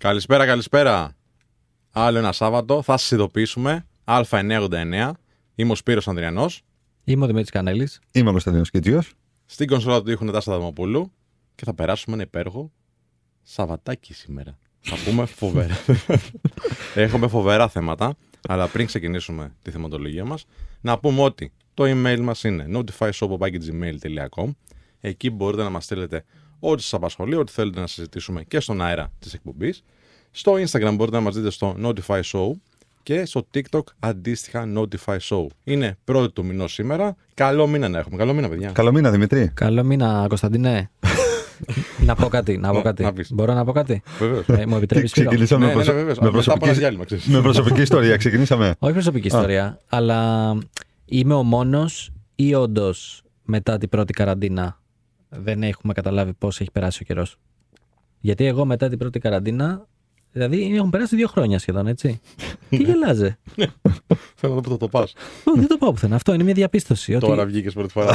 [0.00, 1.16] Καλησπέρα, καλησπέρα.
[1.90, 2.82] Άλλο ένα Σάββατο.
[2.82, 3.86] Θα σας ειδοποιήσουμε.
[4.04, 5.10] Α989.
[5.54, 6.62] Είμαι ο Σπύρος Ανδριανός.
[7.04, 8.00] Είμαι ο Δημήτρης Κανέλης.
[8.10, 9.02] Είμαι ο Κωνσταντίνος Κιτζίο.
[9.46, 11.12] Στην κονσόλα του ήχου Τάσσα Δαμοπούλου.
[11.54, 12.72] Και θα περάσουμε ένα υπέροχο
[13.42, 14.58] Σαββατάκι σήμερα.
[14.80, 15.76] Θα πούμε φοβερά.
[17.04, 18.16] Έχουμε φοβερά θέματα.
[18.48, 20.44] Αλλά πριν ξεκινήσουμε τη θεματολογία μας,
[20.80, 24.50] να πούμε ότι το email μας είναι notifyshop.gmail.com.
[25.00, 26.24] Εκεί μπορείτε να μας στείλετε
[26.60, 29.82] ό,τι σας απασχολεί, ό,τι θέλετε να συζητήσουμε και στον αέρα της εκπομπής.
[30.30, 32.50] Στο Instagram μπορείτε να μας δείτε στο Notify Show
[33.02, 35.46] και στο TikTok αντίστοιχα Notify Show.
[35.64, 37.16] Είναι πρώτη του μηνός σήμερα.
[37.34, 38.16] Καλό μήνα να έχουμε.
[38.16, 38.70] Καλό μήνα, παιδιά.
[38.70, 39.50] Καλό μήνα, Δημητρή.
[39.54, 40.90] Καλό μήνα, Κωνσταντίνε.
[42.06, 43.02] να πω κάτι, να πω κάτι.
[43.02, 43.32] Να πεις.
[43.32, 44.46] Μπορώ να πω κάτι; Βεβαίως.
[44.48, 46.18] Ε, μου επιτρέπεις Ξεκινήσαμε Ναι, με, ναι, προσω- ναι, βεβαίως.
[46.18, 46.78] με Μετά από ένα προσωπική...
[46.78, 47.26] διάλειμμα, ξέρεις.
[47.26, 48.16] με προσωπική ιστορία.
[48.16, 48.74] Ξεκινήσαμε.
[48.78, 50.52] Όχι προσωπική ιστορία, αλλά
[51.04, 54.79] είμαι ο μόνος ή όντως μετά την πρώτη καραντίνα
[55.30, 57.36] δεν έχουμε καταλάβει πώς έχει περάσει ο καιρός.
[58.20, 59.86] Γιατί εγώ μετά την πρώτη καραντίνα.
[60.32, 62.20] Δηλαδή έχουν περάσει δύο χρόνια σχεδόν, έτσι.
[62.68, 63.38] Τι γελάζε;
[64.34, 65.12] Θέλω να δω που θα το πας.
[65.44, 66.14] Ω, δεν το πάω πουθενά.
[66.16, 67.14] Αυτό είναι μια διαπίστωση.
[67.14, 67.26] Ότι...
[67.26, 68.12] Τώρα βγήκες πρώτη φορά.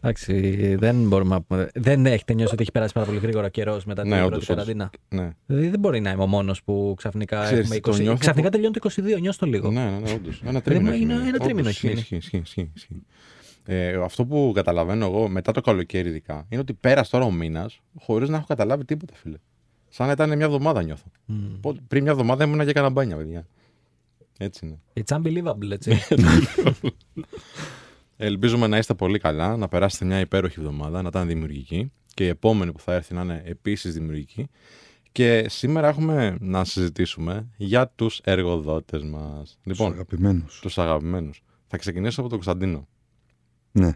[0.00, 1.68] Εντάξει, δεν μπορούμε να πούμε.
[1.74, 4.48] Δεν έχετε νιώσει ότι έχει περάσει πάρα πολύ γρήγορα καιρός μετά την Ναι, πρώτη όντως,
[4.48, 4.64] όντως.
[4.64, 4.90] καραντίνα.
[5.08, 5.30] ναι.
[5.46, 8.00] Δηλαδή δεν μπορεί να είμαι ο μόνος που ξαφνικά Ξέρεις, έχουμε το 20.
[8.00, 9.70] νιώθω Ξαφνικά που- τελειώνει το 22, νιώσ' το λίγο.
[9.70, 10.40] Ναι, ναι, ναι, όντως.
[10.42, 10.90] Ένα μου τρίμηνο.
[10.92, 11.28] έγινε έχει μείνει.
[11.28, 11.98] ένα τρίμηνο Όντως, έχει μείνει.
[11.98, 13.02] ισχύει, ισχύει, ισχύει, ισχύει, ισχύει.
[13.68, 17.80] Ε, αυτό που καταλαβαίνω εγώ μετά το καλοκαίρι, ειδικά, είναι ότι πέρασε τώρα ο μήνας
[18.00, 19.36] χωρίς να έχω καταλάβει τίποτα, φίλε.
[19.88, 21.04] Σαν να ήταν μια εβδομάδα νιώθω.
[21.24, 21.60] Μμ.
[21.60, 23.46] Πότε- Πριν μια εβδομάδα ήμουν για καναμπάνια, παιδιά.
[24.38, 24.78] Έτσι είναι.
[25.04, 25.98] It's unbelievable, έτσι.
[28.16, 32.28] Ελπίζουμε να είστε πολύ καλά, να περάσετε μια υπέροχη εβδομάδα, να ήταν δημιουργική και η
[32.28, 34.48] επόμενη που θα έρθει να είναι επίσης δημιουργική.
[35.12, 39.58] Και σήμερα έχουμε να συζητήσουμε για τους εργοδότες μας.
[39.64, 40.58] Λοιπόν, Αγαπημένους.
[40.62, 41.42] τους αγαπημένους.
[41.66, 42.88] Θα ξεκινήσω από τον Κωνσταντίνο.
[43.76, 43.92] Ναι.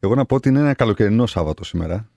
[0.00, 2.08] Εγώ να πω ότι είναι ένα καλοκαιρινό Σάββατο σήμερα.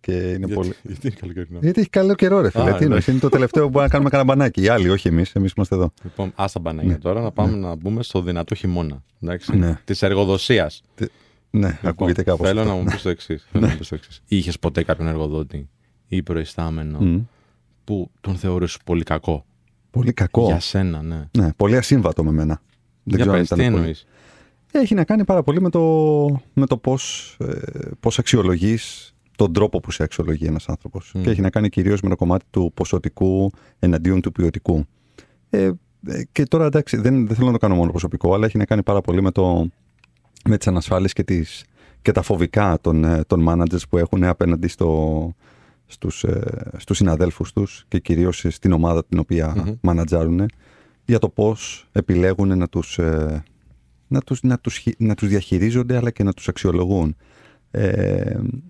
[0.00, 0.74] Και είναι γιατί, πολύ...
[0.82, 2.62] γιατί είναι καλοκαιρινό; Γιατί έχει καλό καιρό, ρε φίλε.
[2.62, 3.10] Α, Τι εννοείς, εντάξει.
[3.10, 4.62] είναι το τελευταίο που μπορούμε να κάνουμε κανένα μπανάκι.
[4.62, 5.32] Οι άλλοι, όχι εμείς.
[5.32, 5.92] Εμείς είμαστε εδώ.
[6.02, 6.98] Λοιπόν, άστα μπανάκια Ναι.
[6.98, 9.02] τώρα, να πάμε να μπούμε στο δυνατό χειμώνα.
[9.22, 9.78] Εντάξει, Ναι.
[9.84, 10.82] Της εργοδοσίας.
[11.50, 12.46] Ναι, ακούγεται κάπως.
[12.46, 12.72] Θέλω αυτό.
[12.72, 14.22] να μου πεις το εξής.
[14.26, 15.68] Είχες ποτέ κάποιον εργοδότη
[16.08, 17.20] ή προϊστάμενο Μμ.
[17.84, 19.44] που τον θεωρούσες πολύ κακό;
[19.90, 20.44] Πολύ κακό.
[20.46, 21.28] Για σένα, ναι.
[21.38, 22.62] Ναι, πολύ ασύμβατο με μένα.
[23.02, 23.94] Δεν Για ξέρω αν πες, ήταν τι πολύ.
[24.74, 24.90] Εννοείς.
[24.90, 25.80] Έχει να κάνει πάρα πολύ με το,
[26.52, 31.12] με το πώς, ε, πώς αξιολογείς τον τρόπο που σε αξιολογεί ένας άνθρωπος.
[31.14, 31.22] Μμ.
[31.22, 34.86] Και έχει να κάνει κυρίως με το κομμάτι του ποσοτικού εναντίον του ποιοτικού.
[35.50, 35.70] Ε,
[36.06, 38.64] ε, και τώρα εντάξει, δεν, δεν θέλω να το κάνω μόνο προσωπικό, αλλά έχει να
[38.64, 39.68] κάνει πάρα πολύ με, το,
[40.44, 41.64] με τις ανασφάλειες και, τις,
[42.02, 45.34] και τα φοβικά των, ε, των managers που έχουν απέναντι στο,
[45.86, 49.74] στους, ε, στους συναδέλφους τους και κυρίως στην ομάδα την οποία Μμμ.
[49.80, 50.46] μανατζάρουν
[51.04, 53.42] για το πώς επιλέγουν να τους, ε,
[54.14, 57.16] να τους, να τους, χει- να τους διαχειρίζονται αλλά και να τους αξιολογούν.
[57.70, 57.86] Ε,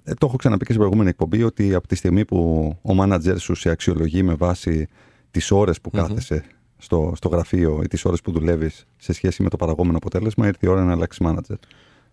[0.04, 2.38] ε, το έχω ξαναπεί και στην προηγούμενη εκπομπή ότι από τη στιγμή που
[2.82, 4.88] ο μάνατζερ σου σε αξιολογεί με βάση
[5.30, 6.00] τις ώρες που Μμμ.
[6.00, 6.44] κάθεσαι
[6.78, 10.66] στο, στο γραφείο ή τις ώρες που δουλεύεις σε σχέση με το παραγόμενο αποτέλεσμα ήρθε
[10.66, 11.56] η ώρα να αλλάξει μάνατζερ.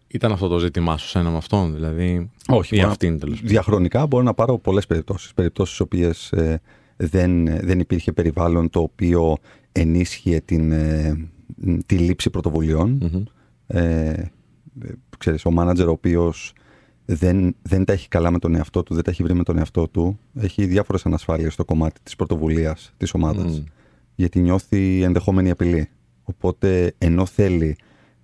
[0.08, 2.30] Ήταν αυτό το ζήτημά σου σε έναν αυτόν, δηλαδή.
[2.48, 3.50] Όχι, Ή μπορώ- αυτήν τέλος πάντων.
[3.50, 5.34] Διαχρονικά μπορώ να πάρω πολλές περιπτώσεις.
[5.34, 6.62] Περιπτώσεις στις οποίες ε,
[6.98, 9.38] δεν, δεν υπήρχε περιβάλλον το οποίο
[9.72, 11.30] ενίσχυε την, ε,
[11.86, 12.90] τη λήψη πρωτοβουλειών.
[13.02, 13.24] Μμμ.
[13.68, 14.32] Ε,
[15.18, 16.54] ξέρεις, ο μάνατζερ ο οποίος
[17.06, 19.58] δεν, δεν τα έχει καλά με τον εαυτό του, δεν τα έχει βρει με τον
[19.58, 23.60] εαυτό του, έχει διάφορες ανασφάλειες στο κομμάτι της πρωτοβουλίας της ομάδας.
[23.60, 23.64] Μμ.
[24.16, 25.90] Γιατί νιώθει ενδεχόμενη απειλή.
[26.24, 27.76] Οπότε ενώ θέλει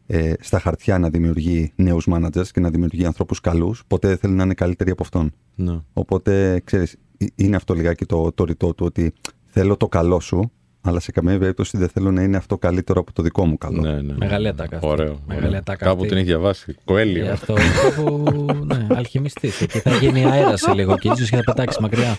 [0.05, 4.33] ε, στα χαρτιά να δημιουργεί νέους managers και να δημιουργεί ανθρώπους καλούς, ποτέ δεν θέλει
[4.33, 5.31] να είναι καλύτεροι από αυτόν.
[5.55, 5.79] Ναι.
[5.93, 9.13] Οπότε, ξέρεις, ε- είναι αυτό λιγάκι το, το ρητό του ότι
[9.45, 10.51] θέλω το καλό σου,
[10.87, 13.81] αλλά σε καμία περίπτωση δεν θέλω να είναι αυτό καλύτερο από το δικό μου καλό.
[13.81, 14.13] Ναι, ναι, ναι.
[14.17, 14.87] Μεγάλη ατάκα αυτή.
[14.87, 15.19] Ωραίο.
[15.27, 15.59] Μεγάλη ωραίο.
[15.59, 16.07] ατάκα Κάπου αυτή.
[16.07, 16.75] την έχει διαβάσει.
[16.85, 17.25] Κοέλιο.
[17.25, 18.25] Ε, αυτό κάπου.
[18.65, 19.61] Ναι, αλχημιστής.
[19.61, 22.17] Εκεί θα γίνει αέρας σε λίγο και ίσως και θα πετάξεις μακριά.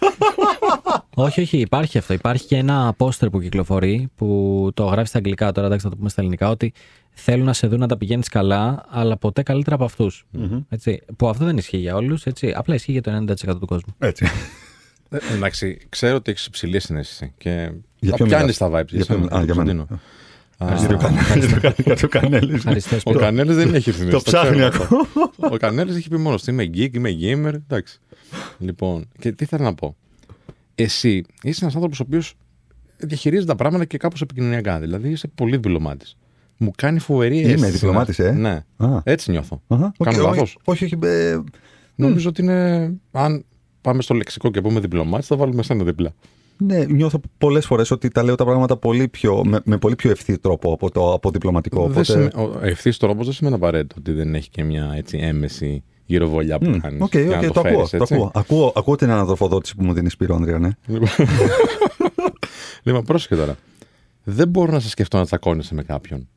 [1.14, 2.12] όχι, όχι, υπάρχει αυτό.
[2.12, 5.96] Υπάρχει και ένα πόστερ που κυκλοφορεί που το γράφεις στα αγγλικά τώρα, εντάξει, θα το
[5.96, 6.72] πούμε στα ελληνικά, ότι
[7.10, 10.26] θέλουν να σε δουν να τα πηγαίνεις καλά, αλλά ποτέ καλύτερα από αυτούς.
[10.68, 12.24] Έτσι, Που αυτό δεν ισχύει για όλους,
[12.54, 13.94] απλά ισχύει για το 90% του κόσμου.
[13.98, 14.26] Έτσι.
[15.10, 18.86] Ε, εντάξει, ξέρω ότι έχεις υψηλή συνέστηση και Για τα ποιον πιάνει μιλάς; τα vibes.
[18.88, 19.74] Για ποιον- σένα, α, για μένα.
[19.74, 20.00] Κωνσταντίνο.
[20.58, 22.54] Α, Για το κανέλι- Για το κανέλι.
[22.54, 23.18] Ευχαριστώ, Ο Σπύρο.
[23.18, 24.10] Κανέλης δεν έχει συνέστηση.
[24.24, 25.00] Το ψάχνει ξέρω ακόμα.
[25.00, 25.54] αυτό.
[25.54, 27.52] Ο Κανέλης έχει πει μόνος του είμαι geek, είμαι gamer.
[27.54, 27.98] Εντάξει.
[28.58, 29.96] Λοιπόν, και τι θέλω να πω.
[30.74, 32.34] Εσύ είσαι ένας άνθρωπος ο οποίος
[32.96, 34.78] διαχειρίζεται τα πράγματα και κάπως επικοινωνιακά.
[34.80, 36.16] Δηλαδή είσαι πολύ διπλωμάτης.
[36.56, 38.64] Μου κάνει φοβερή Είμαι αίσθηση διπλωμάτης, να- ε; Ναι.
[38.76, 39.00] Α.
[39.04, 39.62] Έτσι νιώθω.
[39.66, 40.98] Αχα, οκ, Κάνω όχι, λάθος; Όχι, όχι.
[41.02, 41.38] ε,
[41.94, 42.92] Νομίζω ότι είναι.
[43.12, 43.44] Αν
[43.80, 46.12] πάμε στο λεξικό και πούμε διπλωμάτη, θα βάλουμε εσένα δίπλα.
[46.60, 50.10] Ναι, νιώθω πολλές φορές ότι τα λέω τα πράγματα πολύ πιο, με, με πολύ πιο
[50.10, 51.80] ευθύ τρόπο από το από διπλωματικό.
[51.80, 55.18] Δεν Οπότε, σημαίνει- Ο ευθύς τρόπος δεν σημαίνει απαραίτητο ότι δεν έχει και μια έτσι,
[55.18, 57.00] έμεση γυροβολιά που Μμ, κάνεις.
[57.02, 57.12] Οκ,
[57.44, 58.30] οκ, το, ακούω, το ακούω.
[58.34, 58.72] ακούω.
[58.74, 60.70] Ακούω την ανατροφοδότηση που μου δίνεις Σπύρο, Ανδρέα, ναι.
[62.82, 63.56] Λοιπόν, πρόσεχε τώρα.
[64.24, 66.28] Δεν μπορώ να σε σκεφτώ να τσακώνεσαι με κάποιον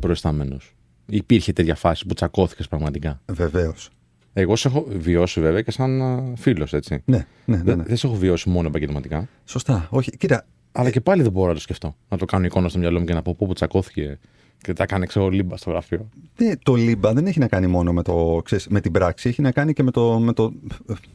[0.00, 0.74] προϊστάμενος.
[1.06, 3.20] Υπήρχε τέτοια φάση που τσακώθηκες πραγματικά.
[3.26, 3.90] Βεβαίως.
[4.32, 7.02] Εγώ σε έχω βιώσει βέβαια και σαν φίλος, έτσι.
[7.04, 7.82] Ναι, ναι, ναι, Δεν, ναι.
[7.82, 9.28] δεν σε έχω βιώσει μόνο επαγγελματικά.
[9.44, 9.88] Σωστά.
[9.90, 11.94] Όχι, κοίτα, Αλλά και πάλι δεν μπορώ να το σκεφτώ.
[12.08, 14.18] Να το κάνω εικόνα στο μυαλό μου και να πω πού τσακώθηκε
[14.62, 16.08] και τα κάνει ξέρω λίμπα στο γραφείο.
[16.38, 19.42] Ναι, το λίμπα δεν έχει να κάνει μόνο με, το, ξέρεις, με την πράξη, έχει
[19.42, 20.52] να κάνει και με το, με το...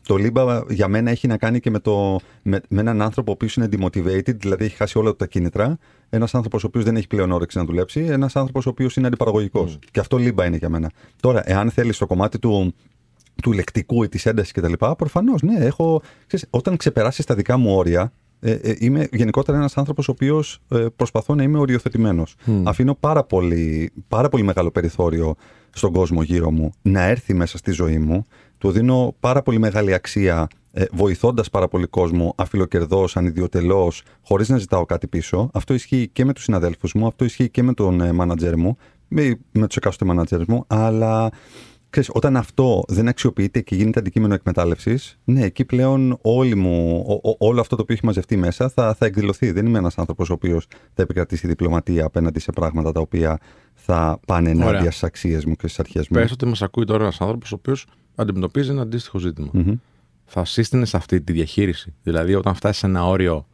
[0.08, 3.34] Το λίμπα για μένα έχει να κάνει και με, το, με, με έναν άνθρωπο ο
[3.34, 5.78] οποίος είναι demotivated, δηλαδή έχει χάσει όλα του τα κίνητρα,
[6.10, 9.08] ένας άνθρωπος ο οποίος δεν έχει πλέον όρεξη να δουλέψει, ένας άνθρωπος ο οποίος είναι
[9.08, 9.80] αντιπαραγωγικός.
[9.92, 10.92] Και αυτό λίμπα είναι για μένα.
[11.20, 12.74] Τώρα, εάν θέλεις το κομμάτι του,
[13.44, 14.74] του λεκτικού ή της έντασης κτλ.
[14.98, 19.78] Προφανώς, ναι, έχω, ξέρεις, όταν ξεπεράσεις τα δικά μου όρια, ε, ε, είμαι γενικότερα ένας
[19.78, 22.36] άνθρωπος ο οποίος ε, προσπαθώ να είμαι οριοθετημένος.
[22.64, 25.36] Αφήνω πάρα πολύ, πάρα πολύ μεγάλο περιθώριο
[25.70, 28.26] στον κόσμο γύρω μου να έρθει μέσα στη ζωή μου.
[28.58, 30.48] Του δίνω πάρα πολύ μεγάλη αξία
[30.78, 35.50] ε, βοηθώντας πάρα πολύ κόσμο αφιλοκερδός, ανιδιοτελώς, χωρίς να ζητάω κάτι πίσω.
[35.54, 38.78] Αυτό ισχύει και με τους συναδέλφους μου, αυτό ισχύει και με τον ε, μάνατζερ μου,
[39.08, 41.30] με, με τους εκάστοτε μάνατζερς μου, αλλά
[41.96, 47.30] Ξέρεις, όταν αυτό δεν αξιοποιείται και γίνεται αντικείμενο εκμετάλλευσης, ναι, εκεί πλέον όλη μου, ο-
[47.30, 49.52] ο- όλο αυτό το οποίο έχει μαζευτεί μέσα θα, θα εκδηλωθεί.
[49.52, 53.40] Δεν είμαι ένας άνθρωπος ο οποίος θα επικρατήσει διπλωματία απέναντι σε πράγματα τα οποία
[53.74, 54.70] θα πάνε Ωραία.
[54.70, 56.18] ενάντια στις αξίες μου και στις αρχές μου.
[56.18, 59.50] Πες ότι μας ακούει τώρα ένας άνθρωπος ο οποίος αντιμετωπίζει ένα αντίστοιχο ζήτημα.
[59.54, 59.74] Μμμ.
[60.26, 63.48] Θα σύστηνες αυτή τη διαχείριση; Δηλαδή, όταν φτάσεις σε ένα όριο,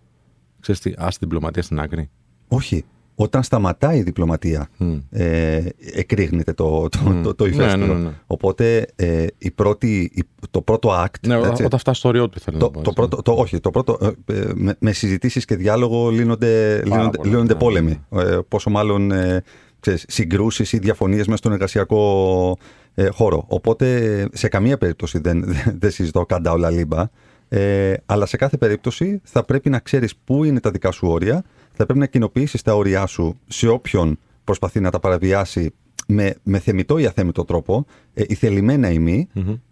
[0.60, 2.10] ξέρεις τι, ας την διπλωματία στην άκρη.
[2.48, 2.86] Όχι.
[3.16, 4.98] Όταν σταματάει η διπλωματία, Μμ.
[5.10, 5.64] ε,
[5.94, 7.22] εκρήγνεται το, το, Μμ.
[7.24, 7.86] το, το Ναι, ηφαίστειο.
[7.86, 8.10] ναι, ναι, ναι.
[8.28, 11.28] Οπότε ε, η πρώτη, η- το πρώτο act.
[11.28, 12.82] Ναι, έτσι, όταν φτάσει στο όριό του, θέλω το, να πω.
[12.82, 12.94] το έτσι.
[12.94, 17.30] πρώτο, το, όχι, το πρώτο, ε, ε, με, με συζητήσεις και διάλογο λύνονται, λύνονται, πολύ,
[17.30, 18.00] λύνονται ναι, πόλεμοι.
[18.12, 19.44] Ε, πόσο μάλλον ε,
[19.80, 22.58] ξέρεις, συγκρούσεις ή διαφωνίες μέσα στον εργασιακό
[22.94, 23.44] ε, χώρο.
[23.48, 27.10] Οπότε σε καμία περίπτωση δεν, δεν, δεν συζητώ καντά όλα λίμπα.
[27.54, 31.44] Ε, αλλά σε κάθε περίπτωση θα πρέπει να ξέρεις πού είναι τα δικά σου όρια,
[31.82, 35.74] θα πρέπει να κοινοποιήσεις τα όρια σου σε όποιον προσπαθεί να τα παραβιάσει
[36.08, 39.28] με, με θεμητό ή αθέμητο τρόπο, ε, η θελημένα ή μη,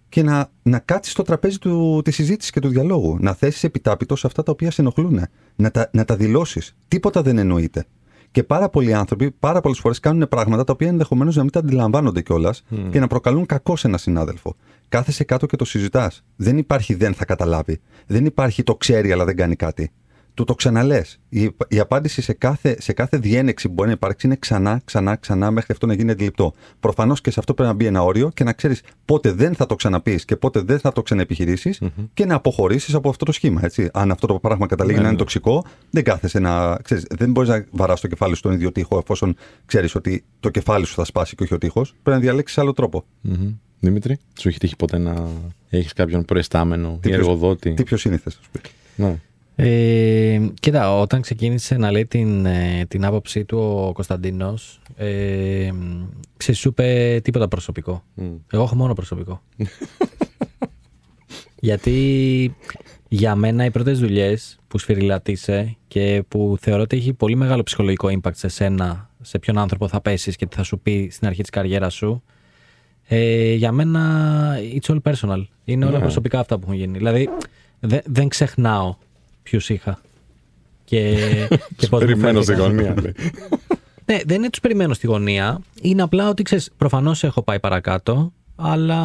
[0.09, 3.17] και να, να κάτσεις στο τραπέζι του, της συζήτησης και του διαλόγου.
[3.19, 5.21] Να θέσεις επιτάπητος σε αυτά τα οποία σε ενοχλούν.
[5.55, 6.75] Να τα, να τα δηλώσεις.
[6.87, 7.85] Τίποτα δεν εννοείται.
[8.31, 11.59] Και πάρα πολλοί άνθρωποι, πάρα πολλές φορές κάνουν πράγματα τα οποία ενδεχομένως να μην τα
[11.59, 14.55] αντιλαμβάνονται κιόλας και να προκαλούν κακό σε ένα συνάδελφο.
[14.89, 16.23] Κάθεσαι κάτω και το συζητάς.
[16.35, 17.79] Δεν υπάρχει δεν θα καταλάβει.
[18.07, 19.91] Δεν υπάρχει το ξέρει αλλά δεν κάνει κάτι.
[20.39, 21.01] Του το ξαναλέ.
[21.29, 25.15] Η, η απάντηση σε κάθε, σε κάθε διένεξη που μπορεί να υπάρξει είναι ξανά, ξανά,
[25.15, 26.53] ξανά μέχρι αυτό να γίνει αντιληπτό.
[26.79, 29.65] Προφανώς και σε αυτό πρέπει να μπει ένα όριο και να ξέρεις πότε δεν θα
[29.65, 31.81] το ξαναπείς και πότε δεν θα το ξαναεπιχειρήσεις
[32.13, 33.59] και να αποχωρήσεις από αυτό το σχήμα.
[33.63, 33.89] Έτσι.
[33.93, 35.23] Αν αυτό το πράγμα καταλήγει Ναι, να είναι ναι.
[35.23, 36.77] τοξικό, δεν κάθεσαι να.
[36.83, 39.35] Ξέρεις, δεν μπορείς να βαράς το κεφάλι σου στον ίδιο τοίχο εφόσον
[39.65, 41.81] ξέρεις ότι το κεφάλι σου θα σπάσει και όχι ο τοίχο.
[41.81, 43.03] Πρέπει να διαλέξεις άλλο τρόπο.
[43.21, 43.51] Μμμ.
[43.79, 45.27] Δημήτρη, σου έχει τύχει ποτέ να
[45.69, 48.59] έχεις κάποιον προϊστάμενο ή ποιος- εργοδότη; Τι πιο σύνηθες, ας πει.
[48.95, 49.15] Ναι.
[49.61, 55.69] Ε, κοίτα, όταν ξεκίνησε να λέει την, ε, την άποψή του ο Κωνσταντίνος, ε,
[56.37, 58.03] ξέρεις, σου είπε τίποτα προσωπικό.
[58.13, 58.25] Μμ.
[58.51, 59.41] Εγώ έχω μόνο προσωπικό.
[61.61, 62.55] Γιατί
[63.07, 68.07] για μένα οι πρώτες δουλειές που σφυριλατήσε και που θεωρώ ότι έχει πολύ μεγάλο ψυχολογικό
[68.11, 71.41] impact σε σένα, σε ποιον άνθρωπο θα πέσεις και τι θα σου πει στην αρχή
[71.41, 72.23] της καριέρας σου,
[73.07, 75.43] ε, για μένα it's all personal.
[75.65, 76.01] Είναι όλα Ναι.
[76.03, 76.97] προσωπικά αυτά που έχουν γίνει.
[76.97, 77.29] Δηλαδή
[77.79, 78.95] δε- δεν ξεχνάω
[79.49, 80.01] ποιους είχα.
[80.85, 81.15] Και,
[81.77, 82.75] και πώς μου Περιμένω στη φέρθηκαν.
[82.77, 83.01] γωνία.
[83.01, 83.13] λέει.
[84.05, 85.61] Ναι, δεν είναι τους περιμένω στη γωνία.
[85.81, 89.03] Είναι απλά ότι ξέρεις, προφανώς έχω πάει παρακάτω, αλλά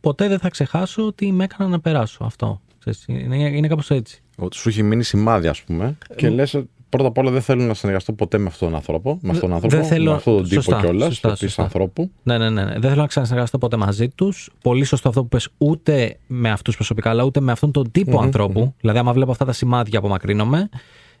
[0.00, 2.60] ποτέ δεν θα ξεχάσω ότι με έκανα να περάσω αυτό.
[2.78, 4.22] Ξέρεις, είναι, είναι κάπως έτσι.
[4.36, 6.62] Ότι σου έχει μείνει σημάδι, ας πούμε, και λες
[6.96, 9.18] πρώτα απ' όλα δεν θέλω να συνεργαστώ ποτέ με αυτόν τον άνθρωπο.
[9.22, 9.76] Με αυτόν τον άνθρωπο.
[9.76, 11.06] δεν θέλω- Με αυτόν τον τύπο σωστά, κιόλας.
[11.08, 11.62] σωστά, Το σωστά.
[11.62, 12.10] ανθρώπου.
[12.22, 12.72] Ναι, ναι, ναι, ναι.
[12.72, 14.50] Δεν θέλω να ξανασυνεργαστώ ποτέ μαζί τους.
[14.62, 18.20] Πολύ σωστό αυτό που πες, ούτε με αυτούς προσωπικά, αλλά ούτε με αυτόν τον τυπο
[18.20, 18.74] ανθρώπου.
[18.80, 20.68] Δηλαδή, άμα βλέπω αυτά τα σημάδια, απομακρύνομαι.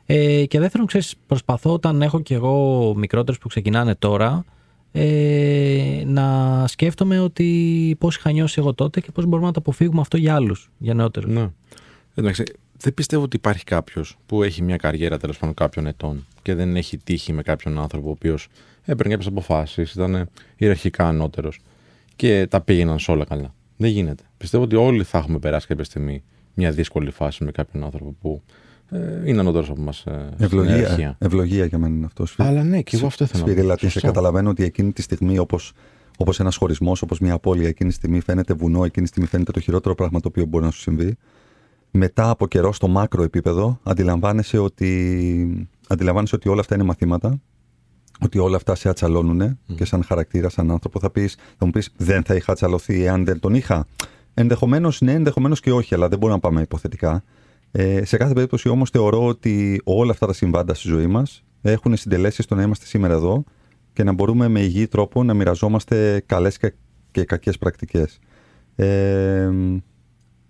[0.06, 4.44] Ε, και δεύτερον, ξέρεις, προσπαθώ όταν έχω κι εγώ μικρότερους που ξεκινάνε τώρα,
[4.92, 10.00] ε, να σκέφτομαι ότι πώς είχα νιώσει εγώ τότε και πώς μπορούμε να το αποφύγουμε
[10.00, 11.32] αυτό για άλλους, για νεότερους.
[11.34, 11.48] Ναι.
[12.14, 12.42] Εντάξει,
[12.78, 16.76] δεν πιστεύω ότι υπάρχει κάποιος που έχει μια καριέρα τέλος πάντων κάποιων ετών και δεν
[16.76, 18.48] έχει τύχει με κάποιον άνθρωπο ο οποίος
[18.84, 21.60] έπαιρνε κάποιες αποφάσεις, ήταν ιεραρχικά ανώτερος
[22.16, 23.54] και τα πήγαιναν σε όλα καλά.
[23.76, 24.22] Δεν γίνεται.
[24.36, 26.22] Πιστεύω ότι όλοι θα έχουμε περάσει κάποια στιγμή
[26.54, 28.42] μια δύσκολη φάση με κάποιον άνθρωπο που
[28.90, 30.06] ε, είναι ανώτερος από εμάς.
[30.06, 30.76] Ε, στην ιεραρχία.
[30.84, 32.24] Ευλογία, ευλογία για μένα είναι αυτό.
[32.36, 33.50] Αλλά ναι, και εγώ αυτό ήθελα να πω.
[33.52, 34.06] Σφυριλατή, σε Σωστό.
[34.06, 35.72] καταλαβαίνω ότι εκείνη τη στιγμή, όπως
[36.16, 39.52] όπως ένας χωρισμός, όπως μια απώλεια, εκείνη τη στιγμή φαίνεται βουνό, εκείνη τη στιγμή φαίνεται
[39.52, 41.16] το χειρότερο πράγμα το οποίο μπορεί να σου συμβεί.
[41.96, 47.40] Μετά από καιρό, στο μάκρο επίπεδο, αντιλαμβάνεσαι ότι, αντιλαμβάνεσαι ότι όλα αυτά είναι μαθήματα
[48.20, 51.92] ότι όλα αυτά σε ατσαλώνουν και σαν χαρακτήρα, σαν άνθρωπο θα, πεις, θα μου πεις
[51.96, 53.86] δεν θα είχα ατσαλωθεί εάν δεν τον είχα.
[54.34, 57.24] Ενδεχομένως ναι, ενδεχομένως και όχι, αλλά δεν μπορούμε να πάμε υποθετικά.
[57.70, 61.96] Ε, σε κάθε περίπτωση όμως θεωρώ ότι όλα αυτά τα συμβάντα στη ζωή μας έχουν
[61.96, 63.44] συντελέσει στο να είμαστε σήμερα εδώ
[63.92, 66.74] και να μπορούμε με υγιή τρόπο να μοιραζόμαστε καλές και,
[67.10, 68.18] και κακές πρακτικές.
[68.76, 69.50] Ε,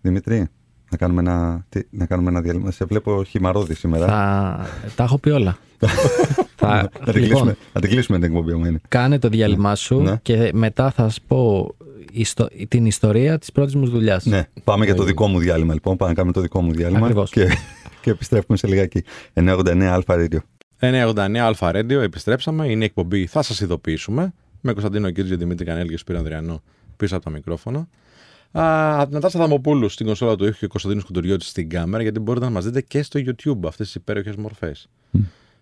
[0.01, 0.49] Δημήτρη,
[0.95, 2.71] να κάνουμε ένα, τι, να κάνουμε ένα διάλειμμα.
[2.71, 4.07] Σε βλέπω χυμαρόδι σήμερα.
[4.07, 4.69] Θα...
[4.97, 5.57] Τα έχω πει όλα.
[6.57, 6.67] θα...
[6.67, 8.77] να, την λοιπόν, κλείσουμε, να την κλείσουμε την εκπομπή μου.
[8.89, 10.19] κάνε το διάλειμμά σου Ναι.
[10.23, 11.75] και μετά θα σου πω
[12.13, 14.25] ιστο- την ιστορία της πρώτης μου δουλειάς.
[14.25, 15.97] Ναι, πάμε για το δικό μου διάλειμμα λοιπόν.
[15.97, 17.31] Πάμε να κάνουμε το δικό μου διάλειμμα Ακριβώς.
[17.31, 17.49] και,
[18.01, 19.03] και επιστρέφουμε σε λιγάκι.
[19.35, 20.39] 989 Αλφα Radio.
[20.81, 22.67] 989 Αλφα Radio, επιστρέψαμε.
[22.71, 24.35] Είναι η εκπομπή Θα σας ειδοποιήσουμε.
[24.61, 26.63] Με Κωνσταντίνο Κίτζιο, Δημήτρη Κανέλη και Σπύρο Ανδριανό
[26.97, 27.89] πίσω από τα μικρόφωνα.
[28.59, 32.51] Α, Νατάσα Θαμοπούλου στην κονσόλα του ήχου και Κωνσταντίνος Κουντουριώτης στην κάμερα, γιατί μπορείτε να
[32.51, 34.89] μας δείτε και στο YouTube αυτές τις υπέροχες μορφές.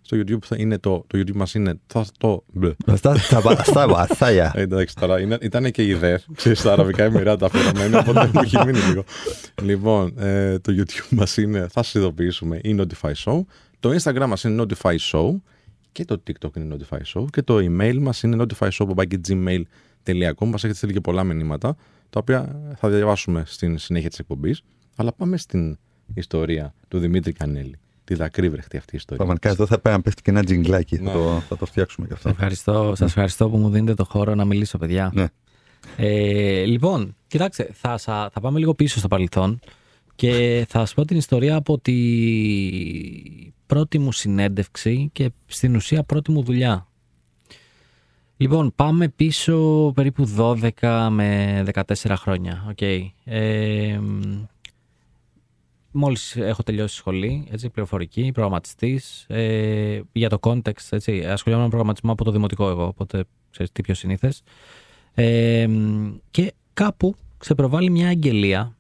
[0.05, 1.79] Στο YouTube θα είναι το, το YouTube μας είναι.
[1.87, 2.75] Θα, το, μπλε.
[2.95, 3.17] Στα
[3.63, 4.53] στα βαθιά.
[4.55, 8.41] Ε, Εντάξει, τώρα είναι, ήταν και η ΔΕΘ, ξέρεις, στα Αραβικά Εμμυράτα αφιερωμένα, οπότε μου
[8.41, 9.05] έχει μείνει λίγο.
[9.63, 13.41] Λοιπόν, ε, το YouTube μας είναι, θα σας ειδοποιήσουμε, η Notify Show.
[13.81, 15.31] Το Instagram μας είναι Notify Show
[15.93, 20.93] και το TikTok είναι Notify Show και το email μας είναι notifyshow.gmail.com Μας έχετε στείλει
[20.93, 21.77] και πολλά μηνύματα,
[22.13, 24.63] τα οποία θα διαβάσουμε στην συνέχεια της εκπομπής.
[24.97, 25.79] Αλλά πάμε στην
[26.15, 27.77] ιστορία του Δημήτρη Κανέλη.
[28.05, 29.17] Τη δακρύβρεχτη αυτή η ιστορία.
[29.17, 30.97] Πραγματικά εδώ θα πρέπει να πέφτει και ένα τζιγκλάκι.
[30.97, 31.13] Θα, Ναι.
[31.13, 32.29] το, θα το φτιάξουμε κι αυτό.
[32.29, 35.11] Ευχαριστώ, σας ευχαριστώ που μου δίνετε το χώρο να μιλήσω, παιδιά.
[35.15, 35.27] Ναι.
[35.97, 39.59] Ε, λοιπόν, κοιτάξτε, θα, σα- θα πάμε λίγο πίσω στο παρελθόν
[40.15, 41.95] και θα σας πω την ιστορία από τη
[43.67, 46.87] πρώτη μου συνέντευξη και στην ουσία πρώτη μου δουλειά.
[48.43, 52.67] Λοιπόν, πάμε πίσω περίπου 12 με 14 χρόνια.
[52.69, 52.81] Οκ.
[53.25, 54.45] Ε, μ,
[55.91, 59.25] μόλις έχω τελειώσει σχολή, έτσι, πληροφορική, προγραμματιστής.
[59.29, 63.83] Ε, για το context, έτσι, ασχολιόμαι με προγραμματισμό από το δημοτικό εγώ, οπότε ξέρεις τι
[63.83, 64.43] πιο συνήθες.
[65.15, 68.77] Ε, μ, και κάπου ξεπροβάλλει μια αγγελία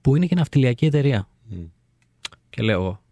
[0.00, 1.28] που είναι και ναυτιλιακή εταιρεία.
[1.44, 1.64] Μμ.
[2.50, 3.02] Και λέω εγώ,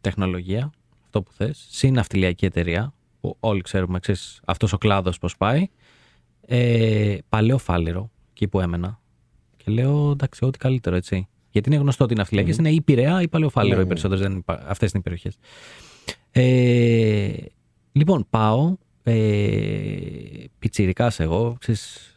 [0.00, 0.72] τεχνολογία,
[1.04, 5.68] αυτό που θες, συν ναυτιλιακή εταιρεία, που όλοι ξέρουμε, ξέρεις, αυτός ο κλάδος πώς πάει,
[6.46, 9.00] ε, παλαιό φάληρο, εκεί που έμενα.
[9.56, 11.28] Και λέω, εντάξει, ό,τι καλύτερο, έτσι.
[11.50, 13.88] Γιατί είναι γνωστό ότι οι ναυτιλιακές είναι ή Πειραιά ή Παλαιοφάλιρο, Ναι, οι ναι.
[13.88, 14.62] περισσότερες δεν υπά...
[14.66, 15.36] αυτές είναι οι περιοχές.
[16.30, 17.32] Ε,
[17.92, 19.14] λοιπόν, πάω, ε,
[20.58, 22.13] πιτσιρικάς εγώ, ξέρεις,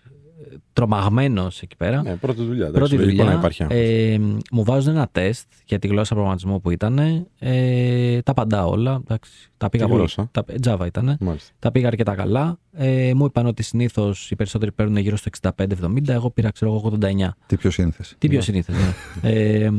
[0.74, 2.02] τρομαγμένος εκεί πέρα.
[2.02, 2.68] Ναι, πρώτη δουλειά.
[2.68, 3.34] εντάξει, Πρώτη λογικό δουλειά.
[3.34, 3.78] να υπάρχει άγχος.
[3.78, 4.20] ε,
[4.52, 7.00] μου βάζουν ένα τεστ για τη γλώσσα προγραμματισμού που ήταν.
[7.40, 9.02] Ε, τα παντά όλα.
[9.04, 10.02] Εντάξει, τα πήγα Τι πολύ.
[10.02, 11.18] γλώσσα; Τα, Java ήταν.
[11.20, 11.52] Μάλιστα.
[11.60, 12.60] Τα πήγα αρκετά καλά.
[12.74, 16.08] Ε, μου είπαν ότι συνήθως οι περισσότεροι παίρνουν γύρω στο 65-70.
[16.08, 17.30] Εγώ πήρα, ξέρω εγώ, 89.
[17.46, 18.16] Τι πιο σύνθεση.
[18.18, 18.74] Τι πιο συνήθω.
[18.74, 19.30] Ναι.
[19.30, 19.70] ε,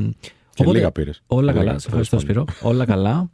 [0.54, 1.22] Και οπότε, λίγα πήρες.
[1.26, 1.78] Όλα Λίγα, καλά.
[1.78, 2.46] Σε τέλος ευχαριστώ, πάντων.
[2.54, 2.68] Σπύρο.
[2.70, 3.30] Όλα καλά.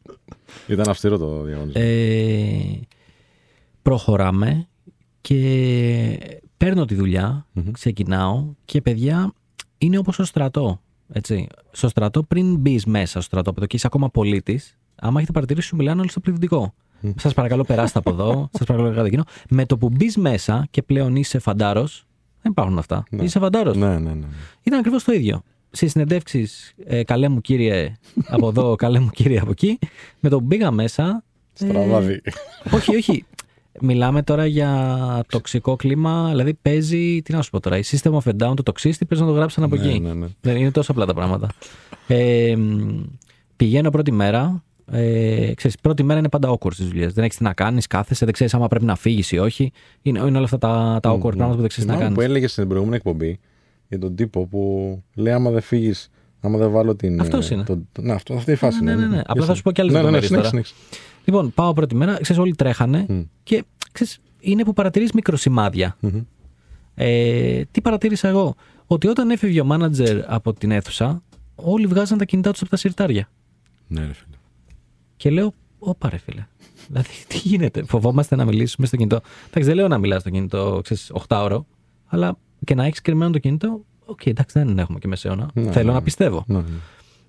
[0.67, 1.83] Ήταν αυστηρό το διαγωνισμό.
[1.85, 2.81] Ε,
[3.83, 4.67] προχωράμε
[5.21, 5.39] και
[6.65, 7.71] παίρνω τη δουλειά, Μμμ.
[7.71, 9.33] ξεκινάω και παιδιά
[9.79, 10.81] είναι όπως στο στρατό.
[11.13, 11.47] Έτσι.
[11.71, 15.77] Στο στρατό πριν μπεις μέσα στο στρατόπεδο και είσαι ακόμα πολίτης, άμα έχετε παρατηρήσει σου
[15.77, 16.75] μιλάνε όλοι στο πληθυντικό.
[17.17, 18.49] Σας παρακαλώ, περάστε από εδώ.
[18.59, 19.25] Σας παρακαλώ, κάντε εκείνο.
[19.49, 22.07] Με το που μπεις μέσα και πλέον είσαι φαντάρος,
[22.43, 23.05] δεν υπάρχουν αυτά.
[23.11, 23.25] Ναι.
[23.25, 23.77] Είσαι φαντάρος.
[23.77, 24.27] Ναι, ναι, ναι.
[24.63, 25.43] Ήταν ακριβώς το ίδιο.
[25.71, 27.95] Στι συνεντεύξεις, ε, καλέ μου κύριε
[28.27, 29.79] από εδώ, καλέ μου κύριε από εκεί,
[30.21, 31.25] με το που μπήκα μέσα.
[31.59, 32.21] ε, Στραβάδι.
[32.73, 33.25] όχι, όχι.
[33.81, 38.19] Μιλάμε τώρα για τοξικό κλίμα, δηλαδή παίζει, τι να σου πω τώρα, η System of
[38.19, 40.01] a Down, το τοξίστη, παίζει να το γράψουν από Ναι, εκεί.
[40.01, 40.27] ναι, ναι.
[40.41, 41.49] Δεν είναι τόσο απλά τα πράγματα.
[42.07, 43.03] Ε, μ,
[43.57, 44.63] πηγαίνω πρώτη μέρα.
[44.93, 47.13] Ε, ξέρεις, πρώτη μέρα είναι πάντα awkward στις δουλειές.
[47.13, 49.73] Δεν έχεις τι να κάνεις, κάθεσαι, δεν ξέρεις άμα πρέπει να φύγεις ή όχι.
[50.03, 52.15] Είναι, είναι όλα αυτά τα, τα awkward πράγματα που δεν ξέρεις να Θυμάμαι κάνεις.
[52.15, 53.39] που έλεγες στην προηγούμενη εκπομπή
[53.89, 57.21] για τον τύπο που λέει άμα δεν φύγεις, άμα δεν βάλω την.
[57.21, 57.65] Αυτός ε, είναι.
[57.65, 59.07] Το, ναι, αυτό, αυτή η φάση ναι, είναι.
[59.07, 59.23] ναι, ναι.
[59.27, 60.61] Απλά θα σου πω και άλλες ναι, ναι, ναι,
[61.25, 61.31] λεπτομέρειες συνέχισε, τώρα.
[61.31, 61.31] συνέχισε.
[61.31, 63.23] Λοιπόν, πάω πρώτη μέρα, ξέρεις, όλοι τρέχανε Μμ.
[63.43, 65.97] και ξέρεις, είναι που παρατηρείς μικροσημάδια.
[66.01, 66.21] Μμμ.
[66.95, 68.55] Ε, τι παρατήρησα εγώ,
[68.87, 71.23] ότι όταν έφευγε ο μάνατζερ από την αίθουσα,
[71.55, 73.29] όλοι βγάζαν τα κινητά τους από τα συρτάρια.
[73.89, 74.37] Ναι, ρε φίλε.
[75.17, 76.47] Και λέω, Ωπα ρε φίλε.
[76.89, 79.21] Δηλαδή, τι γίνεται, φοβόμαστε να μιλήσουμε στο κινητό.
[79.47, 81.67] Εντάξει, δεν λέω να μιλάς στο κινητό, ξέρεις, 8 ώρο,
[82.07, 85.51] αλλά και να έχεις κρυμμένο το κινητό, οκ, εντάξει, δεν έχουμε και μεσαίωνα.
[85.55, 86.05] Ναι, Θέλω ναι, να ναι.
[86.05, 86.45] πιστεύω.
[86.47, 86.65] Ναι, ναι.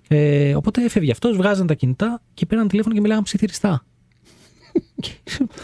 [0.08, 3.84] Ε, οπότε έφευγε αυτός, βγάζαν τα κινητά και πήραν τηλέφωνο και μιλάγαν ψιθυριστά.
[5.00, 5.10] Και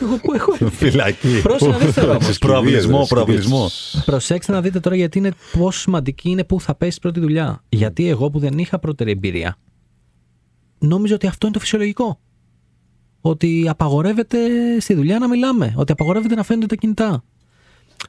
[0.03, 0.77] Εγώ που έχω έρθει.
[0.77, 1.41] Φυλακή.
[1.43, 2.39] Πρόσεχε να δεις τώρα όμως.
[2.39, 3.71] Προαυλισμό, προαυλισμό.
[4.05, 7.65] Προσέξτε να δείτε τώρα γιατί είναι πόσο σημαντική είναι που θα πέσει πρώτη δουλειά.
[7.69, 9.57] Γιατί εγώ που δεν είχα πρώτερη εμπειρία,
[10.79, 12.21] νόμιζα ότι αυτό είναι το φυσιολογικό.
[13.21, 14.39] Ότι απαγορεύεται
[14.81, 15.75] στη δουλειά να μιλάμε.
[15.77, 17.25] Ότι απαγορεύεται να φαίνονται τα κινητά.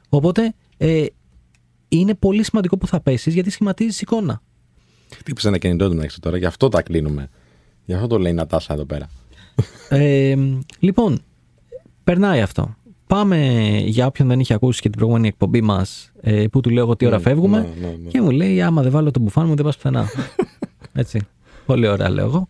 [0.08, 1.04] Οπότε ε,
[1.88, 4.42] είναι πολύ σημαντικό που θα πέσεις γιατί σχηματίζεις εικόνα.
[5.18, 7.28] Χτύπησε ένα κινητό του να έχεις τώρα, γι' αυτό τα κλείνουμε.
[7.84, 9.08] Γι' αυτό το λέει η Νατάσα εδώ πέρα.
[9.88, 10.34] Ε,
[10.78, 11.18] λοιπόν,
[12.04, 12.74] περνάει αυτό.
[13.06, 13.36] Πάμε
[13.84, 16.96] για όποιον δεν είχε ακούσει και την προηγούμενη εκπομπή μας, ε, που του λέω εγώ
[16.96, 17.58] τι ώρα φεύγουμε.
[17.58, 18.08] Ναι, ναι, ναι.
[18.08, 20.08] Και μου λέει, άμα δεν βάλω το μπουφάν μου, δεν πας πουθενά.
[20.92, 21.20] έτσι.
[21.66, 22.48] Πολύ ωραία, λέω εγώ.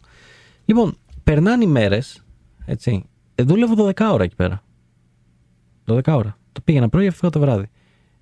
[0.64, 2.24] Λοιπόν, περνάνε οι μέρες.
[2.64, 3.04] Έτσι.
[3.34, 4.62] Ε, δούλευω 12 ώρα εκεί πέρα.
[5.86, 6.38] 12 ώρα.
[6.52, 7.70] Το πήγαινα πρωί, έφυγα το βράδυ.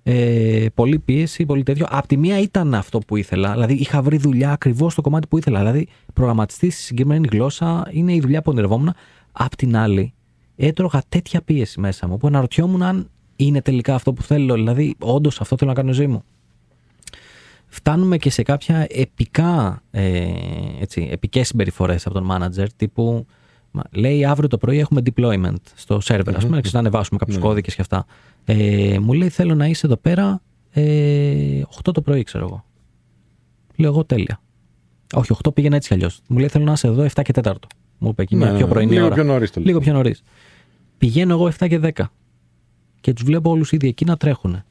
[0.05, 1.85] Ε, πολύ πίεση, πολύ τέτοιο.
[1.89, 3.51] Απ' τη μία ήταν αυτό που ήθελα.
[3.51, 5.59] Δηλαδή, είχα βρει δουλειά ακριβώς στο κομμάτι που ήθελα.
[5.59, 8.93] Δηλαδή, προγραμματιστή στη συγκεκριμένη γλώσσα είναι η δουλειά που ονειρευόμουν.
[9.31, 10.13] Απ' την άλλη,
[10.55, 14.53] έτρωγα τέτοια πίεση μέσα μου που αναρωτιόμουν αν είναι τελικά αυτό που θέλω.
[14.53, 16.23] Δηλαδή, όντως αυτό θέλω να κάνω ζωή μου.
[17.67, 20.27] Φτάνουμε και σε κάποια επικά, ε,
[20.79, 23.25] έτσι, επικές συμπεριφορές από τον manager τύπου μα,
[23.91, 27.81] λέει αύριο το πρωί έχουμε deployment στο server, ας πούμε, να ανεβάσουμε κάποιους κώδικες και
[27.81, 28.05] αυτά.
[28.45, 32.65] Ε, μου λέει θέλω να είσαι εδώ πέρα ε, 8 το πρωί, ξέρω εγώ.
[33.75, 34.41] Λέω εγώ τέλεια.
[35.13, 36.21] Όχι, 8 πήγαινε έτσι κι αλλιώς.
[36.27, 37.53] Μου λέει θέλω να είσαι εδώ 7 και 4.
[37.97, 39.13] Μου είπε εκεί μια Ναι, πιο ναι, πρωινή λίγο ώρα.
[39.13, 39.67] πιο νωρίς το λέω.
[39.67, 40.23] Λίγο πιο νωρίς.
[40.97, 42.03] Πηγαίνω εγώ 7 και 10
[43.01, 44.63] και τους βλέπω όλους ήδη εκεί να τρέχουν.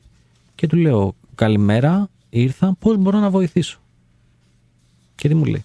[0.55, 3.79] Και του λέω Καλημέρα, ήρθα, πώς μπορώ να βοηθήσω;
[5.15, 5.65] Και τι μου λέει.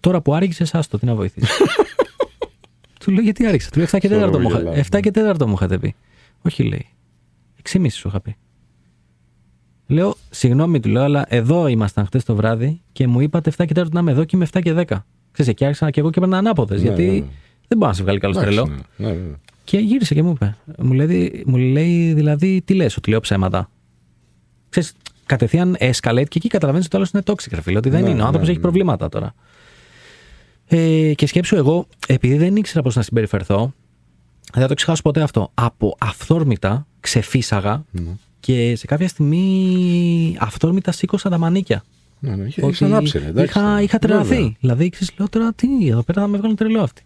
[0.00, 1.50] Τώρα που άργησες, άστο, τι να βοηθήσεις.
[3.04, 4.74] του λέω γιατί άργησες; Του λέω 7 και 4 Ξέρω, μου, είχα- γελάω.
[4.74, 5.94] 7 και 4 μου είχατε πει.
[6.42, 6.86] Όχι, λέει.
[7.72, 8.36] 6,5 σου είχα πει.
[9.86, 13.80] Λέω, συγγνώμη, του λέω, αλλά εδώ ήμασταν χτες το βράδυ και μου είπατε 7 και
[13.80, 14.84] 4 να είμαι εδώ και είμαι 7 και 10.
[15.32, 16.82] Ξέρεις, εκεί άρχισα και εγώ και έπαιρνα ανάποδες.
[16.82, 17.24] Ναι, γιατί ναι, ναι.
[17.68, 18.74] δεν μπορώ να σε βγάλει καλός Εντάξει, τρελό.
[18.96, 19.34] ναι, ναι, ναι.
[19.64, 20.56] Και γύρισε και μου είπε.
[20.78, 23.70] Μου λέει, μου λέει δηλαδή, τι λες, ότι λέω ψέματα.
[24.68, 24.92] Ξέρεις,
[25.26, 27.78] κατευθείαν escalate και εκεί καταλαβαίνεις ότι το άλλος είναι toxic, ρε φίλε.
[27.78, 28.22] Ότι δεν Ναι, είναι.
[28.22, 28.62] Ο άνθρωπος ναι, έχει ναι.
[28.62, 29.34] προβλήματα τώρα.
[30.72, 33.72] Ε, και σκέψου εγώ, επειδή δεν ήξερα πώς να συμπεριφερθώ,
[34.52, 35.50] δεν θα το ξεχάσω ποτέ αυτό.
[35.54, 38.02] Από αυθόρμητα ξεφύσαγα Ναι.
[38.40, 41.84] και σε κάποια στιγμή αυθόρμητα σήκωσα τα μανίκια.
[42.18, 43.82] Ναι, ναι, είχε- Ότι έχεις ανάψει, ρε, εντάξει, είχα, ναι.
[43.82, 44.28] είχα τρελαθεί.
[44.28, 44.52] Βέβαια.
[44.60, 47.02] Δηλαδή, ξέρεις, λέω τώρα τι, εδώ πέρα θα με βγάλουν τρελό αυτοί.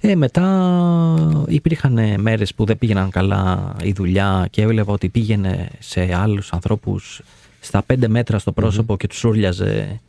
[0.00, 5.68] Ε, μετά υπήρχαν ε, μέρες που δεν πήγαιναν καλά η δουλειά και έβλεπα ότι πήγαινε
[5.78, 7.22] σε άλλους ανθρώπους
[7.60, 10.00] στα πέντε μέτρα στο πρόσωπο και τους ούρλιαζε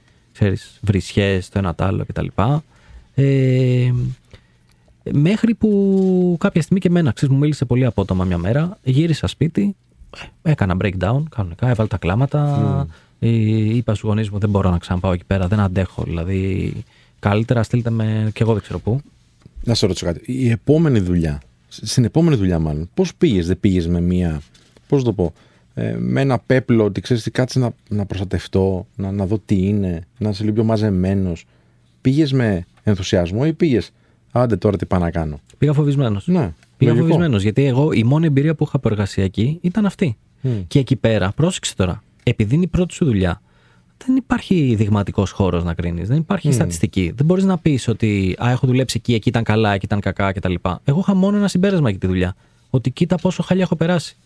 [0.42, 2.28] ξέρεις, βρισιές το ένα το άλλο κτλ.
[3.16, 3.92] Ε,
[5.12, 9.76] μέχρι που κάποια στιγμή και εμένα, ξέρεις, μου μίλησε πολύ απότομα μια μέρα, γύρισα σπίτι,
[10.44, 12.88] ε, έκανα breakdown κανονικά, έβαλα τα κλάματα,
[13.20, 13.30] ε,
[13.76, 16.74] είπα στους γονείς μου δεν μπορώ να ξαναπάω εκεί πέρα, δεν αντέχω, δηλαδή
[17.20, 19.02] καλύτερα στείλτε με και εγώ δεν ξέρω πού.
[19.64, 20.22] Να σε ρωτήσω κάτι.
[20.26, 24.42] Η επόμενη δουλειά, στην επόμενη δουλειά μάλλον, πώς πήγες, δεν πήγες με μία.
[24.88, 25.34] Πώς το πω,
[25.74, 29.68] ε, με ένα πέπλο ότι ξέρεις τι, κάτσε να, να προστατευτώ, να, να δω τι
[29.68, 31.46] είναι, να είσαι λίγο πιο μαζεμένος.
[32.02, 33.92] Πήγες με ενθουσιασμό ή πήγες,
[34.32, 35.40] άντε τώρα τι πάω να κάνω.
[35.58, 36.28] Πήγα φοβισμένος.
[36.28, 37.08] Ναι, Πήγα λογικό.
[37.08, 37.44] φοβισμένος.
[37.44, 40.18] Γιατί εγώ η μόνη εμπειρία που είχα από εργασιακή ήταν αυτή.
[40.42, 40.50] Μμ.
[40.68, 43.42] Και εκεί πέρα, πρόσεξε τώρα, επειδή είναι η πρώτη σου δουλειά,
[44.06, 46.08] δεν υπάρχει δειγματικός χώρος να κρίνεις.
[46.08, 47.14] Δεν υπάρχει στατιστική.
[47.16, 50.32] Δεν μπορείς να πεις ότι Α, έχω δουλέψει εκεί, εκεί ήταν καλά, εκεί ήταν κακά
[50.32, 50.54] κτλ.
[50.84, 52.36] Εγώ είχα μόνο ένα συμπέρασμα για τη δουλειά.
[52.70, 54.18] Ότι κοίτα πόσο χαλιά έχω περάσει.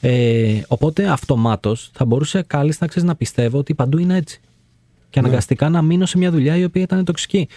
[0.00, 4.40] Ε, οπότε αυτομάτως θα μπορούσε κάλλιστα ξέρεις, να πιστεύω ότι παντού είναι έτσι.
[5.10, 7.48] Και αναγκαστικά να μείνω σε μια δουλειά η οποία ήταν τοξική.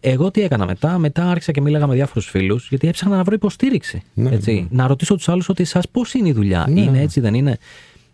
[0.00, 3.34] Εγώ τι έκανα μετά, μετά άρχισα και μίλαγα με διάφορους φίλους, γιατί έψαχνα να βρω
[3.34, 4.02] υποστήριξη.
[4.14, 4.68] Ναι, έτσι.
[4.70, 6.80] Να ρωτήσω τους άλλους ότι εσά πώς είναι η δουλειά, Ναι.
[6.80, 7.58] είναι έτσι, δεν είναι;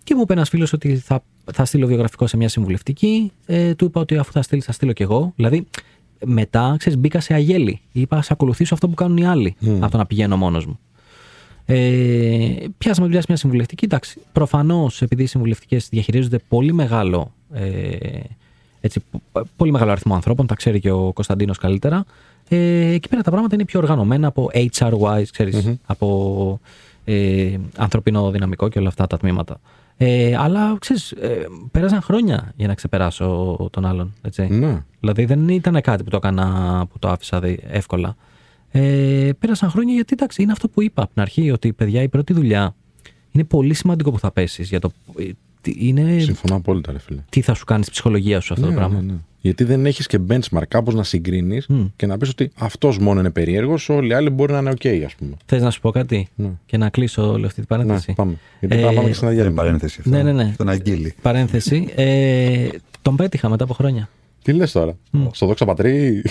[0.05, 3.33] Και μου είπε ένας φίλος ότι θα, θα στείλω βιογραφικό σε μια συμβουλευτική.
[3.47, 5.33] Ε, του είπα ότι αφού θα στείλει, θα στείλω κι εγώ.
[5.37, 5.67] Δηλαδή,
[6.25, 7.81] μετά, ξέρεις, μπήκα σε αγέλη.
[7.93, 10.79] Είπα, ας ακολουθήσω αυτό που κάνουν οι άλλοι, από το να πηγαίνω μόνος μου.
[11.67, 13.85] Ε, πιάσαμε δουλειά σε μια συμβουλευτική.
[13.85, 17.97] Εντάξει, προφανώς επειδή οι συμβουλευτικές διαχειρίζονται πολύ μεγάλο, ε,
[18.81, 19.01] έτσι,
[19.33, 22.05] π- πολύ μεγάλο αριθμό ανθρώπων, τα ξέρει και ο Κωνσταντίνος καλύτερα.
[22.49, 26.61] Ε, εκεί πέρα τα πράγματα είναι πιο οργανωμένα από HR-wise, ξέρεις, από
[27.05, 29.61] ε, ανθρωπινό δυναμικό και όλα αυτά τα τμήματα.
[29.97, 34.15] Ε, αλλά ξέρεις, ε, πέρασαν χρόνια για να ξεπεράσω τον άλλον.
[34.23, 34.47] Έτσι.
[34.47, 34.83] Ναι.
[35.01, 38.17] Δηλαδή δεν ήταν κάτι που το έκανα, που το άφησα δι- εύκολα.
[38.71, 42.09] Ε, πέρασαν χρόνια γιατί εντάξει, είναι αυτό που είπα από την αρχή, ότι παιδιά η
[42.09, 42.75] πρώτη δουλειά
[43.31, 44.69] είναι πολύ σημαντικό που θα πέσεις.
[44.69, 45.25] Για το, ε,
[45.61, 47.21] τι- είναι Συμφωνώ απόλυτα, ρε φίλε.
[47.29, 49.01] τι θα σου κάνεις στη ψυχολογία σου αυτό Ναι, το πράγμα.
[49.01, 49.19] ναι, ναι.
[49.41, 53.31] Γιατί δεν έχεις και benchmark κάπως να συγκρίνεις και να πεις ότι αυτός μόνο είναι
[53.31, 55.37] περίεργος, όλοι οι άλλοι μπορεί να είναι OK, ας πούμε.
[55.47, 56.51] Θες να σου πω κάτι Ναι.
[56.67, 58.39] και να κλείσω όλη αυτή την παρένθεση; Ναι, πάμε.
[58.61, 59.63] Γιατί Ε, πρέπει να πάμε και σε ένα Δεν είναι διάλειμμα.
[59.63, 60.11] παρένθεση αυτό.
[60.11, 60.51] Ναι, ναι, ναι.
[60.55, 61.15] Στον Αγγίλη.
[61.23, 61.89] Παρένθεση.
[61.97, 62.69] Ε,
[63.03, 64.09] τον πέτυχα μετά από χρόνια.
[64.47, 64.97] Τι λες τώρα,
[65.31, 66.23] Στο δόξα πατρί;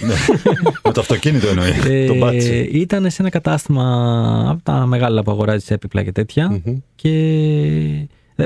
[0.83, 1.69] Με το αυτοκίνητο εννοεί.
[1.87, 2.69] Ε, το μπάτσι.
[2.73, 3.83] ήταν σε ένα κατάστημα
[4.49, 6.61] από τα μεγάλα που αγοράζεις έπιπλα και τέτοια.
[6.95, 7.09] Και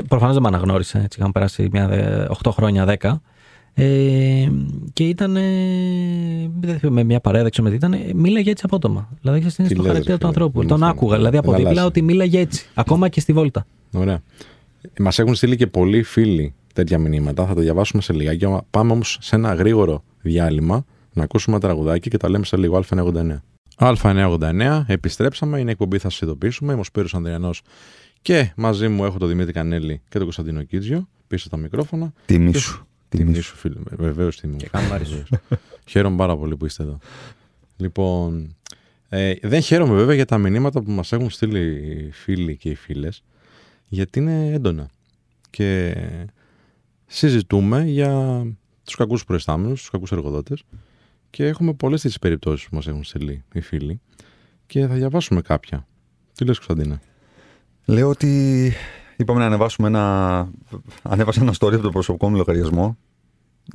[0.08, 0.98] προφανώς δεν με αναγνώρισε.
[0.98, 3.22] Έτσι, είχαμε περάσει μια, δε- 8 χρόνια, 10.
[3.74, 4.48] Ε,
[4.92, 5.32] και ήταν
[6.60, 9.08] δεν θυμάμαι, με μια παρέα, δεν ξέρω με τι ήταν, μίλαγε έτσι απότομα.
[9.20, 10.60] Δηλαδή, ξέρεις, είναι Τι στο λες, χαρακτήρα ρε του φίλε, ανθρώπου.
[10.60, 10.94] είναι Τον αυτό.
[10.96, 11.86] άκουγα, δηλαδή από Δεν δίπλα αλλάζει.
[11.86, 12.66] ότι μίλαγε έτσι.
[12.74, 13.66] Ακόμα και στη βόλτα.
[13.92, 14.22] Ωραία.
[14.98, 17.46] Μας έχουν στείλει και πολλοί φίλοι τέτοια μηνύματα.
[17.46, 18.46] Θα τα διαβάσουμε σε λιγάκι.
[18.70, 22.82] Πάμε όμως σε ένα γρήγορο διάλειμμα να ακούσουμε ένα τραγουδάκι και τα λέμε σε λίγο.
[22.90, 23.36] Α99.
[23.78, 25.58] Α989, επιστρέψαμε.
[25.60, 26.72] Είναι εκπομπή, θα σας ειδοποιήσουμε.
[26.72, 27.62] Είμαι ο Σπύρος Ανδριανός
[28.22, 32.12] και μαζί μου έχω τον Δημήτρη Κανέλη και τον Κωνσταντίνο Κίτζιο πίσω στα μικρόφωνα.
[32.26, 32.84] Τιμή Και- σου.
[33.08, 33.74] Τιμή σου, φίλε.
[33.90, 34.58] Βεβαίως τιμή μου.
[34.58, 35.24] Και χαμάρι σου.
[35.90, 36.98] Χαίρομαι πάρα πολύ που είστε εδώ.
[37.76, 38.56] Λοιπόν,
[39.08, 42.74] ε, δεν χαίρομαι βέβαια για τα μηνύματα που μας έχουν στείλει οι φίλοι και οι
[42.74, 43.22] φίλες,
[43.88, 44.90] γιατί είναι έντονα.
[45.50, 45.94] Και
[47.12, 48.42] συζητούμε για
[48.84, 50.62] τους κακούς προϊστάμενους, τους κακούς εργοδότες
[51.30, 54.00] και έχουμε πολλές τις περιπτώσεις που μας έχουν στείλει οι φίλοι
[54.66, 55.86] και θα διαβάσουμε κάποια.
[56.34, 57.00] Τι λες Κωνσταντίνα.
[57.84, 58.72] Λέω ότι
[59.16, 60.48] είπαμε να ανεβάσουμε ένα.
[61.02, 62.96] Ανέβασα ένα story από τον προσωπικό μου λογαριασμό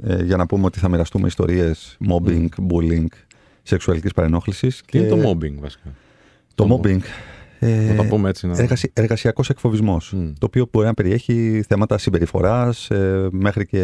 [0.04, 3.08] ε, για να πούμε ότι θα μοιραστούμε ιστορίες mobbing, bullying,
[3.64, 4.82] σεξουαλικής παρενόχλησης.
[4.86, 5.94] Τι είναι το mobbing βασικά;
[6.56, 7.00] Το το mobbing.
[7.68, 8.48] Ε, Να τα πούμε έτσι.
[8.48, 8.58] Να...
[8.58, 10.26] εργασι- εργασιακός εκφοβισμός, Μμ.
[10.40, 13.80] το οποίο μπορεί να περιέχει θέματα συμπεριφοράς ε, μέχρι και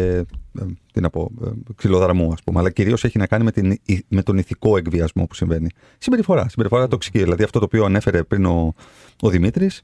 [0.60, 3.78] ε, τι να πω, ε, ξυλοδαρμού ας πούμε, αλλά κυρίως έχει να κάνει με, την,
[4.08, 5.68] με τον ηθικό εκβιασμό που συμβαίνει.
[5.98, 8.74] Συμπεριφορά, συμπεριφορά τοξική, δηλαδή αυτό το οποίο ανέφερε πριν ο,
[9.20, 9.80] ο Δημήτρης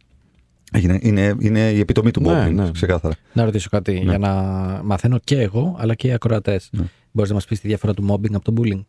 [0.79, 2.71] είναι, είναι, είναι η επιτομή του Ναι, mobbing, ναι.
[2.71, 3.15] ξεκάθαρα.
[3.33, 3.99] Να ρωτήσω κάτι Ναι.
[3.99, 4.33] για να
[4.85, 6.69] μαθαίνω και εγώ αλλά και οι ακροατές.
[6.73, 6.85] Ναι.
[7.13, 8.85] Μπορείς να μας πεις τη διαφορά του mobbing από το bullying;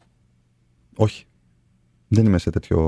[0.96, 1.26] Όχι.
[2.12, 2.80] Δεν είμαι σε τέτοιο...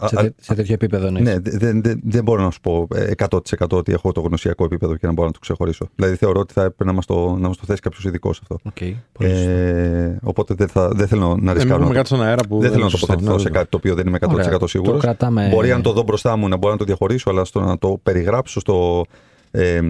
[0.00, 1.24] α- Σε, α- τε- σε τέτοιο επίπεδο εννοείς.
[1.24, 3.38] Ναι, δε- δεν δεν- δεν μπορώ να σου πω ε, 100%
[3.70, 5.88] ότι έχω το γνωσιακό επίπεδο και να μπορώ να το ξεχωρίσω.
[5.94, 8.58] Δηλαδή θεωρώ ότι θα έπρεπε να μας το, να μας το θέσει κάποιος ειδικός αυτό.
[8.62, 8.76] Οκ,
[9.12, 9.50] πολύ σωστό.
[9.50, 11.76] Ε, οπότε δεν, θα, δεν θέλω να Ναι, μην ρισκάρω.
[11.76, 13.06] πούμε να κάτι στον αέρα που δεν θέλω να είναι σωστό.
[13.06, 13.58] τοποθετηθώ Ναι, σε βέβαια.
[13.60, 14.94] κάτι το οποίο δεν είμαι 100% Ωραία, σίγουρος.
[14.94, 15.48] Το κρατάμε...
[15.50, 18.00] Μπορεί αν το δω μπροστά μου να μπορώ να το διαχωρίσω, αλλά στο να το
[18.02, 19.04] περιγράψω στο,
[19.50, 19.80] ε,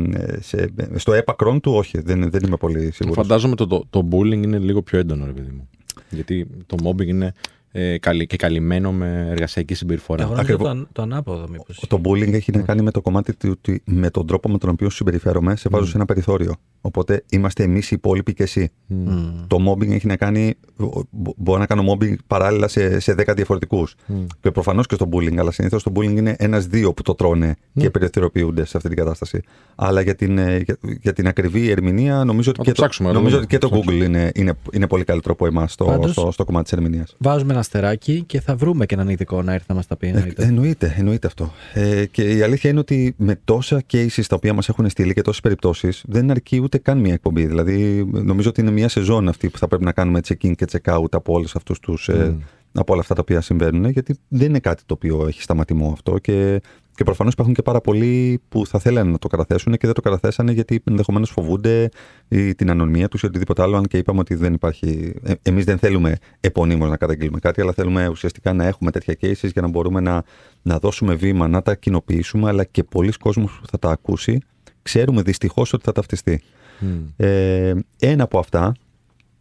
[0.41, 3.17] σε, στο έπακρον του, όχι, δεν, δεν είμαι πολύ σίγουρος.
[3.27, 5.69] Φαντάζομαι το, το, το bullying είναι λίγο πιο έντονο, ρε παιδί μου.
[6.11, 7.33] Γιατί το mobbing είναι
[7.79, 10.23] ε, καλυ- και καλυμμένο με εργασιακή συμπεριφορά.
[10.23, 10.73] Εγώ νομίζω Ακριβώς.
[10.73, 11.85] το, αν- το ανάποδο μήπως.
[11.89, 14.71] Το bullying έχει να κάνει με το κομμάτι του ότι με τον τρόπο με τον
[14.71, 15.89] οποίο σου συμπεριφέρομαι, σε βάζω Μμ.
[15.89, 16.55] σε ένα περιθώριο.
[16.81, 18.71] Οπότε είμαστε εμείς οι υπόλοιποι και εσύ.
[18.87, 18.97] Μμ.
[19.11, 19.47] Μμ.
[19.47, 20.55] Το mobbing έχει να κάνει.
[20.77, 23.95] μπο- Μπορώ να κάνω mobbing παράλληλα σε, σε 10 διαφορετικούς.
[24.07, 24.25] Μμ.
[24.41, 27.83] Και προφανώς και στο bullying, αλλά συνήθως το bullying είναι ένα-δύο που το τρώνε Ναι.
[27.83, 29.41] και περιθωριοποιούνται σε αυτή την κατάσταση.
[29.75, 33.09] Αλλά για την, ε, για, για την ακριβή ερμηνεία, νομίζω ότι, Να και, το ψάξουμε,
[33.09, 33.47] να το νομίζω δούμε.
[33.51, 36.11] ότι και το Να το Google είναι, είναι, είναι πολύ καλύτερο από εμάς στο, Πάντως-
[36.13, 37.15] στο, στο κομμάτι της ερμηνείας.
[37.19, 40.07] Βάζουμε ένα αστεράκι και θα βρούμε και έναν ειδικό να έρθει να μας τα πει.
[40.07, 40.43] εννοείται.
[40.43, 41.53] Ε, εννοείται, εννοείται αυτό.
[41.75, 45.23] Ε, και η αλήθεια είναι ότι με τόσα cases τα οποία μας έχουν στείλει και
[45.23, 47.47] τόσες περιπτώσεις, δεν αρκεί ούτε καν μια εκπομπή.
[47.47, 51.11] Δηλαδή, νομίζω ότι είναι μια σεζόν αυτή που θα πρέπει να κάνουμε check-in και check-out
[51.11, 52.09] από όλους αυτούς τους.
[52.09, 52.41] Ε, Μμ.
[52.73, 56.19] από όλα αυτά τα οποία συμβαίνουν, γιατί δεν είναι κάτι το οποίο έχει σταματημό αυτό
[56.19, 56.61] και,
[56.97, 60.01] και προφανώς υπάρχουν και πάρα πολλοί που θα θέλανε να το καταθέσουν και δεν το
[60.01, 61.89] καταθέσανε γιατί ενδεχομένως φοβούνται
[62.29, 63.77] ή την ανωνυμία τους ή οτιδήποτε άλλο.
[63.77, 65.15] Αν και είπαμε ότι δεν υπάρχει.
[65.23, 69.51] Ε, Εμείς δεν θέλουμε επωνύμως να καταγγείλουμε κάτι, αλλά θέλουμε ουσιαστικά να έχουμε τέτοια cases
[69.53, 70.25] για να μπορούμε να,
[70.63, 74.39] να δώσουμε βήμα, να τα κοινοποιήσουμε, αλλά και πολλοί κόσμοι που θα τα ακούσει
[74.83, 76.43] ξέρουμε δυστυχώς ότι θα ταυτιστεί.
[76.81, 76.89] Μμ.
[77.17, 78.75] Ε, ένα από αυτά,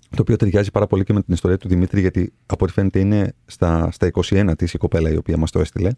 [0.10, 3.00] το οποίο ταιριάζει πάρα πολύ και με την ιστορία του Δημήτρη, γιατί από ό,τι φαίνεται
[3.00, 5.90] είναι στα, στα 21 της η κοπέλα η οποία μας το έστειλε.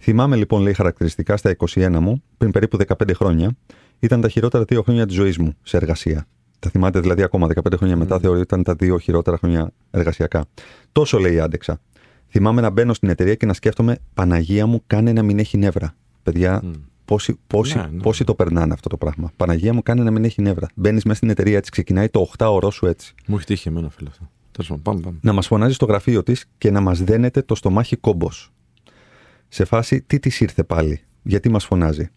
[0.00, 3.56] Θυμάμαι λοιπόν, λέει χαρακτηριστικά, στα 21 μου, πριν περίπου 15 χρόνια,
[3.98, 6.26] ήταν τα χειρότερα δύο χρόνια της ζωής μου σε εργασία.
[6.58, 10.44] Τα θυμάται δηλαδή ακόμα 15 χρόνια μετά, θεωρεί ότι ήταν τα δύο χειρότερα χρόνια εργασιακά.
[10.92, 11.80] Τόσο λέει άντεξα.
[12.28, 15.94] Θυμάμαι να μπαίνω στην εταιρεία και να σκέφτομαι, Παναγία μου, κάνε να μην έχει νεύρα.
[16.22, 16.70] Παιδιά, Μμ.
[17.04, 18.02] Πόσοι, πόσοι, Ναι, ναι.
[18.02, 19.32] πόσοι το περνάνε αυτό το πράγμα.
[19.36, 20.68] Παναγία μου, κάνει να μην έχει νεύρα.
[20.74, 23.14] Μπαίνεις μέσα στην εταιρεία έτσι, ξεκινάει το 8ωρό σου έτσι.
[23.26, 24.30] Μου έχει τύχει εμένα, φίλε αυτό.
[24.50, 25.18] Τέλος πάντων, πάμε, πάμε.
[25.22, 28.52] Να μας φωνάζει στο γραφείο της και να μας δένεται το στομάχι κόμπος.
[29.52, 32.08] Σε φάση, τι της ήρθε πάλι, γιατί μας φωνάζει;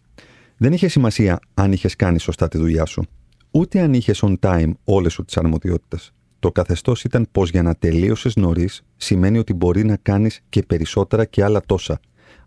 [0.56, 3.02] Δεν είχε σημασία αν είχες κάνει σωστά τη δουλειά σου.
[3.50, 6.12] Ούτε αν είχες on time όλες σου τις αρμοδιότητες.
[6.38, 11.24] Το καθεστώς ήταν πως για να τελείωσες νωρίς σημαίνει ότι μπορεί να κάνεις και περισσότερα
[11.24, 12.00] και άλλα τόσα.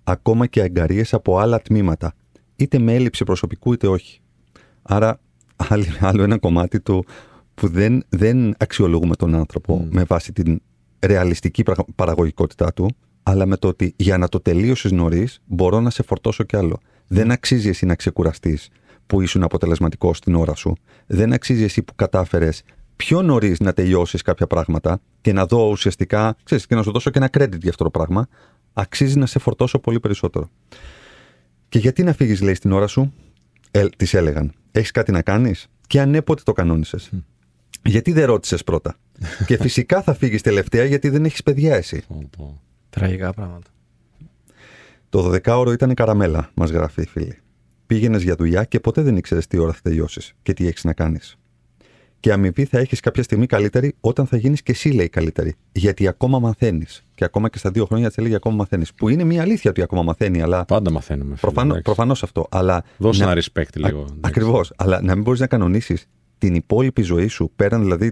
[0.04, 2.14] Ακόμα και αγκαρίες από άλλα τμήματα.
[2.56, 4.20] Είτε με έλλειψη προσωπικού είτε όχι.
[4.82, 5.20] Άρα,
[5.56, 7.06] άλλη- άλλο ένα κομμάτι του
[7.54, 9.88] που δεν, δεν αξιολογούμε τον άνθρωπο Μμ.
[9.92, 10.62] με βάση την
[11.06, 12.96] ρεαλιστική πραγ- παραγωγικότητά του,
[13.30, 16.80] αλλά με το ότι για να το τελείωσες νωρίς, μπορώ να σε φορτώσω κι άλλο.
[17.08, 18.70] Δεν αξίζει εσύ να ξεκουραστείς
[19.08, 20.76] που ήσουν αποτελεσματικός στην ώρα σου.
[21.08, 22.64] Δεν αξίζει εσύ που κατάφερες
[22.96, 27.10] πιο νωρίς να τελειώσεις κάποια πράγματα και να δω ουσιαστικά, ξέρεις, και να σου δώσω
[27.10, 28.28] και ένα credit για αυτό το πράγμα.
[28.74, 30.50] Αξίζει να σε φορτώσω πολύ περισσότερο.
[31.70, 33.14] Και γιατί να φύγεις, λέει, στην ώρα σου,
[33.72, 34.54] ε, της έλεγαν.
[34.72, 37.12] Έχεις κάτι να κάνεις, και αν ναι, πότε το κανόνισες;
[37.84, 38.98] Γιατί δεν ρώτησες πρώτα;
[39.46, 42.04] και φυσικά θα φύγεις τελευταία γιατί δεν έχεις παιδιά εσύ.
[42.90, 43.00] Πω, πω.
[43.00, 43.70] Τραγικά πράγματα.
[45.10, 47.38] Το 12ωρο ήταν καραμέλα, μας γράφει η φίλη.
[47.86, 50.94] Πήγαινες για δουλειά και ποτέ δεν ήξερες τι ώρα θα τελειώσεις και τι έχεις να
[50.94, 51.36] κάνεις.
[52.20, 55.56] Και αμοιβή θα έχεις κάποια στιγμή καλύτερη όταν θα γίνεις και εσύ, λέει, καλύτερη.
[55.72, 57.06] Γιατί ακόμα μαθαίνεις.
[57.16, 58.94] Και ακόμα και στα δύο χρόνια της έλεγε ακόμα μαθαίνεις.
[58.94, 60.66] Που είναι μια αλήθεια ότι ακόμα μαθαίνει, αλλά.
[60.66, 61.26] Πάντα μαθαίνουμε.
[61.30, 61.84] φίλε, Προφανώ εντάξει.
[61.84, 62.48] προφανώς αυτό.
[62.52, 63.98] Αλλά Δώσε να- ένα respect λίγο.
[64.00, 64.14] εντάξει.
[64.22, 64.74] Ακριβώς.
[64.76, 66.06] Αλλά να μην μπορείς να κανονίσεις
[66.38, 68.12] την υπόλοιπη ζωή σου, πέραν δηλαδή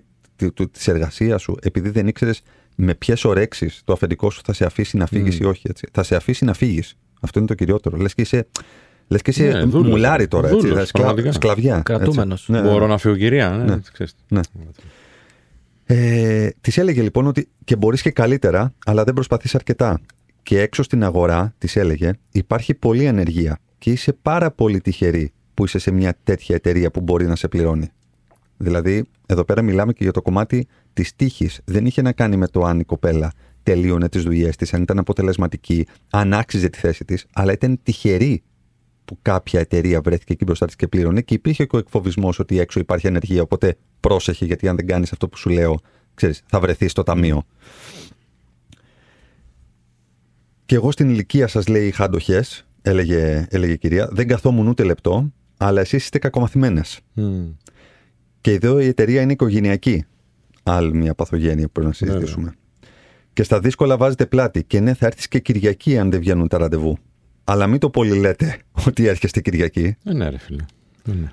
[0.72, 2.42] της εργασίας σου, επειδή δεν ήξερες
[2.76, 5.40] με ποιες ορέξει το αφεντικό σου θα σε αφήσει να φύγεις Mm.
[5.42, 5.62] ή όχι.
[5.70, 5.88] Έτσι.
[5.92, 6.96] Θα σε αφήσει να φύγεις.
[7.22, 7.98] Αυτό είναι το κυριότερο.
[7.98, 8.48] Λες και είσαι,
[9.08, 9.90] λες και είσαι Ναι, δούλος.
[9.90, 10.48] μουλάρι τώρα.
[10.48, 11.32] Έτσι, Δούλος, δηλαδή, σκλα- πραγματικά.
[11.36, 11.82] σκλαβιά.
[11.86, 12.40] Κρατούμενος.
[12.40, 12.52] έτσι.
[12.52, 12.70] Ναι, ναι.
[12.70, 13.50] Μπορώ να φύγω κυρία.
[13.50, 13.80] Ναι, Ναι.
[13.94, 14.16] ξέρεις.
[14.28, 14.40] Ναι.
[15.86, 20.02] Ε, της έλεγε λοιπόν ότι και μπορείς και καλύτερα, αλλά δεν προσπαθείς αρκετά.
[20.44, 25.66] Και έξω στην αγορά, της έλεγε, υπάρχει πολλή ανεργία και είσαι πάρα πολύ τυχερή που
[25.66, 27.90] είσαι σε μια τέτοια εταιρεία που μπορεί να σε πληρώνει.
[28.58, 31.62] Δηλαδή, εδώ πέρα μιλάμε και για το κομμάτι της τύχης.
[31.66, 33.32] Δεν είχε να κάνει με το αν η κοπέλα
[33.64, 38.44] τελείωνε τις δουλειές της, αν ήταν αποτελεσματική, αν άξιζε τη θέση της, αλλά ήταν τυχερή
[39.06, 42.60] που κάποια εταιρεία βρέθηκε εκεί μπροστά της και πλήρωνε και υπήρχε και ο εκφοβισμός ότι
[42.60, 43.42] έξω υπάρχει ανεργία.
[43.42, 45.80] Οπότε πρόσεχε, γιατί αν δεν κάνεις αυτό που σου λέω,
[46.14, 47.44] ξέρεις, θα βρεθείς στο ταμείο.
[50.66, 54.10] Και εγώ στην ηλικία σας, λέει, είχα αντοχές, έλεγε, έλεγε η κυρία.
[54.12, 57.00] Δεν καθόμουν ούτε λεπτό, αλλά εσείς είστε κακομαθημένες.
[57.14, 57.48] Μμ.
[58.42, 60.06] Και εδώ η εταιρεία είναι οικογενειακή.
[60.68, 62.54] Άλλη μια παθογένεια που πρέπει να συζητήσουμε.
[63.34, 64.64] Και στα δύσκολα βάζετε πλάτη.
[64.64, 66.98] Και ναι, θα έρθεις και Κυριακή αν δεν βγαίνουν τα ραντεβού.
[67.44, 69.96] Αλλά μην το πολύ λέτε ότι έρχεστε Κυριακή.
[70.04, 70.66] Ε, ναι, ρε φίλε.
[71.08, 71.32] Ε, ναι.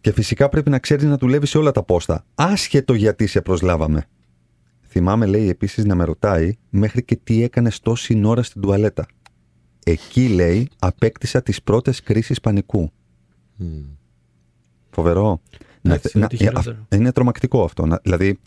[0.00, 2.24] Και φυσικά πρέπει να ξέρεις να δουλεύεις σε όλα τα πόστα.
[2.34, 4.06] Άσχετο γιατί σε προσλάβαμε.
[4.88, 9.06] Θυμάμαι, λέει επίσης, να με ρωτάει μέχρι και τι έκανες τόση ώρα στην τουαλέτα.
[9.84, 12.92] Εκεί, λέει, απέκτησα τις πρώτες κρίσεις πανικού.
[13.56, 13.66] Μμ.
[14.90, 15.40] Φοβερό.
[15.86, 16.76] Εντάξει, Να- ό,τι να- ε, χειρότερο.
[16.88, 17.86] αυ- είναι τρομακτικό αυτό.
[17.86, 18.38] Να- δηλαδή,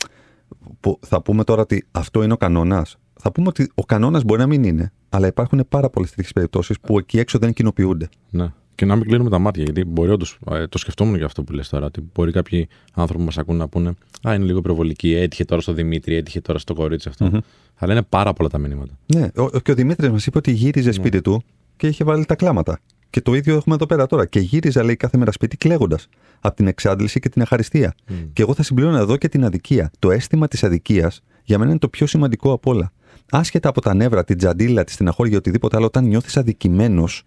[0.80, 2.96] που θα πούμε τώρα ότι αυτό είναι ο κανόνας.
[3.22, 6.80] Θα πούμε ότι ο κανόνας μπορεί να μην είναι, αλλά υπάρχουν πάρα πολλές τέτοιες περιπτώσεις
[6.80, 8.08] που εκεί έξω δεν κοινοποιούνται.
[8.30, 8.52] Ναι.
[8.74, 10.38] Και να μην κλείνουμε τα μάτια, γιατί μπορεί όντως.
[10.68, 11.86] Το σκεφτόμουν και αυτό που λες τώρα.
[11.86, 13.88] Ότι μπορεί κάποιοι άνθρωποι που μας ακούν να πούνε
[14.28, 15.14] Α, είναι λίγο υπερβολική.
[15.14, 17.24] Έτυχε τώρα στο Δημήτρη, έτυχε τώρα στο κορίτσι αυτό.
[17.24, 17.38] Μμμ.
[17.76, 18.98] Αλλά είναι πάρα πολλά τα μηνύματα.
[19.14, 21.42] Ναι, ο, ο- και ο Δημήτρης μας είπε ότι γύριζε σπίτι του
[21.76, 22.80] και είχε βάλει τα κλάματα.
[23.10, 24.26] Και το ίδιο έχουμε εδώ πέρα τώρα.
[24.26, 26.08] Και γύριζα, λέει, κάθε μέρα σπίτι κλαίγοντας
[26.40, 27.94] από την εξάντληση και την αχαριστία.
[28.08, 28.14] Μμ.
[28.32, 29.90] Και εγώ θα συμπλήρωνα εδώ και την αδικία.
[29.98, 32.92] Το αίσθημα της αδικίας για μένα είναι το πιο σημαντικό απ' όλα.
[33.30, 37.22] Άσχετα από τα νεύρα, την τζαντίλα, τη στεναχώρια, οτιδήποτε άλλο, όταν νιώθεις αδικημένος,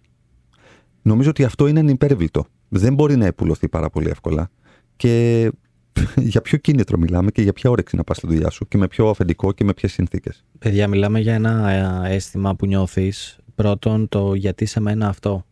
[1.02, 2.46] νομίζω ότι αυτό είναι ανυπέρβλητο.
[2.70, 4.50] Δεν μπορεί να επουλωθεί πάρα πολύ εύκολα.
[4.96, 5.52] Και
[6.32, 8.88] για ποιο κίνητρο μιλάμε και για ποια όρεξη να πας στη δουλειά σου και με
[8.88, 10.44] ποιο αφεντικό και με ποιες συνθήκες.
[10.60, 13.38] Παιδιά, μιλάμε για ένα ε, αίσθημα που νιώθεις.
[13.56, 15.46] Πρώτον, το γιατί σε μένα αυτό.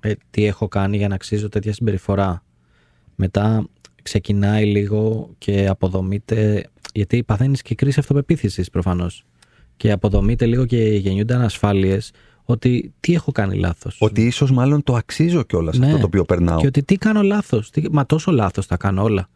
[0.00, 2.42] Ε, τι έχω κάνει για να αξίζω τέτοια συμπεριφορά.
[3.14, 3.68] Μετά
[4.02, 9.24] ξεκινάει λίγο και αποδομείται, γιατί παθαίνεις και κρίση αυτοπεποίθησης προφανώς.
[9.76, 12.10] Και αποδομείται λίγο και γεννιούνται ανασφάλειες
[12.44, 13.96] ότι τι έχω κάνει λάθος.
[14.00, 15.86] Ότι ίσως μάλλον το αξίζω κιόλας Ναι.
[15.86, 16.58] αυτό το οποίο περνάω.
[16.58, 17.70] Και ότι τι κάνω λάθος.
[17.70, 17.82] Τι...
[17.90, 19.28] Μα τόσο λάθος τα κάνω όλα.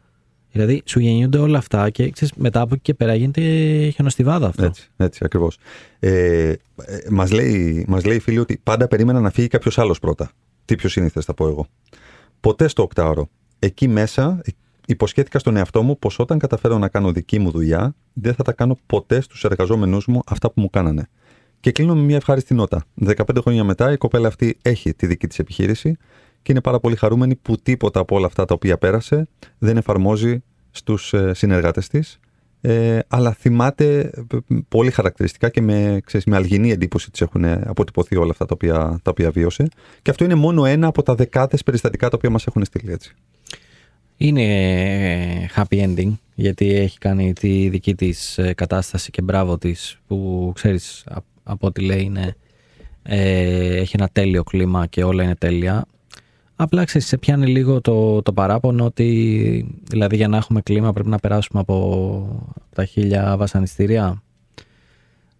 [0.51, 3.41] Δηλαδή σου γεννιούνται όλα αυτά και ξέρεις, μετά από εκεί και πέρα γίνεται
[3.89, 4.63] χιονοστιβάδα αυτό.
[4.65, 5.57] Έτσι, έτσι ακριβώς.
[5.99, 6.55] Ε, ε,
[7.09, 10.31] Μας λέει, μας λέει η φίλη ότι πάντα περίμενα να φύγει κάποιος άλλος πρώτα.
[10.71, 11.67] Τι πιο σύνηθε θα πω εγώ.
[12.39, 13.29] Ποτέ στο οκτάωρο.
[13.59, 14.51] Εκεί μέσα ε,
[14.85, 18.51] υποσχέθηκα στον εαυτό μου πως όταν καταφέρω να κάνω δική μου δουλειά, δεν θα τα
[18.51, 21.07] κάνω ποτέ στους εργαζόμενους μου αυτά που μου κάνανε.
[21.59, 22.83] Και κλείνω με μια ευχάριστη νότα.
[23.05, 25.97] 15 χρόνια μετά η κοπέλα αυτή έχει τη δική της επιχείρηση
[26.41, 30.43] και είναι πάρα πολύ χαρούμενη που τίποτα από όλα αυτά τα οποία πέρασε δεν εφαρμόζει
[30.71, 32.19] στους ε, συνεργάτες της
[32.61, 34.37] ε, αλλά θυμάται ε,
[34.69, 38.99] πολύ χαρακτηριστικά και με, ξέρεις, με αλγινή εντύπωση της έχουν αποτυπωθεί όλα αυτά τα οποία,
[39.03, 39.67] τα οποία βίωσε
[40.01, 43.13] και αυτό είναι μόνο ένα από τα δεκάδες περιστατικά τα οποία μας έχουν στείλει έτσι.
[44.17, 49.99] Είναι ε, happy ending γιατί έχει κάνει τη δική της ε, κατάσταση και μπράβο της
[50.07, 52.35] που ξέρεις α- από ό,τι λέει είναι,
[53.03, 55.85] ε, έχει ένα τέλειο κλίμα και όλα είναι τέλεια.
[56.63, 61.09] Απλά ξέρεις, σε πιάνει λίγο το, το παράπονο ότι δηλαδή για να έχουμε κλίμα πρέπει
[61.09, 64.21] να περάσουμε από τα χίλια βασανιστήρια.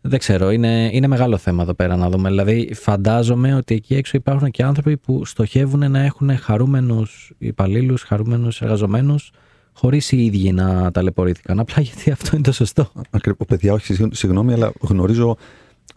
[0.01, 2.29] Δεν ξέρω, είναι, είναι μεγάλο θέμα εδώ πέρα να δούμε.
[2.29, 8.61] Δηλαδή, φαντάζομαι ότι εκεί έξω υπάρχουν και άνθρωποι που στοχεύουν να έχουν χαρούμενους υπαλλήλους, χαρούμενους
[8.61, 9.31] εργαζομένους,
[9.73, 11.59] χωρίς οι ίδιοι να ταλαιπωρήθηκαν.
[11.59, 12.91] Απλά γιατί αυτό είναι το σωστό.
[13.09, 15.37] Ακριβώς, παιδιά, όχι, συγγ- συγγνώμη, αλλά γνωρίζω,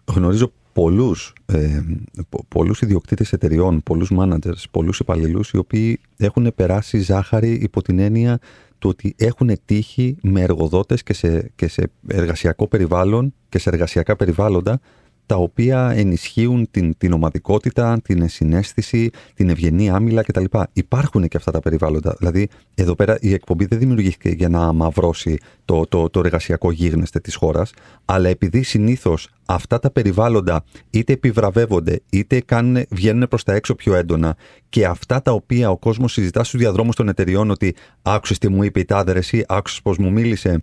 [0.05, 1.81] γνωρίζω πολλούς, ε,
[2.29, 7.99] πο- πολλούς ιδιοκτήτες εταιριών, πολλούς managers, πολλούς υπαλλήλους οι οποίοι έχουν περάσει ζάχαρη υπό την
[7.99, 8.39] έννοια
[8.79, 14.17] του ότι έχουν τύχει με εργοδότες και σε, και σε εργασιακό περιβάλλον και σε εργασιακά
[14.17, 14.81] περιβάλλοντα
[15.27, 20.45] τα οποία ενισχύουν την, την ομαδικότητα, την συνέστηση, την ευγενή άμυλα κτλ.
[20.73, 22.15] Υπάρχουν και αυτά τα περιβάλλοντα.
[22.19, 27.21] Δηλαδή, εδώ πέρα η εκπομπή δεν δημιουργήθηκε για να αμαυρώσει το, το, το εργασιακό γίγνεσθε
[27.21, 27.73] της χώρας,
[28.05, 33.95] αλλά επειδή συνήθως αυτά τα περιβάλλοντα είτε επιβραβεύονται, είτε κάνουν, βγαίνουν προς τα έξω πιο
[33.95, 34.37] έντονα
[34.69, 38.63] και αυτά τα οποία ο κόσμος συζητά στους διαδρόμους των εταιριών ότι άκουσες τι μου
[38.63, 40.63] είπε η τάδε ρε εσύ, άκουσες πώς μου μίλησε,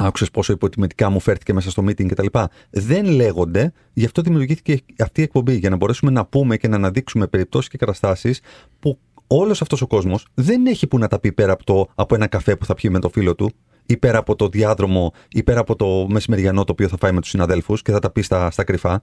[0.00, 2.26] άκουσες πόσο υποτιμητικά μου φέρθηκε μέσα στο meeting κτλ.
[2.70, 6.76] Δεν λέγονται, γι' αυτό δημιουργήθηκε αυτή η εκπομπή, για να μπορέσουμε να πούμε και να
[6.76, 8.40] αναδείξουμε περιπτώσεις και καταστάσεις
[8.78, 12.14] που όλος αυτός ο κόσμος δεν έχει που να τα πει πέρα από, το, από
[12.14, 13.50] ένα καφέ που θα πιει με το φίλο του
[13.86, 17.20] ή πέρα από το διάδρομο ή πέρα από το μεσημεριανό το οποίο θα φάει με
[17.20, 19.02] τους συναδέλφους και θα τα πει στα, στα κρυφά.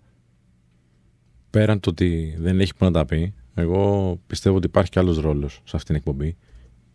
[1.50, 5.20] Πέραν το ότι δεν έχει που να τα πει, εγώ πιστεύω ότι υπάρχει και άλλος
[5.20, 6.38] ρόλος σε αυτήν την εκπομπή.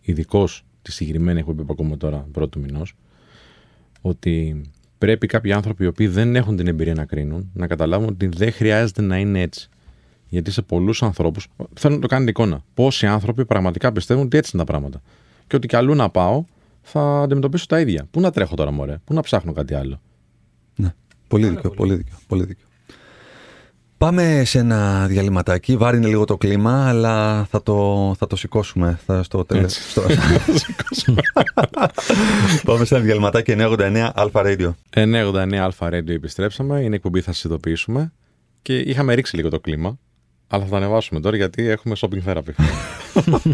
[0.01, 2.95] Ειδικός τη συγκεκριμένη εκπομπή που ακούμε τώρα, πρώτου μηνός,
[4.03, 4.63] ότι
[4.99, 8.53] πρέπει κάποιοι άνθρωποι οι οποίοι δεν έχουν την εμπειρία να κρίνουν να καταλάβουν ότι δεν
[8.53, 9.69] χρειάζεται να είναι έτσι.
[10.29, 14.51] Γιατί σε πολλούς ανθρώπους, θέλω να το κάνετε εικόνα, πόσοι άνθρωποι πραγματικά πιστεύουν ότι έτσι
[14.55, 15.03] είναι τα πράγματα.
[15.47, 16.45] Και ότι κι αλλού να πάω
[16.83, 18.07] θα αντιμετωπίσω τα ίδια.
[18.11, 20.01] Πού να τρέχω τώρα, Μωρέ, πού να ψάχνω κάτι άλλο.
[20.77, 20.95] Ναι,
[21.29, 22.67] πολύ δίκιο, πολύ δίκιο, πολύ δίκιο.
[24.03, 25.77] Πάμε σε ένα διαλυματάκι.
[25.77, 28.99] Βάρινε λίγο το κλίμα, αλλά θα το, θα το σηκώσουμε.
[29.07, 29.73] Θα στο τέλος.
[29.73, 30.03] Στο...
[32.65, 34.71] Πάμε σε ένα διαλυματάκι 989 Alpha Radio.
[34.95, 36.81] 989 Alpha Radio επιστρέψαμε.
[36.81, 38.13] Είναι εκπομπή θα σας ειδοποιήσουμε.
[38.63, 39.99] Και είχαμε ρίξει λίγο το κλίμα.
[40.47, 42.53] Αλλά θα το ανεβάσουμε τώρα γιατί έχουμε shopping therapy.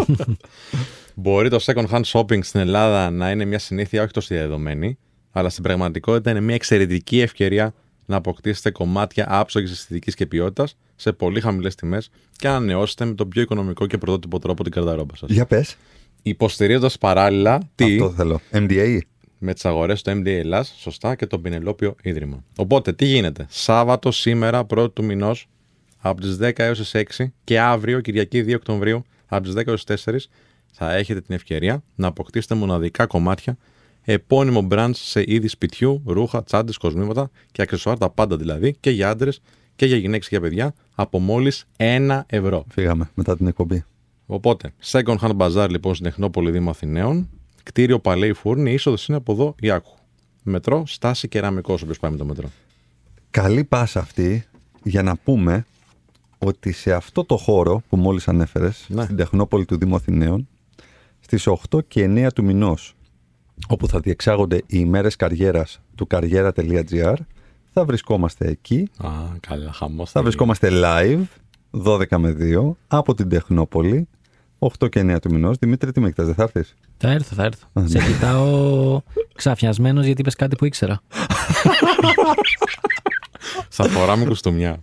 [1.14, 4.98] Μπορεί το second hand shopping στην Ελλάδα να είναι μια συνήθεια όχι τόσο διαδεδομένη,
[5.30, 7.74] αλλά στην πραγματικότητα είναι μια εξαιρετική ευκαιρία
[8.08, 13.14] να αποκτήσετε κομμάτια άψογης αισθητικής και ποιότητας σε πολύ χαμηλές τιμές και να ανανεώσετε με
[13.14, 15.30] τον πιο οικονομικό και πρωτότυπο τρόπο την καρταρόμπα σας.
[15.30, 15.76] Για πες.
[16.22, 18.40] Υποστηρίζοντας παράλληλα τι; Αυτό θέλω.
[18.52, 18.98] MDA.
[19.38, 22.44] Με τις αγορές του MDA Ελλάς, σωστά, και το Πινελόπιο Ίδρυμα.
[22.56, 25.48] Οπότε, τι γίνεται; Σάββατο σήμερα, πρώτου του μηνός,
[25.98, 29.84] από τις 10 έως τις 6 και αύριο, Κυριακή 2 Οκτωβρίου, από τις 10 έως
[29.84, 30.28] τις 4,
[30.72, 33.56] θα έχετε την ευκαιρία να αποκτήσετε μοναδικά κομμάτια
[34.12, 39.10] επώνυμο brand σε είδη σπιτιού, ρούχα, τσάντες, κοσμήματα και αξεσουάρ, τα πάντα δηλαδή, και για
[39.10, 39.40] άντρες
[39.76, 42.64] και για γυναίκες και για παιδιά, από μόλις 1 ευρώ.
[42.68, 43.84] Φύγαμε μετά την εκπομπή.
[44.26, 47.28] Οπότε, Second Hand Bazaar λοιπόν στην Εθνόπολη Δήμο Αθηναίων,
[47.62, 49.94] κτίριο Παλαιή Φούρνη, η είσοδος είναι από εδώ Ιάκου.
[50.42, 52.50] Μετρό, στάση κεραμικό, όποιος πάει με το μετρό.
[53.30, 54.44] Καλή πάσα αυτή
[54.82, 55.66] για να πούμε
[56.38, 59.04] ότι σε αυτό το χώρο που μόλις ανέφερες, Ναι.
[59.04, 60.48] στην Τεχνόπολη του Δήμου Αθηναίων,
[61.20, 62.92] στις 8 και 9 του μηνός,
[63.68, 67.14] όπου θα διεξάγονται οι ημέρες καριέρας του καριέρα.gr,
[67.72, 69.08] θα βρισκόμαστε εκεί, Α,
[69.40, 70.10] καλά, χαμός.
[70.10, 71.22] θα βρισκόμαστε live,
[71.70, 74.08] 12 με 2, από την Τεχνόπολη,
[74.58, 75.56] 8 και 9 του μηνός.
[75.60, 77.66] Δημήτρη, τι με κοιτάς, δεν θα έρθεις; Θα έρθω, θα έρθω.
[77.72, 77.88] Α, ναι.
[77.88, 79.00] Σε κοιτάω
[79.34, 81.00] ξαφνιασμένο γιατί είπες κάτι που ήξερα.
[83.68, 84.80] Θα φοράμε κουστούμια.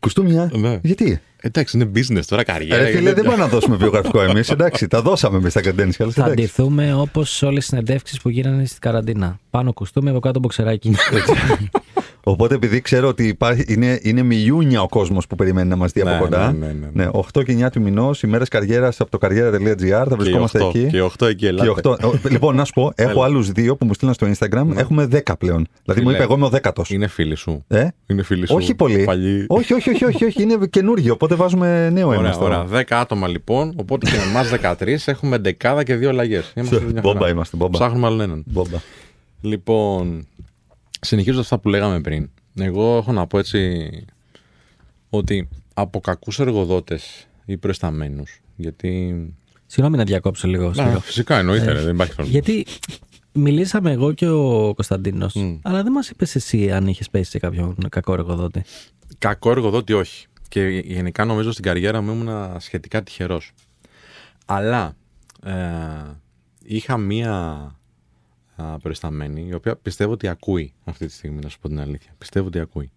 [0.00, 0.78] Κουστούμια; Ναι.
[0.82, 2.82] Γιατί; Εντάξει, είναι business τώρα, καριέρα.
[2.82, 4.50] Ρε φίλε, είναι- δεν πάμε να δώσουμε βιογραφικό εμείς.
[4.50, 5.90] Εντάξει, τα δώσαμε εμείς τα credentials.
[5.96, 6.20] Θα εντάξει.
[6.22, 9.38] αντιθούμε όπως όλες τι συνεντεύξεις που γίνανε στην καραντίνα.
[9.50, 10.94] Πάνω κουστούμι, από κάτω μποξεράκι.
[12.28, 16.02] Οπότε επειδή ξέρω ότι υπάρχει, είναι, είναι μιλιούνια ο κόσμος που περιμένει να μας δει
[16.02, 16.52] Ναι, από κοντά.
[16.52, 17.08] ναι, ναι, ναι.
[17.12, 20.06] 8 και 9 του μηνός, ημέρες καριέρας από το καριέρα.gr.
[20.08, 20.90] Θα βρισκόμαστε και οι οκτώ, εκεί.
[20.90, 21.68] Και 8 εκεί, Και ελάτε.
[21.68, 23.24] οκτώ- ο, λοιπόν, να σου πω, έχω Έλα.
[23.24, 24.66] άλλους δύο που μου στείλαν στο Instagram.
[24.76, 25.66] Έχουμε 10 πλέον.
[25.84, 26.90] Δηλαδή μου Φίλε, είπε, εγώ είμαι ο δέκατος.
[26.90, 27.64] Είναι φίλοι σου.
[27.68, 28.54] Ε; Είναι φίλοι σου.
[28.56, 29.04] Όχι πολύ.
[29.04, 29.44] Παλιοί.
[29.48, 31.12] Όχι, όχι, όχι, όχι, όχι, είναι καινούργιο.
[31.12, 32.20] Οπότε βάζουμε νέο αίμα.
[32.20, 32.64] Ωραία, στο- ωραία.
[32.70, 33.72] 10 άτομα λοιπόν.
[33.76, 36.52] Οπότε και με εμάς 13 έχουμε δεκάδα και δύο αλλαγές.
[37.02, 37.78] Μπόμπα είμαστε, μπόμπα.
[37.78, 38.42] Ψάχνουμε άλλον έναν.
[38.46, 38.76] Μπόμπα.
[39.40, 40.26] Λοιπόν,
[41.06, 43.90] συνεχίζοντα αυτά που λέγαμε πριν, εγώ έχω να πω έτσι
[45.10, 49.14] ότι από κακούς εργοδότες ή προϊσταμένους, γιατί.
[49.66, 50.66] Συγγνώμη να διακόψω λίγο.
[50.66, 51.00] Να, Σπύρο.
[51.00, 52.38] φυσικά εννοείται, Ε, ρε, δεν υπάρχει πρόβλημα.
[52.40, 52.66] Γιατί
[53.32, 55.56] μιλήσαμε εγώ και ο Κωνσταντίνος, Μμ.
[55.62, 58.62] αλλά δεν μας είπες εσύ αν είχες πέσει σε κάποιον κακό εργοδότη.
[59.18, 60.26] Κακό εργοδότη όχι.
[60.48, 63.52] Και γενικά νομίζω στην καριέρα μου ήμουν σχετικά τυχερός.
[64.46, 64.96] Αλλά
[65.44, 65.52] ε,
[66.64, 67.70] είχα μία
[68.56, 72.14] α, προϊσταμένη, η οποία πιστεύω ότι ακούει αυτή τη στιγμή, να σου πω την αλήθεια.
[72.18, 72.90] Πιστεύω ότι ακούει.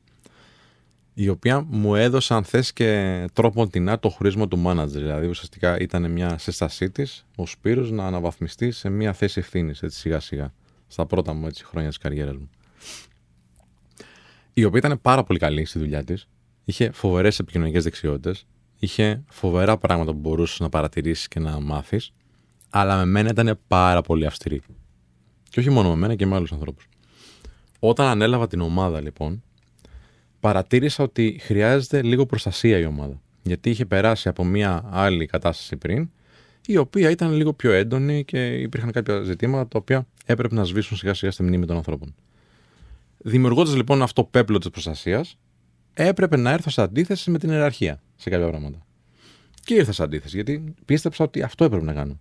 [1.13, 4.87] Η οποία μου έδωσε, αν θες, και τρόπο τεινά το χωρισμό του manager.
[4.87, 9.99] Δηλαδή, ουσιαστικά ήταν μια σύστασή της, ο Σπύρος να αναβαθμιστεί σε μια θέση ευθύνης, έτσι
[9.99, 10.53] σιγά σιγά,
[10.87, 12.49] στα πρώτα μου έτσι, χρόνια της καριέρας μου.
[14.53, 16.27] Η οποία ήταν πάρα πολύ καλή στη δουλειά της.
[16.63, 18.45] Είχε φοβερές επικοινωνικές δεξιότητες.
[18.79, 22.11] Είχε φοβερά πράγματα που μπορούσες να παρατηρήσεις και να μάθεις.
[22.69, 24.61] Αλλά με μένα ήταν πάρα πολύ αυστηρή.
[25.49, 26.89] Και όχι μόνο με μένα και με άλλους ανθρώπους.
[27.79, 29.43] Όταν ανέλαβα την ομάδα, λοιπόν,
[30.39, 33.21] παρατήρησα ότι χρειάζεται λίγο προστασία η ομάδα.
[33.41, 36.09] Γιατί είχε περάσει από μια άλλη κατάσταση πριν,
[36.65, 40.97] η οποία ήταν λίγο πιο έντονη και υπήρχαν κάποια ζητήματα τα οποία έπρεπε να σβήσουν
[40.97, 42.15] σιγά σιγά στη μνήμη των ανθρώπων.
[43.17, 45.37] Δημιουργώντας λοιπόν αυτό το πέπλο της προστασίας,
[45.93, 48.85] έπρεπε να έρθω σε αντίθεση με την ιεραρχία σε κάποια πράγματα.
[49.63, 52.19] Και ήρθα σε αντίθεση, γιατί πίστεψα ότι αυτό έπρεπε να κάνω.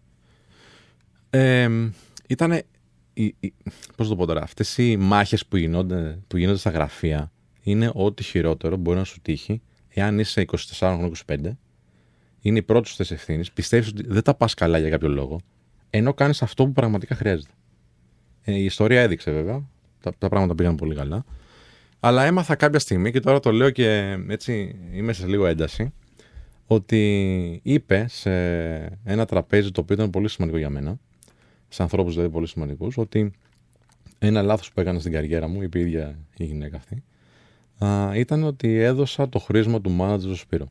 [1.30, 1.68] Ε,
[2.26, 2.62] ήταν.
[3.96, 8.22] Πώς το πω τώρα, αυτές οι μάχες που, γινόνται, που γίνονται στα γραφεία είναι ό,τι
[8.22, 10.44] χειρότερο μπορεί να σου τύχει εάν είσαι
[10.78, 11.36] 24 25,
[12.40, 15.40] είναι η πρώτη σου θέση ευθύνη, πιστεύεις ότι δεν τα πας καλά για κάποιο λόγο,
[15.90, 17.52] ενώ κάνεις αυτό που πραγματικά χρειάζεται.
[18.42, 19.68] Ε, η ιστορία έδειξε βέβαια,
[20.00, 21.24] τα, τα πράγματα πήγαν πολύ καλά.
[22.00, 25.92] Αλλά έμαθα κάποια στιγμή και τώρα το λέω και έτσι είμαι σε λίγο ένταση
[26.66, 28.30] ότι είπε σε
[29.04, 30.98] ένα τραπέζι το οποίο ήταν πολύ σημαντικό για μένα
[31.68, 33.32] σε ανθρώπους δηλαδή πολύ σημαντικούς ότι
[34.18, 37.02] ένα λάθος που έκανα στην καριέρα μου, είπε η ίδια η γυναίκα αυτή,
[37.84, 40.68] α, ήταν ότι έδωσα το χρήσμα του μάνατζερ στο Σπύρο.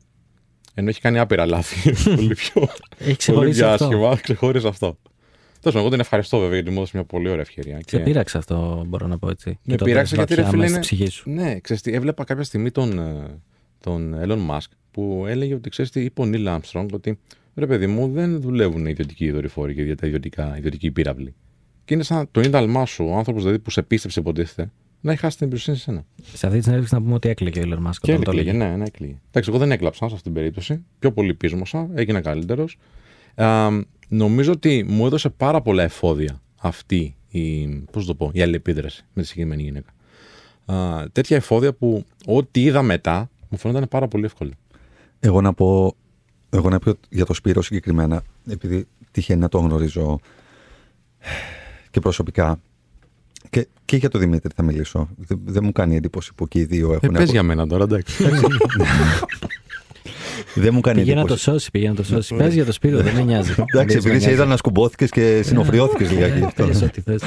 [0.74, 1.92] Ενώ έχει κάνει άπειρα λάθη.
[2.16, 3.84] πολύ πιο, Έχει πολύ ξεχωρίσει πιο αυτό.
[3.84, 4.16] άσχημα.
[4.22, 4.86] Ξεχώρισε αυτό.
[4.86, 7.80] Τέλος πάντων, εγώ την ευχαριστώ βέβαια γιατί μου έδωσε μια πολύ ωραία ευκαιρία.
[7.86, 9.48] Σε πείραξε αυτό, μπορώ να πω έτσι.
[9.48, 11.30] Με Και το πείραξε δες γιατί, ρε βαθιά φίλε, μέσα στη είναι- ψυχή σου.
[11.30, 13.40] Ναι, ξέρεις τι, έβλεπα κάποια στιγμή τον, ε,
[13.80, 17.18] τον Elon Musk που έλεγε ότι ξέρεις τι, είπε ο Neil Armstrong ότι
[17.58, 21.34] ρε παιδί μου δεν δουλεύουν οι ιδιωτικοί δορυφόροι και τα ιδιωτικά, ιδιωτικοί πύραυλοι.
[21.84, 25.20] Και είναι σαν το ίνταλμά σου, ο άνθρωπος δηλαδή που σε πίστεψε υποτίθεται, να έχει
[25.20, 26.04] χάσει την εμπιστοσύνη σε σένα.
[26.34, 27.96] Σε αυτή τη συνέντευξη να πούμε ότι έκλαιγε ο Elon Musk.
[28.00, 28.64] Και όταν το έκλειγε, έλεγε.
[28.64, 29.20] ναι, ναι, έκλειγε.
[29.28, 30.84] Εντάξει, εγώ δεν έκλαψα σε αυτή την περίπτωση.
[30.98, 32.78] Πιο πολύ πείσμωσα, έγινα καλύτερος.
[34.08, 39.22] νομίζω ότι μου έδωσε πάρα πολλά εφόδια αυτή η, πώς το πω, η αλληλεπίδραση με
[39.22, 39.90] τη συγκεκριμένη γυναίκα.
[40.72, 44.50] Α, τέτοια εφόδια που ό,τι είδα μετά μου φαίνονταν πάρα πολύ εύκολο.
[45.20, 45.96] Εγώ να πω,
[46.50, 50.18] εγώ να πω για το Σπύρο συγκεκριμένα, επειδή τυχαίνει να το γνωρίζω
[51.90, 52.60] και προσωπικά.
[53.50, 55.08] Και, και για τον Δημήτρη θα μιλήσω.
[55.16, 57.08] Δεν, δεν μου κάνει εντύπωση που και οι δύο Ε, έχουν.
[57.14, 58.24] πες για μένα τώρα, εντάξει.
[60.54, 61.42] Δεν μου κάνει Πήγε να το εντύπωση.
[61.42, 62.34] σώσει, πήγε να το σώσει.
[62.34, 63.54] Πες για το Σπύρο, δεν με νοιάζει.
[63.72, 66.38] Εντάξει, επειδή σε είδα να σκουμπόθηκε και συνοφριώθηκε λιγάκι.
[66.38, 66.66] γι' αυτό.
[66.66, 67.22] Πες ό,τι θες.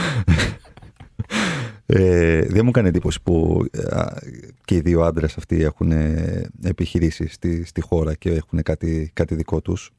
[1.94, 4.06] Ε, δεν μου κάνει εντύπωση που α,
[4.66, 5.92] και οι δύο άντρες αυτοί έχουν
[6.64, 9.92] επιχειρήσει στη, στη χώρα και έχουν κάτι, κάτι δικό τους.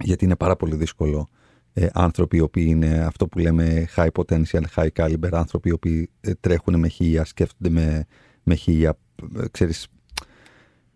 [0.00, 1.28] Γιατί είναι πάρα πολύ δύσκολο
[1.72, 6.10] ε, άνθρωποι οι οποίοι είναι αυτό που λέμε high potential, high caliber, άνθρωποι οι οποίοι
[6.20, 8.06] ε, τρέχουν με χίλια, σκέφτονται με,
[8.42, 8.98] με χίλια.
[9.40, 9.86] ε, Ξέρεις,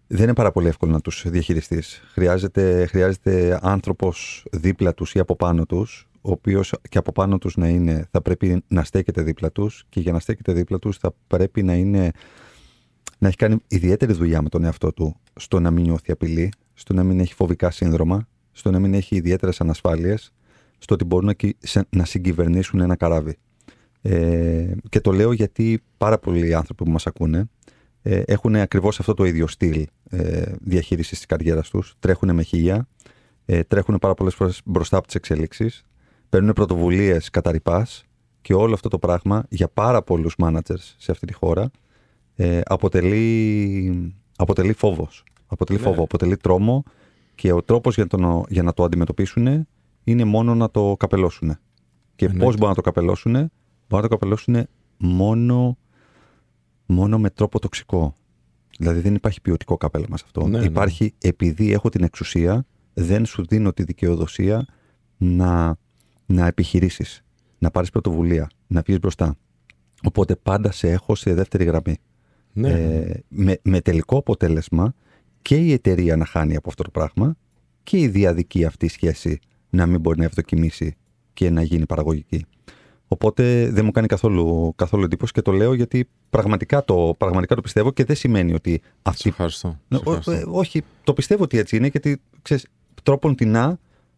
[0.06, 2.02] δεν είναι πάρα πολύ εύκολο να τους διαχειριστείς.
[2.12, 7.56] Χρειάζεται, χρειάζεται άνθρωπος δίπλα τους ή από πάνω τους, ο οποίος και από πάνω τους
[7.56, 11.14] να είναι, θα πρέπει να στέκεται δίπλα τους και για να στέκεται δίπλα τους θα
[11.26, 12.10] πρέπει να είναι
[13.18, 16.94] να έχει κάνει ιδιαίτερη δουλειά με τον εαυτό του στο να μην νιώθει απειλή, στο
[16.94, 20.32] να μην έχει φοβικά σύνδρομα, στο να μην έχει ιδιαίτερες ανασφάλειες,
[20.78, 23.36] στο ότι μπορούν να, κυ- σε- να συγκυβερνήσουν ένα καράβι.
[24.02, 27.48] Ε, και το λέω γιατί πάρα πολλοί άνθρωποι που μας ακούνε
[28.02, 31.94] ε, έχουν ακριβώς αυτό το ίδιο στυλ ε, διαχείρισης της καριέρας τους.
[31.98, 32.88] Τρέχουν με χίλια,
[33.44, 35.84] ε, τρέχουν πάρα πολλές φορές μπροστά από τις εξελίξεις,
[36.28, 38.04] παίρνουν πρωτοβουλίες κατά ρηπάς
[38.40, 41.70] και όλο αυτό το πράγμα για πάρα πολλούς managers σε αυτή τη χώρα
[42.34, 45.24] ε, αποτελεί, αποτελεί φόβος.
[45.46, 45.84] Αποτελεί Ναι.
[45.84, 46.82] φόβο, αποτελεί τρόμο
[47.34, 49.66] και ο τρόπος για, το, για να το αντιμετωπίσουν
[50.04, 51.56] είναι μόνο να το καπελώσουν.
[52.16, 52.44] Και Εννοείται.
[52.44, 53.50] πώς μπορούν να το καπελώσουν, μπορούν
[53.88, 54.66] να το καπελώσουν
[54.96, 55.78] μόνο,
[56.86, 58.16] μόνο με τρόπο τοξικό.
[58.78, 60.46] Δηλαδή δεν υπάρχει ποιοτικό καπέλωμα σε αυτό.
[60.46, 60.64] Ναι, ναι.
[60.64, 64.66] υπάρχει επειδή έχω την εξουσία, δεν σου δίνω τη δικαιοδοσία
[65.16, 65.76] να,
[66.26, 67.22] να επιχειρήσεις,
[67.58, 69.36] να πάρεις πρωτοβουλία, να βγεις μπροστά.
[70.02, 71.96] Οπότε πάντα σε έχω σε δεύτερη γραμμή.
[72.52, 72.68] ναι.
[72.70, 74.94] Ε, με, με τελικό αποτέλεσμα
[75.42, 77.36] και η εταιρεία να χάνει από αυτό το πράγμα
[77.82, 79.38] και η διαδική αυτή σχέση
[79.70, 80.94] να μην μπορεί να ευδοκιμήσει
[81.32, 82.44] και να γίνει παραγωγική.
[83.08, 87.60] Οπότε δεν μου κάνει καθόλου, καθόλου εντύπωση και το λέω γιατί πραγματικά το, πραγματικά το
[87.60, 89.28] πιστεύω και δεν σημαίνει ότι Σε αυτή.
[89.28, 89.68] ευχαριστώ.
[89.68, 90.32] Σε Ναι, ο- ευχαριστώ.
[90.32, 92.66] ε, όχι, το πιστεύω ότι έτσι είναι γιατί ξέρεις,
[93.02, 93.56] τρόπον την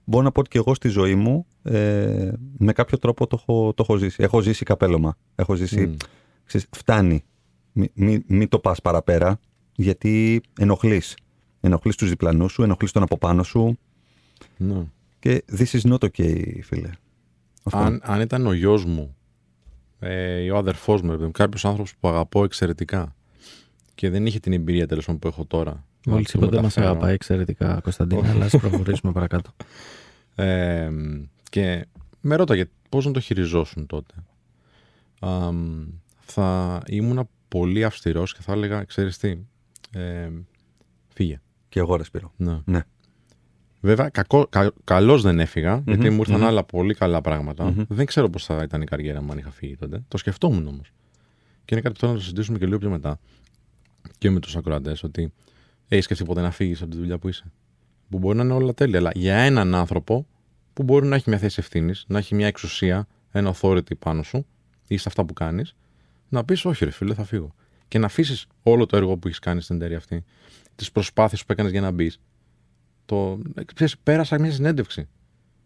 [0.07, 3.73] μπορώ να πω ότι και εγώ στη ζωή μου ε, με κάποιο τρόπο το έχω,
[3.75, 4.23] το έχω ζήσει.
[4.23, 5.17] Έχω ζήσει καπέλωμα.
[5.35, 5.87] Έχω ζήσει.
[5.87, 5.97] Μμ.
[6.45, 7.25] Ξέρεις, φτάνει.
[7.73, 9.41] Μην μη, μη το πας παραπέρα
[9.77, 11.17] γιατί ενοχλείς.
[11.61, 13.79] Ενοχλείς τους διπλανούς σου, ενοχλείς τον από πάνω σου
[14.57, 14.87] Ναι.
[15.19, 16.91] και this is not okay, φίλε.
[17.63, 17.79] Αυτό.
[17.79, 19.17] Αν, αν ήταν ο γιος μου
[19.99, 23.15] ε, ή ο αδερφός μου, κάποιος άνθρωπος που αγαπώ εξαιρετικά
[23.95, 25.85] και δεν είχε την εμπειρία τέλος πάντων που έχω τώρα.
[26.07, 29.51] Μόλις να του είπε ότι δεν μα μεταφέρω, αγαπάει εξαιρετικά, Κωνσταντίνα, αλλά ας προχωρήσουμε παρακάτω.
[30.39, 30.91] Ε,
[31.51, 31.87] και
[32.21, 34.15] με ρώταγε πώς να το χειριζόσουν τότε.
[35.21, 35.87] Αμ,
[36.21, 39.39] θα ήμουν πολύ αυστηρός και θα έλεγα, ξέρεις τι,
[39.93, 40.31] ε,
[41.09, 41.41] φύγε.
[41.69, 42.33] Και εγώ ρε Σπύρο.
[42.37, 42.61] Ναι.
[42.65, 42.83] Ναι.
[43.81, 46.47] Βέβαια, κακό, κα, καλώς δεν έφυγα, γιατί μου ηρθαν μμμ.
[46.47, 47.65] άλλα πολύ καλά πράγματα.
[47.65, 47.83] Μμμ.
[47.89, 50.05] Δεν ξέρω πώς θα ήταν η καριέρα μου αν είχα φύγει τότε.
[50.09, 50.93] Το σκεφτόμουν όμως.
[51.65, 53.19] Και είναι κάτι που θέλω να το συζητήσουμε και λίγο πιο μετά.
[54.19, 55.33] Και με τους ακροατές, ότι
[55.89, 57.53] έχει σκεφτεί ποτέ να φύγεις από τη δουλειά που είσαι;
[58.11, 60.27] Που μπορεί να είναι όλα τέλεια, αλλά για έναν άνθρωπο
[60.73, 64.47] που μπορεί να έχει μια θέση ευθύνης, να έχει μια εξουσία, ένα authority πάνω σου
[64.87, 65.77] ή σε αυτά που κάνεις,
[66.29, 67.55] να πεις όχι ρε φίλε, θα φύγω.
[67.89, 70.25] Και να αφήσεις όλο το έργο που έχεις κάνει στην εταιρεία αυτή,
[70.75, 72.21] τις προσπάθειες που έκανες για να μπεις,
[73.05, 73.39] το,
[73.75, 75.09] ξέρεις, πέρασα μια συνέντευξη.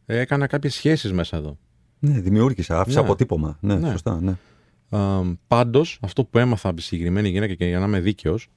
[0.07, 1.59] Ε, Έκανα κάποιες σχέσεις μέσα εδώ.
[1.99, 3.05] Ναι, δημιούργησα, άφησα Ναι.
[3.07, 3.59] αποτύπωμα.
[3.61, 3.91] Ναι, Ναι.
[3.91, 4.37] σωστά, ναι.
[4.89, 8.49] Πάντω, πάντως, αυτό που έμαθα από τη συγκεκριμένη γυναίκα και για να είμαι δίκαιος,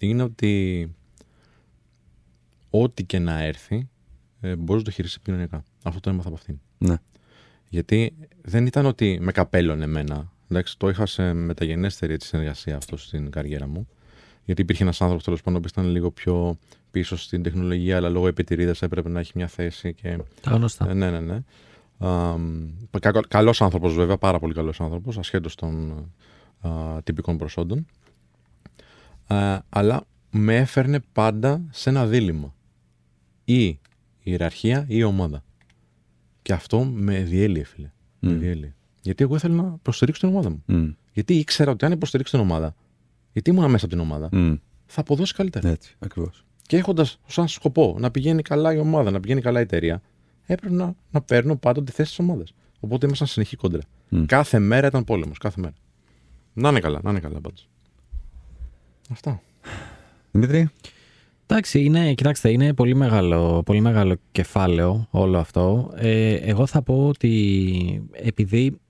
[0.00, 0.90] είναι ότι
[2.70, 3.88] ό,τι και να έρθει,
[4.40, 5.62] ε, μπορείς να το χειριστείς επικοινωνιακά.
[5.82, 6.58] Αυτό το έμαθα από αυτήν.
[6.78, 6.96] ναι.
[7.68, 10.32] Γιατί δεν ήταν ότι με καπέλωνε εμένα.
[10.50, 13.88] Εντάξει, το είχα σε μεταγενέστερη έτσι, συνεργασία αυτό στην καριέρα μου.
[14.44, 16.58] Γιατί υπήρχε ένας άνθρωπος τέλος πάντων που ήταν λίγο πιο
[16.90, 20.90] πίσω στην τεχνολογία, αλλά λόγω επιτηρίδας έπρεπε να έχει μια θέση και Τα γνωστά.
[20.90, 21.38] ε, ναι, ναι, ναι.
[23.28, 25.90] Καλός άνθρωπος, βέβαια, πάρα πολύ καλός άνθρωπος, ασχέτως των
[26.60, 26.70] α,
[27.04, 27.86] τυπικών προσόντων.
[29.26, 32.54] Α, αλλά με έφερνε πάντα σε ένα δίλημα.
[33.44, 33.80] Ή η
[34.22, 35.44] ιεραρχία ή η ομάδα.
[36.42, 37.90] Και αυτό με διέλυε, φίλε.
[38.18, 38.74] Με διέλυε.
[39.02, 40.62] Γιατί εγώ ήθελα να υποστηρίξω την ομάδα μου.
[40.66, 40.88] Μμ.
[41.12, 42.74] Γιατί ήξερα ότι αν υποστηρίξω την ομάδα,
[43.32, 44.54] γιατί ήμουν μέσα από την ομάδα, Μμ.
[44.86, 45.68] θα αποδώσει καλύτερα.
[45.68, 46.44] Έτσι, ακριβώς.
[46.62, 50.02] Και έχοντας σαν σκοπό να πηγαίνει καλά η ομάδα, να πηγαίνει καλά η εταιρεία,
[50.46, 52.54] έπρεπε να, να παίρνω πάντοτε τη θέση της ομάδας.
[52.80, 53.82] Οπότε ήμασταν συνεχή κόντρα.
[54.08, 54.24] Μμ.
[54.24, 55.38] Κάθε μέρα ήταν πόλεμος.
[55.38, 55.74] Κάθε μέρα.
[56.52, 57.68] Να είναι καλά, να είναι καλά πάντως.
[59.10, 59.40] Αυτά.
[60.30, 60.70] Δημήτρη.
[61.46, 65.92] Εντάξει, είναι, κοιτάξτε, είναι πολύ μεγάλο, πολύ μεγάλο κεφάλαιο όλο αυτό.
[65.94, 68.80] Ε, εγώ θα πω ότι επειδή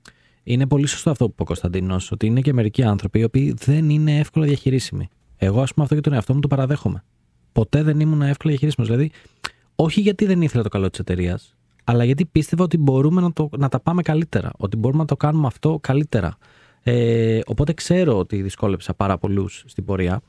[0.42, 3.54] είναι πολύ σωστό αυτό που είπε ο Κωνσταντίνος, ότι είναι και μερικοί άνθρωποι οι οποίοι
[3.58, 5.08] δεν είναι εύκολα διαχειρίσιμοι.
[5.36, 7.04] Εγώ, ας πούμε, αυτό για τον εαυτό μου το παραδέχομαι.
[7.52, 8.88] Ποτέ δεν ήμουν εύκολα διαχειρίσιμος.
[8.88, 9.10] Δηλαδή,
[9.74, 13.48] όχι γιατί δεν ήθελα το καλό της εταιρείας, αλλά γιατί πίστευα ότι μπορούμε να, το,
[13.58, 14.50] να τα πάμε καλύτερα.
[14.56, 16.36] Ότι μπορούμε να το κάνουμε αυτό καλύτερα.
[16.88, 20.20] Ε, οπότε ξέρω ότι δυσκόλεψα πάρα πολλούς στην πορεία.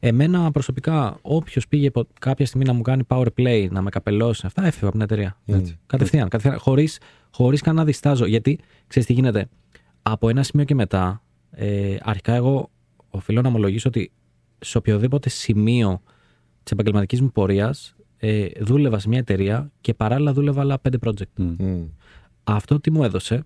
[0.00, 4.46] Εμένα προσωπικά, όποιος πήγε πο- κάποια στιγμή να μου κάνει power play, να με καπελώσει,
[4.46, 5.36] αυτά έφευγα από την εταιρεία.
[5.46, 5.78] Έτσι.
[5.86, 7.00] Κατευθείαν, κατευθείαν χωρίς,
[7.30, 8.26] χωρίς καν να διστάζω.
[8.26, 9.48] Γιατί, ξέρεις τι γίνεται,
[10.02, 12.70] από ένα σημείο και μετά, ε, αρχικά εγώ
[13.10, 14.12] οφείλω να ομολογήσω ότι
[14.58, 16.00] σε οποιοδήποτε σημείο
[16.62, 21.32] της επαγγελματικής μου πορείας ε, δούλευα σε μια εταιρεία και παράλληλα δούλευα άλλα πέντε project.
[21.36, 21.82] Μμ.
[22.44, 23.44] Αυτό τι μου έδωσε,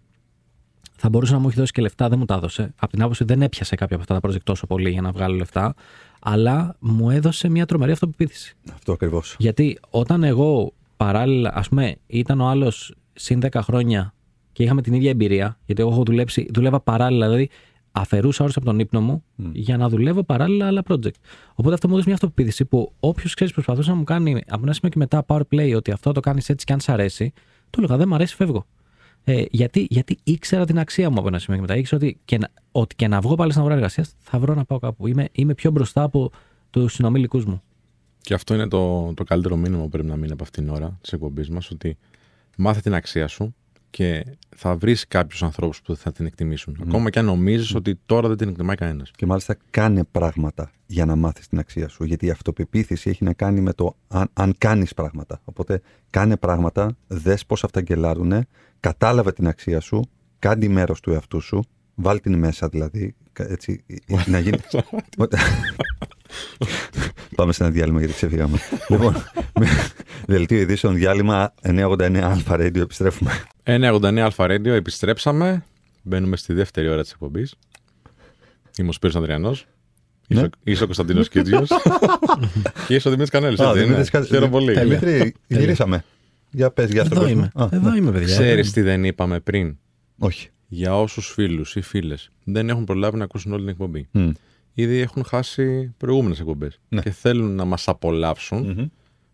[0.97, 2.75] θα μπορούσε να μου έχει δώσει και λεφτά, δεν μου τα έδωσε.
[2.79, 5.35] Από την άποψη δεν έπιασε κάποια από αυτά τα project τόσο πολύ για να βγάλω
[5.35, 5.75] λεφτά,
[6.21, 8.57] αλλά μου έδωσε μια τρομερή αυτοπεποίθηση.
[8.75, 9.37] Αυτό ακριβώς.
[9.39, 14.15] Γιατί όταν εγώ παράλληλα, ας πούμε, ήταν ο άλλος συν 10 χρόνια
[14.53, 17.49] και είχαμε την ίδια εμπειρία, γιατί εγώ έχω δουλέψει, δούλευα παράλληλα, δηλαδή
[17.93, 21.19] αφαιρούσα ώρε από τον ύπνο μου για να δουλεύω παράλληλα άλλα project.
[21.55, 24.73] Οπότε αυτό μου έδωσε μια αυτοπεποίθηση που όποιος ξέρεις προσπαθούσε να μου κάνει από ένα
[24.73, 27.33] σημείο και μετά power play ότι αυτό το κάνεις έτσι και αν σ' αρέσει,
[27.71, 28.67] του έλεγα δεν μ' αρέσει, φεύγω.
[29.29, 31.81] Ε, γιατί, γιατί ήξερα την αξία μου από ένα σημείο και μετά.
[31.81, 34.65] Ήξερα ότι και να, ότι και να βγω πάλι στην αγορά εργασίας θα βρω να
[34.65, 35.07] πάω κάπου.
[35.07, 36.31] Είμαι, είμαι πιο μπροστά από
[36.71, 37.63] τους συνομιλικούς μου.
[38.21, 40.99] Και αυτό είναι το, το καλύτερο μήνυμα που πρέπει να μείνει από αυτήν την ώρα
[41.01, 41.71] της εκπομπής μας.
[41.71, 41.97] Ότι
[42.57, 43.55] μάθε την αξία σου
[43.97, 44.25] και
[44.57, 46.77] θα βρεις κάποιους ανθρώπους που θα την εκτιμήσουν.
[46.83, 49.11] Ακόμα και αν νομίζεις ότι τώρα δεν την εκτιμάει κανένας.
[49.11, 52.05] Και μάλιστα κάνε πράγματα για να μάθεις την αξία σου.
[52.05, 55.41] Γιατί η αυτοπεποίθηση έχει να κάνει με το αν, αν κάνεις πράγματα.
[55.45, 55.81] Οπότε
[56.11, 58.47] κάνε πράγματα, δες πώς αυτά γκελάρουνε,
[58.81, 60.03] κατάλαβε την αξία σου,
[60.39, 63.85] κάνει μέρος του εαυτού σου, βάλ την μέσα δηλαδή, κα- έτσι,
[64.27, 64.59] να γίνει...
[67.37, 68.59] Πάμε σε ένα διάλειμμα γιατί ξεφύγαμε.
[68.89, 69.15] λοιπόν,
[69.55, 69.67] με
[70.27, 73.31] δελτίο ειδήσεων διάλειμμα 989 Alpha Radio επιστρέφουμε.
[73.63, 75.65] 1,89 Αλφα Radio, επιστρέψαμε.
[76.03, 77.55] Μπαίνουμε στη δεύτερη ώρα της εκπομπής.
[78.79, 79.67] Είμαι ο Σπύρος Ανδριανός.
[80.29, 80.37] Ναι.
[80.39, 81.67] Είσαι, ο- είσαι ο Κωνσταντίνος Κίτζιο.
[82.87, 83.61] και είσαι ο Δημήτρης Κανέλης.
[83.61, 84.75] Α, Δημήτρης Κα- Χαίρομαι πολύ.
[84.75, 84.99] Τέλεια.
[84.99, 86.05] Δημήτρη, γυρίσαμε.
[86.51, 87.51] Για πες, για στον Εδώ κόσμο.
[87.55, 87.65] είμαι.
[87.65, 87.97] Α, Εδώ ναι.
[87.99, 88.27] είμαι, παιδιά.
[88.27, 89.77] Ξέρεις τι δεν είπαμε πριν;
[90.19, 90.49] Όχι.
[90.69, 94.09] Για όσους φίλους ή φίλες δεν έχουν προλάβει να ακούσουν όλη την εκπομπή.
[94.77, 94.83] Μμ.
[94.85, 97.01] Ήδη έχουν χάσει προηγούμενες εκπομπές Ναι.
[97.01, 98.87] και θέλουν να μας απολαύσουν, Μμμ.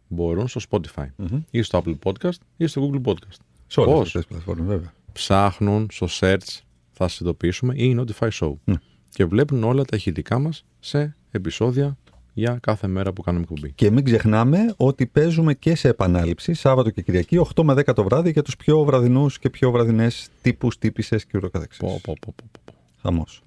[0.08, 1.40] μπορούν στο Spotify Μμμ.
[1.50, 3.36] ή στο Apple Podcast ή στο Google Podcast.
[3.66, 4.92] Σε όλες Πώς; αυτές τις πλατφόρμες, βέβαια.
[5.12, 6.60] Ψάχνουν στο search,
[6.92, 8.52] θα σας ειδοποιήσουμε, ή Notify Show.
[8.64, 8.74] Ναι.
[9.10, 11.96] Και βλέπουν όλα τα ηχητικά μας σε επεισόδια
[12.34, 13.72] για κάθε μέρα που κάνουμε εκπομπή.
[13.72, 18.04] Και μην ξεχνάμε ότι παίζουμε και σε επανάληψη Σάββατο και Κυριακή 8 με 10 το
[18.04, 21.78] βράδυ για τους πιο βραδινούς και πιο βραδινές τύπους, τύπησες και ούτω καθεξής.
[21.80, 22.72] Πω, πω, πω, πω, πω.
[23.02, 23.42] Χαμός.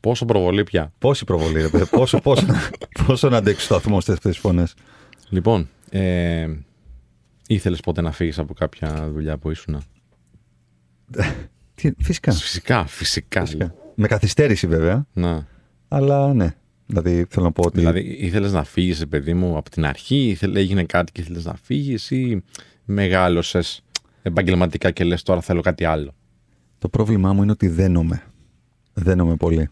[0.00, 0.92] Πόσο προβολή πια.
[0.98, 1.86] Πόση προβολή, ρε παιδί.
[1.86, 2.46] Πόσο, πόσο,
[3.06, 4.74] πόσο να αντέξεις το αθμό αυτές τις φωνές.
[5.28, 6.48] Λοιπόν, ε,
[7.46, 9.82] ήθελες ποτέ να φύγεις από κάποια δουλειά που ήσουν.
[11.74, 12.32] Τι, φυσικά.
[12.32, 13.40] Φυσικά, φυσικά.
[13.40, 13.74] φυσικά.
[13.94, 15.46] Με καθυστέρηση βέβαια, Να.
[15.88, 16.54] αλλά ναι.
[16.86, 20.58] Δηλαδή θέλω να πω ότι Δηλαδή, ήθελες να φύγεις, παιδί μου, από την αρχή, ήθελε,
[20.58, 22.42] έγινε κάτι και ήθελες να φύγεις, ή
[22.84, 23.82] μεγάλωσες
[24.22, 26.14] επαγγελματικά και λες τώρα θέλω κάτι άλλο.
[26.78, 28.22] το πρόβλημά μου είναι ότι δένομαι.
[28.94, 29.68] Δένομαι πολύ.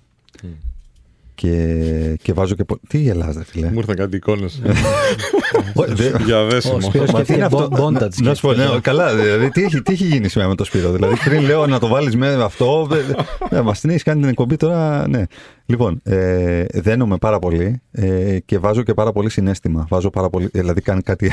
[1.34, 2.64] Και, και βάζω και.
[2.64, 3.70] πο- Τι γελάς, ρε φίλε.
[3.70, 4.62] Μου ήρθαν κάτι εικόνες.
[5.74, 6.80] Ω, δε- Για Ο δέσιμο.
[6.80, 9.14] Σπύρος Μα τι είναι σκέφτηκε αυτό; bondage Να σου πω, ναι, καλά.
[9.14, 10.90] Δηλαδή, τι έχει, τι έχει γίνει σήμερα με το Σπύρο.
[10.92, 12.88] Δηλαδή, πριν λέω να το βάλεις με αυτό.
[13.50, 15.08] Ναι, μα την έχει κάνει την εκπομπή τώρα.
[15.08, 15.22] Ναι.
[15.66, 19.86] Λοιπόν, ε, δένομαι πάρα πολύ ε, και βάζω και πάρα πολύ συνέστημα.
[19.88, 20.48] Βάζω πάρα πολύ.
[20.52, 21.32] Δηλαδή, κάνει κάτι.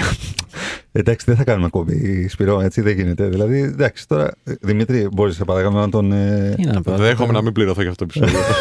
[0.91, 3.27] Εντάξει, δεν θα κάνουμε εκπομπή, Σπύρο, έτσι δεν γίνεται.
[3.27, 4.31] Δηλαδή, εντάξει, τώρα.
[4.43, 6.11] ε, Δημήτρη, μπορείς σε παρακαλώ να τον.
[6.11, 6.95] ε, Τι να πω.
[6.95, 8.45] Δέχομαι να μην πληρωθώ για αυτό το επεισόδιο.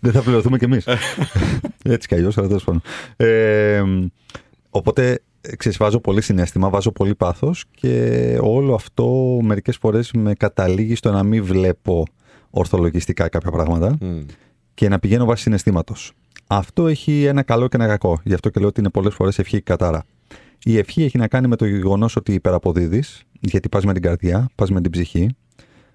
[0.00, 0.86] Δεν θα πληρωθούμε κι εμείς.
[1.82, 2.82] Έτσι κι αλλιώς, αλλά τέλος πάντων.
[3.16, 3.82] Ε,
[4.70, 5.20] οπότε,
[5.56, 11.10] ξέρεις, βάζω πολύ συνέστημα, βάζω πολύ πάθος και όλο αυτό μερικές φορές με καταλήγει στο
[11.12, 12.04] να μην βλέπω
[12.50, 14.18] ορθολογιστικά κάποια πράγματα Μμ.
[14.74, 16.12] και να πηγαίνω βάσει συναισθήματος.
[16.46, 18.20] Αυτό έχει ένα καλό και ένα κακό.
[18.24, 20.04] Γι' αυτό και λέω ότι είναι πολλές φορές ευχή και κατάρα.
[20.64, 24.48] Η ευχή έχει να κάνει με το γεγονός ότι υπεραποδίδεις, γιατί πας με την καρδιά,
[24.54, 25.28] πας με την ψυχή.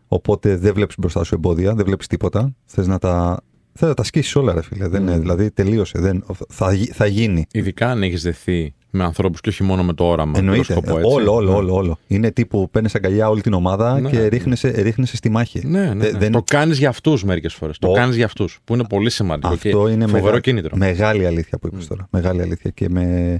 [0.07, 2.55] Οπότε δεν βλέπεις μπροστά σου εμπόδια, δεν βλέπεις τίποτα.
[2.65, 3.41] Θες να τα,
[3.73, 4.87] θες να τα σκίσεις όλα, ρε φίλε.
[4.87, 5.19] Δεν, είναι- Mm.
[5.19, 5.99] δηλαδή τελείωσε.
[5.99, 7.45] Δεν, θα, γι- θα γίνει.
[7.51, 10.25] Ειδικά αν έχεις δεθεί με ανθρώπους και όχι μόνο με το όραμα.
[10.31, 10.63] με το Εννοείται.
[10.73, 11.11] σκοπό, έτσι.
[11.13, 11.55] όλο, όλο, Ναι.
[11.57, 11.97] όλο, όλο.
[12.07, 14.09] Είναι τύπου παίρνεις αγκαλιά όλη την ομάδα Ναι.
[14.09, 15.67] και ρίχνεσαι, ρίχνεσαι στη μάχη.
[15.67, 16.17] Ναι, ναι, Δε- ναι.
[16.17, 17.77] δεν- Το κάνεις για αυτούς μερικές φορές.
[17.77, 18.59] Το Ο- κάνεις για αυτούς.
[18.63, 20.77] Που είναι πολύ σημαντικό Αυτό και είναι φοβερό μεγα- κίνητρο.
[20.77, 21.87] Μεγάλη αλήθεια που είπες Mm.
[21.87, 22.07] τώρα.
[22.11, 23.39] Μεγάλη αλήθεια και με,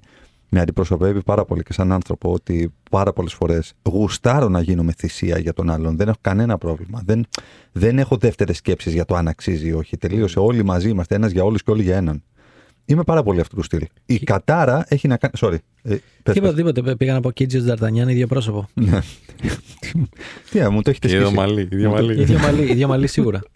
[0.50, 4.93] με αντιπροσωπεύει πάρα πολύ και σαν άνθρωπο ότι πάρα πολλές φορές γουστάρω να γίνω με
[4.97, 5.97] θυσία για τον άλλον.
[5.97, 7.02] Δεν έχω κανένα πρόβλημα.
[7.06, 7.26] Δεν,
[7.72, 9.97] δεν έχω δεύτερες σκέψεις για το αν αξίζει ή όχι.
[9.97, 10.39] Τελείωσε.
[10.39, 12.24] Όλοι μαζί είμαστε ένας για όλους και όλοι για έναν.
[12.86, 13.86] Είμαι πάρα πολύ αυτού του στυλ.
[14.06, 15.34] Η κατάρα έχει να κάνει.
[15.39, 15.58] Sorry.
[15.82, 16.64] Ε, πες, Τίποτα, πες.
[16.74, 16.97] τίποτα.
[16.97, 18.68] Πήγα να πω Κίτζιος Νταρτανιάν, ίδιο πρόσωπο.
[18.74, 19.00] Ναι.
[20.52, 21.39] Τι, α, μου το έχετε Και ίδιο σκίσει.
[21.41, 21.62] μαλλί.
[21.62, 22.22] ίδιο Μου το- μαλλί.
[22.22, 23.39] ίδιο, μαλλί, ίδιο μαλλί σίγουρα.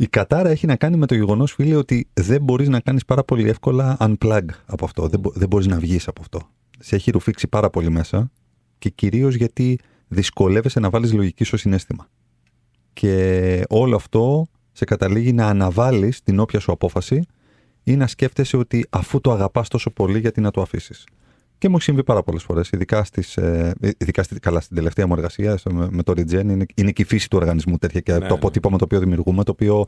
[0.00, 3.24] Η κατάρα έχει να κάνει με το γεγονός, φίλε, ότι δεν μπορείς να κάνεις πάρα
[3.24, 5.08] πολύ εύκολα unplug από αυτό.
[5.08, 6.48] Δεν, μπο- δεν μπορείς να βγεις από αυτό.
[6.78, 8.30] Σε έχει ρουφήξει πάρα πολύ μέσα
[8.78, 9.78] και κυρίως γιατί
[10.08, 12.08] δυσκολεύεσαι να βάλεις λογική στο συνέστημα.
[12.92, 17.22] Και όλο αυτό σε καταλήγει να αναβάλεις την όποια σου απόφαση
[17.82, 21.04] ή να σκέφτεσαι ότι αφού το αγαπάς τόσο πολύ, γιατί να το αφήσεις.
[21.60, 25.06] Και μου έχει συμβεί πάρα πολλές φορές, ειδικά, στις, ε, ειδικά στη, καλά, στην τελευταία
[25.06, 26.32] μου εργασία στο- με, με το Regen.
[26.42, 28.30] Είναι, είναι και η φύση του οργανισμού τέτοια και Ναι, το ναι.
[28.32, 29.86] αποτύπωμα το οποίο δημιουργούμε, το οποίο.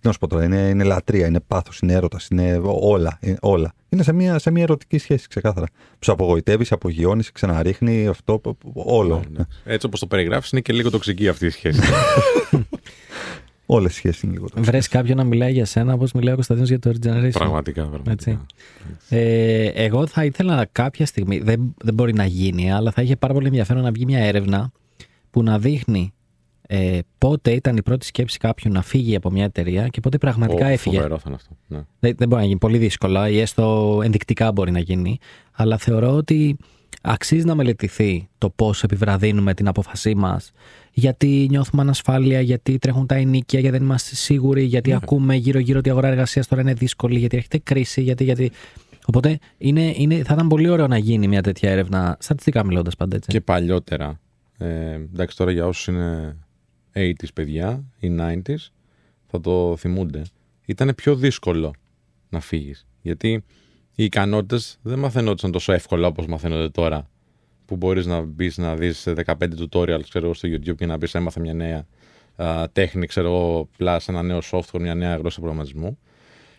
[0.00, 3.18] Τι να σου πω τώρα, είναι, είναι λατρεία, είναι πάθος, είναι έρωτας, είναι όλα.
[3.20, 3.72] Είναι, όλα.
[3.88, 5.66] είναι σε, μια, σε μια ερωτική σχέση, ξεκάθαρα.
[5.66, 9.14] Που σε απογοητεύεις, σε απογειώνεις, σε ξαναρίχνει, αυτό, π- π- όλο.
[9.30, 9.72] Ναι, ναι.
[9.74, 11.80] Έτσι όπως το περιγράφεις, είναι και λίγο τοξική αυτή η σχέση.
[13.74, 14.64] Όλες οι σχέσεις είναι λίγο τόσο.
[14.64, 17.30] Βρες κάποιον να μιλάει για σένα όπως μιλάει ο Κωνσταντίνος για το Regeneration.
[17.32, 17.86] πραγματικά.
[17.86, 18.10] πραγματικά.
[18.10, 18.38] Έτσι.
[19.08, 23.32] Ε, εγώ θα ήθελα κάποια στιγμή, δεν, δεν μπορεί να γίνει, αλλά θα είχε πάρα
[23.32, 24.70] πολύ ενδιαφέρον να βγει μια έρευνα
[25.30, 26.12] που να δείχνει
[26.66, 30.66] ε, πότε ήταν η πρώτη σκέψη κάποιου να φύγει από μια εταιρεία και πότε πραγματικά
[30.66, 30.96] Ω, έφυγε.
[30.96, 31.56] Φοβερό θα είναι αυτό.
[31.66, 31.80] Ναι.
[32.00, 35.18] Δεν, δεν μπορεί να γίνει πολύ δύσκολα ή έστω ενδεικτικά μπορεί να γίνει.
[35.52, 36.56] Αλλά θεωρώ ότι
[37.02, 40.52] αξίζει να μελετηθεί το πώς επιβραδύνουμε την απόφασή μας;
[40.92, 44.96] Γιατί νιώθουμε ανασφάλεια, γιατί τρέχουν τα ενίκια, γιατί δεν είμαστε σίγουροι, γιατί Ναι.
[44.96, 48.24] ακούμε γύρω-γύρω ότι η αγορά εργασίας τώρα είναι δύσκολη, γιατί έρχεται κρίση, γιατί.
[48.24, 48.50] γιατί...
[49.06, 53.16] Οπότε είναι, είναι, θα ήταν πολύ ωραίο να γίνει μια τέτοια έρευνα, στατιστικά μιλώντας πάντα
[53.16, 53.30] έτσι.
[53.30, 54.20] Και παλιότερα,
[54.58, 56.36] ε, εντάξει τώρα για όσους είναι
[56.94, 58.70] 80s παιδιά ή 90s,
[59.26, 60.22] θα το θυμούνται,
[60.66, 61.74] ήταν πιο δύσκολο
[62.28, 62.86] να φύγεις.
[63.02, 63.44] Γιατί
[63.94, 67.06] οι ικανότητες δεν μαθαίνονταν τόσο εύκολα όπως μαθαίνονται τώρα.
[67.64, 71.14] Που μπορείς να μπεις να δεις 15 tutorials ξέρω, εγώ, στο YouTube και να πεις
[71.14, 71.86] έμαθα μια νέα
[72.36, 75.98] α, τέχνη, ξέρω εγώ, plus ένα νέο software, μια νέα γλώσσα προγραμματισμού.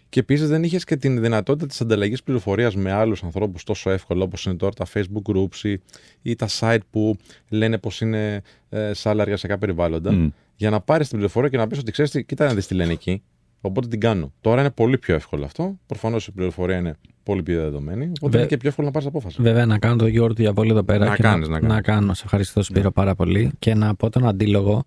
[0.10, 4.24] Και επίσης δεν είχες και την δυνατότητα της ανταλλαγής πληροφορίας με άλλους ανθρώπους τόσο εύκολα
[4.24, 5.80] όπως είναι τώρα τα Facebook groups ή,
[6.22, 7.18] ή τα site που
[7.50, 10.12] λένε πως είναι ε, σε άλλα εργασιακά περιβάλλοντα.
[10.12, 10.30] Μμ.
[10.56, 12.74] Για να πάρεις την πληροφορία και να πεις ότι ξέρεις, τι, κοίτα να δεις τι
[12.74, 13.24] λένε εκεί.
[13.62, 14.34] Οπότε την κάνω.
[14.42, 15.80] Τώρα είναι πολύ πιο εύκολο αυτό.
[15.86, 18.04] Προφανώς η πληροφορία είναι πολύ πιο δεδομένη.
[18.06, 19.42] Οπότε Βε- είναι και πιο εύκολο να πάρεις απόφαση.
[19.42, 21.06] Βέβαια, να κάνω το Γιώργο του Διαβόλου εδώ πέρα.
[21.06, 21.82] Να και κάνεις, να κάνεις.
[21.82, 22.14] κάνω.
[22.14, 23.52] Σε ευχαριστώ, Σπύρο, πάρα πολύ.
[23.60, 24.84] Και να πω τον αντίλογο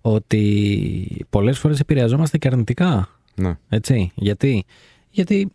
[0.00, 3.08] ότι πολλές φορές επηρεαζόμαστε και αρνητικά.
[3.34, 3.56] Ναι.
[3.68, 4.10] Έτσι.
[4.14, 4.64] Γιατί,
[5.10, 5.52] γιατί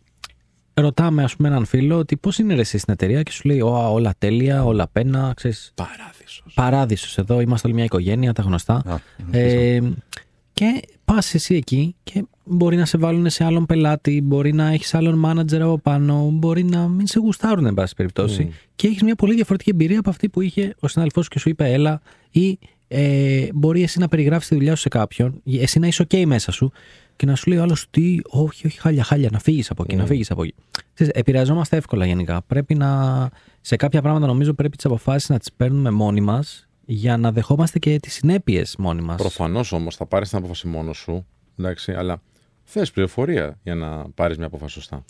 [0.74, 3.60] ρωτάμε, ας πούμε, έναν φίλο ότι πώς είναι ρε εσύ στην εταιρεία και σου λέει
[3.60, 6.52] «Ω, όλα τέλεια, όλα πένα, ξέρεις, Παράδεισος.
[6.54, 8.74] παράδεισος εδώ, είμαστε όλη μια οικογένεια, τα γνωστά.
[8.86, 8.96] Α,
[9.38, 9.80] Ε,
[10.52, 14.94] και πας εσύ εκεί και μπορεί να σε βάλουν σε άλλον πελάτη, μπορεί να έχεις
[14.94, 18.48] άλλον μάνατζερ από πάνω, μπορεί να μην σε γουστάρουν, εν πάση περιπτώσει.
[18.50, 18.54] Mm.
[18.76, 21.48] Και έχεις μια πολύ διαφορετική εμπειρία από αυτή που είχε ο συνάδελφός σου και σου
[21.48, 25.86] είπε, Έλα, ή ε, μπορεί εσύ να περιγράψει τη δουλειά σου σε κάποιον, εσύ να
[25.86, 26.72] είσαι OK μέσα σου
[27.16, 29.96] και να σου λέει ο άλλος τι, όχι, όχι, χάλια, χάλια, να φύγεις από εκεί,
[29.96, 30.06] να Mm.
[30.06, 30.54] φύγεις από εκεί.
[30.94, 32.42] Ξέρεις, επηρεαζόμαστε εύκολα γενικά.
[32.46, 33.28] Πρέπει να.
[33.60, 37.78] Σε κάποια πράγματα νομίζω πρέπει τις αποφάσεις να τις παίρνουμε μόνοι μας για να δεχόμαστε
[37.78, 39.16] και τις συνέπειες μόνοι μας.
[39.16, 41.26] Προφανώς όμως θα πάρεις την απόφαση μόνος σου.
[41.58, 42.22] Εντάξει, αλλά
[42.64, 45.04] θες πληροφορία για να πάρεις μια απόφαση σωστά.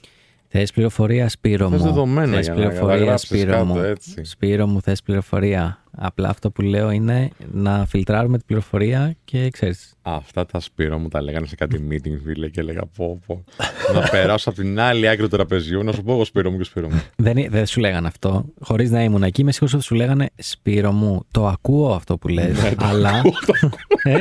[0.48, 1.86] Θες πληροφορία, Σπύρο Θες μου.
[1.86, 3.78] δεδομένα Θες για να πληροφορία, καταγράψεις Σπύρο κάτω, μου.
[3.78, 4.24] έτσι.
[4.24, 5.81] Σπύρο μου, θες πληροφορία.
[5.96, 9.94] Απλά αυτό που λέω είναι να φιλτράρουμε την πληροφορία και ξέρεις.
[10.02, 13.44] Αυτά τα Σπύρο μου τα λέγανε σε κάτι meeting, φίλε, και έλεγα πω, πω.
[13.94, 16.64] να περάσω από την άλλη άκρη του τραπεζιού, να σου πω εγώ Σπύρο μου και
[16.64, 17.02] Σπύρο μου.
[17.16, 18.44] Δεν, είναι- δεν σου λέγανε αυτό.
[18.60, 22.28] Χωρίς να ήμουν εκεί, είμαι σίγουρο ότι σου λέγανε Σπύρο μου, το ακούω αυτό που
[22.28, 22.62] λες.
[22.62, 23.22] Ναι, αλλά.
[24.02, 24.16] ε,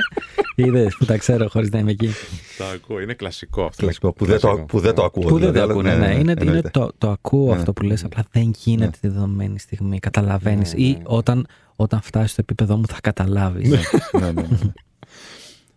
[0.56, 2.10] Είδες που τα ξέρω χωρίς να είμαι εκεί.
[2.58, 3.82] Τα ακούω, είναι κλασικό αυτό.
[3.82, 4.66] Κλασικό, που, δεν το, Κλασικό.
[4.66, 5.24] που δεν το ακούω.
[5.24, 6.12] Που δεν δηλαδή, το αλλά- ακούνε, ναι.
[6.12, 6.70] Είναι, είναι εννοείται.
[6.70, 7.56] το, το ακούω Ναι.
[7.58, 10.00] αυτό που λες, απλά δεν γίνεται τη δεδομένη στιγμή.
[10.00, 10.74] Καταλαβαίνεις.
[10.74, 11.04] Ναι, Ή ναι, ναι.
[11.06, 11.46] όταν,
[11.76, 13.70] όταν φτάσεις στο επίπεδο μου θα καταλάβεις.
[13.70, 14.48] ναι, ναι, ναι.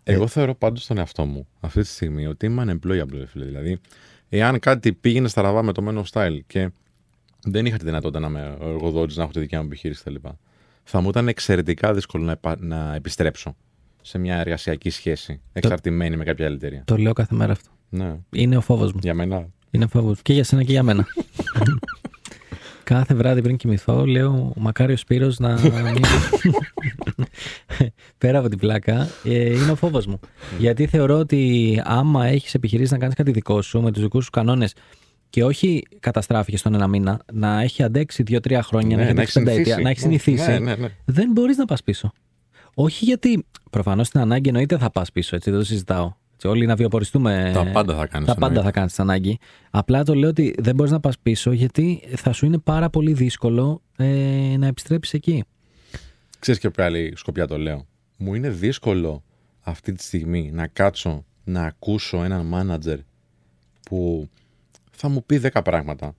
[0.06, 3.44] Εγώ θεωρώ πάντως τον εαυτό μου αυτή τη στιγμή ότι είμαι unemployable, ρε φίλε.
[3.44, 3.80] Δηλαδή,
[4.28, 6.70] εάν κάτι πήγαινε στραβά με το Men of Style και
[7.44, 10.14] δεν είχα τη δυνατότητα να είμαι ο εργοδότης, να έχω τη δικιά μου επιχείρηση κτλ.
[10.84, 13.56] Θα μου ήταν εξαιρετικά δύσκολο να, επα- να επιστρέψω
[14.02, 16.82] σε μια εργασιακή σχέση εξαρτημένη με κάποια άλλη εταιρεία.
[16.84, 17.70] το λέω κάθε μέρα αυτό.
[17.88, 18.16] Ναι.
[18.30, 18.98] Είναι ο φόβος μου.
[19.02, 19.46] Για μένα.
[19.70, 20.22] Είναι φόβος.
[20.22, 21.06] Και για σένα και για μένα.
[22.84, 25.72] Κάθε βράδυ πριν κοιμηθώ, λέω μακάρι ο Σπύρος να μην...
[28.18, 30.20] Πέρα από την πλάκα, ε, είναι ο φόβος μου.
[30.58, 34.30] Γιατί θεωρώ ότι άμα έχεις επιχειρήσει να κάνεις κάτι δικό σου, με τους δικούς σου
[34.30, 34.74] κανόνες,
[35.30, 39.20] και όχι καταστράφηκες στον ένα μήνα, να έχει αντέξει δύο-τρία χρόνια, Ναι, να έχει να
[39.20, 40.88] αντέξει έχει πενταετία, να έχει συνηθίσει, Ναι, ναι, ναι.
[41.04, 42.12] δεν μπορείς να πας πίσω.
[42.74, 46.12] Όχι γιατί προφανώς στην ανάγκη εννοείται θα πας πίσω, έτσι δεν το συζητάω.
[46.44, 47.50] Έτσι, όλοι να βιοποριστούμε.
[47.54, 48.66] Τα πάντα θα κάνεις, Τα πάντα εννοείται.
[48.66, 49.38] θα κάνεις στην ανάγκη.
[49.70, 53.12] Απλά το λέω ότι δεν μπορείς να πα πίσω γιατί θα σου είναι πάρα πολύ
[53.12, 54.06] δύσκολο ε,
[54.58, 55.44] να επιστρέψεις εκεί.
[56.38, 57.86] Ξέρεις και ποια άλλη σκοπιά το λέω.
[58.16, 59.22] Μου είναι δύσκολο
[59.60, 62.98] αυτή τη στιγμή να κάτσω να ακούσω έναν μάνατζερ
[63.82, 64.28] που
[64.90, 66.14] θα μου πει 10 πράγματα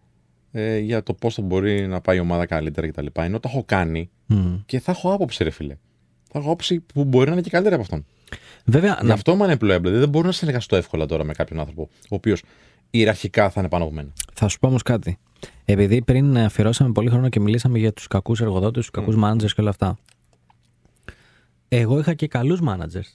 [0.52, 3.06] ε, για το πώς θα μπορεί να πάει η ομάδα καλύτερα κτλ.
[3.14, 4.56] Ενώ το έχω κάνει Μμ.
[4.66, 5.78] και θα έχω άποψη, ρε φίλε.
[6.32, 8.06] Θα έχω άποψη που μπορεί να είναι και καλύτερη από αυτόν.
[8.66, 9.82] Βέβαια, Γι' να, αυτό είμαι unemployable.
[9.82, 12.44] Δηλαδή δεν μπορώ να συνεργαστώ εύκολα τώρα με κάποιον άνθρωπο, ο οποίος
[12.90, 14.10] ιεραρχικά θα είναι πάνω από μένα.
[14.34, 15.18] θα σου πω όμως κάτι.
[15.66, 19.62] Επειδή πριν αφιερώσαμε πολύ χρόνο και μιλήσαμε για τους κακούς εργοδότες, τους κακούς managers και
[19.62, 19.98] όλα αυτά.
[21.68, 23.14] Εγώ είχα και καλούς managers.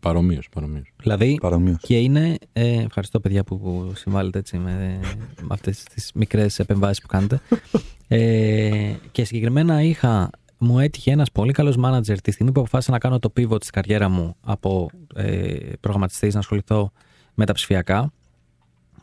[0.00, 0.92] Παρομοίως, παρομοίως.
[1.02, 1.78] Δηλαδή, Παρομοίως.
[1.80, 2.36] Και είναι.
[2.52, 5.00] Ε, ευχαριστώ, παιδιά, που, που συμβάλλετε έτσι με,
[5.40, 7.40] με αυτές τις μικρές επεμβάσεις που κάνετε.
[8.08, 10.30] ε, και συγκεκριμένα είχα.
[10.62, 13.70] Μου έτυχε ένας πολύ καλός μάνατζερ τη στιγμή που αποφάσισα να κάνω το pivot στη
[13.70, 16.92] καριέρα μου από ε, προγραμματιστής να ασχοληθώ
[17.34, 18.12] με τα ψηφιακά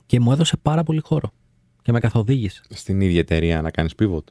[0.05, 1.31] και μου έδωσε πάρα πολύ χώρο
[1.81, 2.61] και με καθοδήγησε.
[2.69, 4.23] Στην ίδια εταιρεία να κάνεις pivot;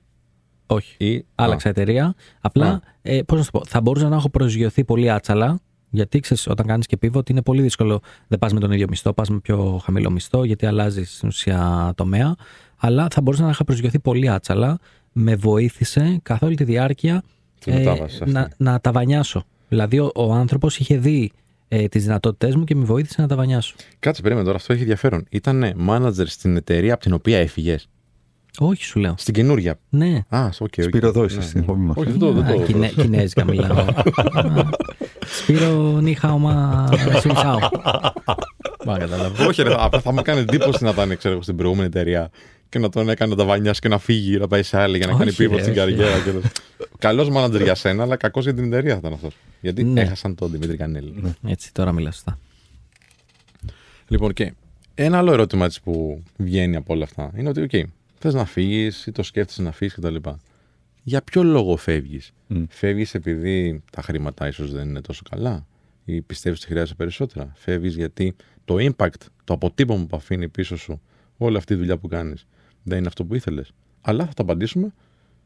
[0.66, 0.94] Όχι.
[0.98, 1.26] Ή...
[1.34, 2.14] Άλλαξα εταιρεία.
[2.40, 2.80] Απλά, Α.
[3.02, 5.60] ε, πώς να σου πω, θα μπορούσα να έχω προσγειωθεί πολύ άτσαλα.
[5.90, 8.00] Γιατί ξέρεις, όταν κάνεις και pivot είναι πολύ δύσκολο.
[8.28, 11.92] Δεν πας με τον ίδιο μισθό, πας με πιο χαμηλό μισθό, γιατί αλλάζεις στην ουσία
[11.96, 12.34] τομέα.
[12.76, 14.78] Αλλά θα μπορούσα να είχα προσγειωθεί πολύ άτσαλα.
[15.18, 17.22] Με βοήθησε καθ' όλη τη διάρκεια
[17.60, 19.44] Τη μετάβαση αυτή; να, να ταβανιάσω.
[19.68, 21.30] Δηλαδή, ο, ο άνθρωπος είχε δει
[21.68, 23.74] ε, τις δυνατότητές μου και με βοήθησε να ταβανιάσω.
[23.98, 25.26] Κάτσε, περίμενε τώρα, αυτό έχει ενδιαφέρον.
[25.30, 27.88] Ήταν manager στην εταιρεία από την οποία έφυγες;
[28.58, 29.14] Όχι, σου λέω.
[29.18, 29.78] Στην καινούρια.
[29.88, 30.24] Ναι.
[30.28, 30.52] Α, OK.
[30.60, 30.82] OK.
[30.82, 31.64] Σπύρο, εδώ είσαι Ναι, στην ναι.
[31.66, 31.96] εκπομπή μας.
[31.96, 32.32] Όχι, δεν το.
[32.32, 33.78] δεν Α, το- Κινέ, κινέζικα μιλάω.
[33.78, 33.86] Α,
[35.42, 36.86] Σπύρο, 你好, μα
[37.20, 37.58] σινσάο.
[38.84, 39.48] Μα καταλαβαίνω.
[39.48, 42.30] Όχι, ρε, απλά θα μου κάνει εντύπωση να ήταν ξέρω, εγώ, στην προηγούμενη εταιρεία
[42.68, 45.06] και να τον έκανε να τα βανιάσει και να φύγει, να πάει σε άλλη για
[45.06, 45.80] να κάνει Όχι, ρε, pivot στην όχι.
[45.80, 46.12] καριέρα.
[46.98, 49.36] Καλός μάνατζερ για σένα, αλλά κακός για την εταιρεία θα ήταν αυτός.
[49.60, 50.00] Γιατί Ναι.
[50.00, 51.34] έχασαν τον Δημήτρη Κανέλη.
[51.46, 52.38] Έτσι, τώρα μιλά σωστά.
[54.08, 54.52] Λοιπόν, και
[54.94, 57.82] ένα άλλο ερώτημα έτσι που βγαίνει από όλα αυτά είναι ότι, OK,
[58.18, 60.14] θες να φύγεις ή το σκέφτεσαι να φύγεις κτλ.
[61.02, 62.62] Για ποιο λόγο φεύγεις, Μμ.
[62.68, 65.66] Φεύγεις επειδή τα χρήματα ίσως δεν είναι τόσο καλά,
[66.04, 71.00] ή πιστεύεις ότι χρειάζεσαι περισσότερα; Φεύγεις γιατί το impact, το αποτύπωμα που αφήνει πίσω σου
[71.36, 72.46] όλη αυτή η δουλειά που κάνεις
[72.86, 73.72] δεν είναι αυτό που ήθελες.
[74.00, 74.92] Αλλά θα το απαντήσουμε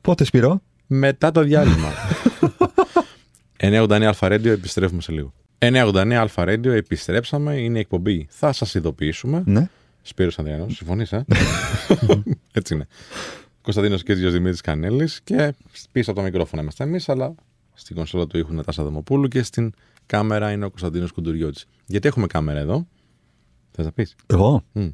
[0.00, 1.92] Πότε Σπύρο; μετά το διάλειμμα.
[3.56, 5.32] 989 Αλφα Radio, επιστρέφουμε σε λίγο.
[5.58, 8.26] 989 Αλφα Radio, επιστρέψαμε, είναι η εκπομπή.
[8.30, 9.42] Θα σας ειδοποιήσουμε.
[9.46, 9.68] Ναι.
[10.02, 11.24] Σπύρος Ανδριανός, συμφωνείς, ε;
[12.52, 12.86] Έτσι είναι.
[13.62, 15.54] Κωνσταντίνος Κίτζιος Δημήτρης Κανέλης και
[15.92, 17.34] πίσω από το μικρόφωνο είμαστε εμείς, αλλά
[17.74, 19.72] στην κονσόλα του ήχου Νατάσα Δεμοπούλου και στην
[20.06, 21.66] κάμερα είναι ο Κωνσταντίνος Κουντουριώτης.
[21.86, 22.86] Γιατί έχουμε κάμερα εδώ,
[23.70, 24.88] θες να πεις, Εγώ; Μμ.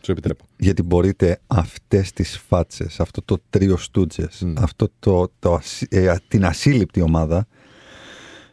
[0.00, 0.44] Σου επιτρέπω.
[0.56, 4.52] Γιατί μπορείτε αυτές τις φάτσες, αυτό το τρίο στούτζες, Μμ.
[4.58, 7.46] αυτό το, το, ασύ- ε, την ασύλληπτη ομάδα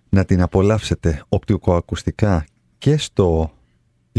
[0.10, 2.46] να την απολαύσετε οπτικοακουστικά
[2.78, 3.52] και στο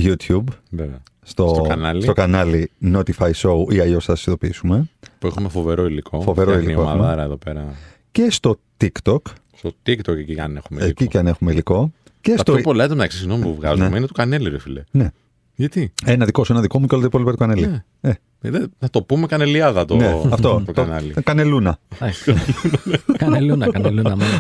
[0.00, 1.02] YouTube, Βέβαια.
[1.22, 2.02] στο, Στο κανάλι.
[2.02, 6.20] στο κανάλι Notify Show ή αλλιώς θα σας ειδοποιήσουμε Που έχουμε φοβερό υλικό.
[6.20, 7.74] Φοβερό Φτιάχνει υλικό η ομαδάρα εδώ πέρα.
[8.12, 9.18] και στο TikTok,
[9.56, 11.02] Στο TikTok εκεί αν έχουμε υλικό.
[11.02, 12.52] εκεί και αν έχουμε υλικό και Τα στο...
[12.52, 13.96] πιο πολλά έντονα συγγνώμη που βγάζουμε Ναι.
[13.96, 14.82] είναι του Κανέλη ρε φίλε.
[14.90, 15.10] Ναι.
[15.56, 17.66] Γιατί; Ένα δικό σου, ένα δικό μου και όλα τα υπόλοιπα του κανάλι.
[17.66, 17.84] Ναι.
[18.10, 20.36] Ε, Ε, δεν- Να το πούμε κανελιάδα το, ναι, αυτό.
[20.58, 21.14] το το- κανάλι.
[21.24, 21.78] Κανελούνα.
[21.94, 22.34] Εντάξει.
[23.18, 24.38] Κανελούνα, κανελούνα μόνο.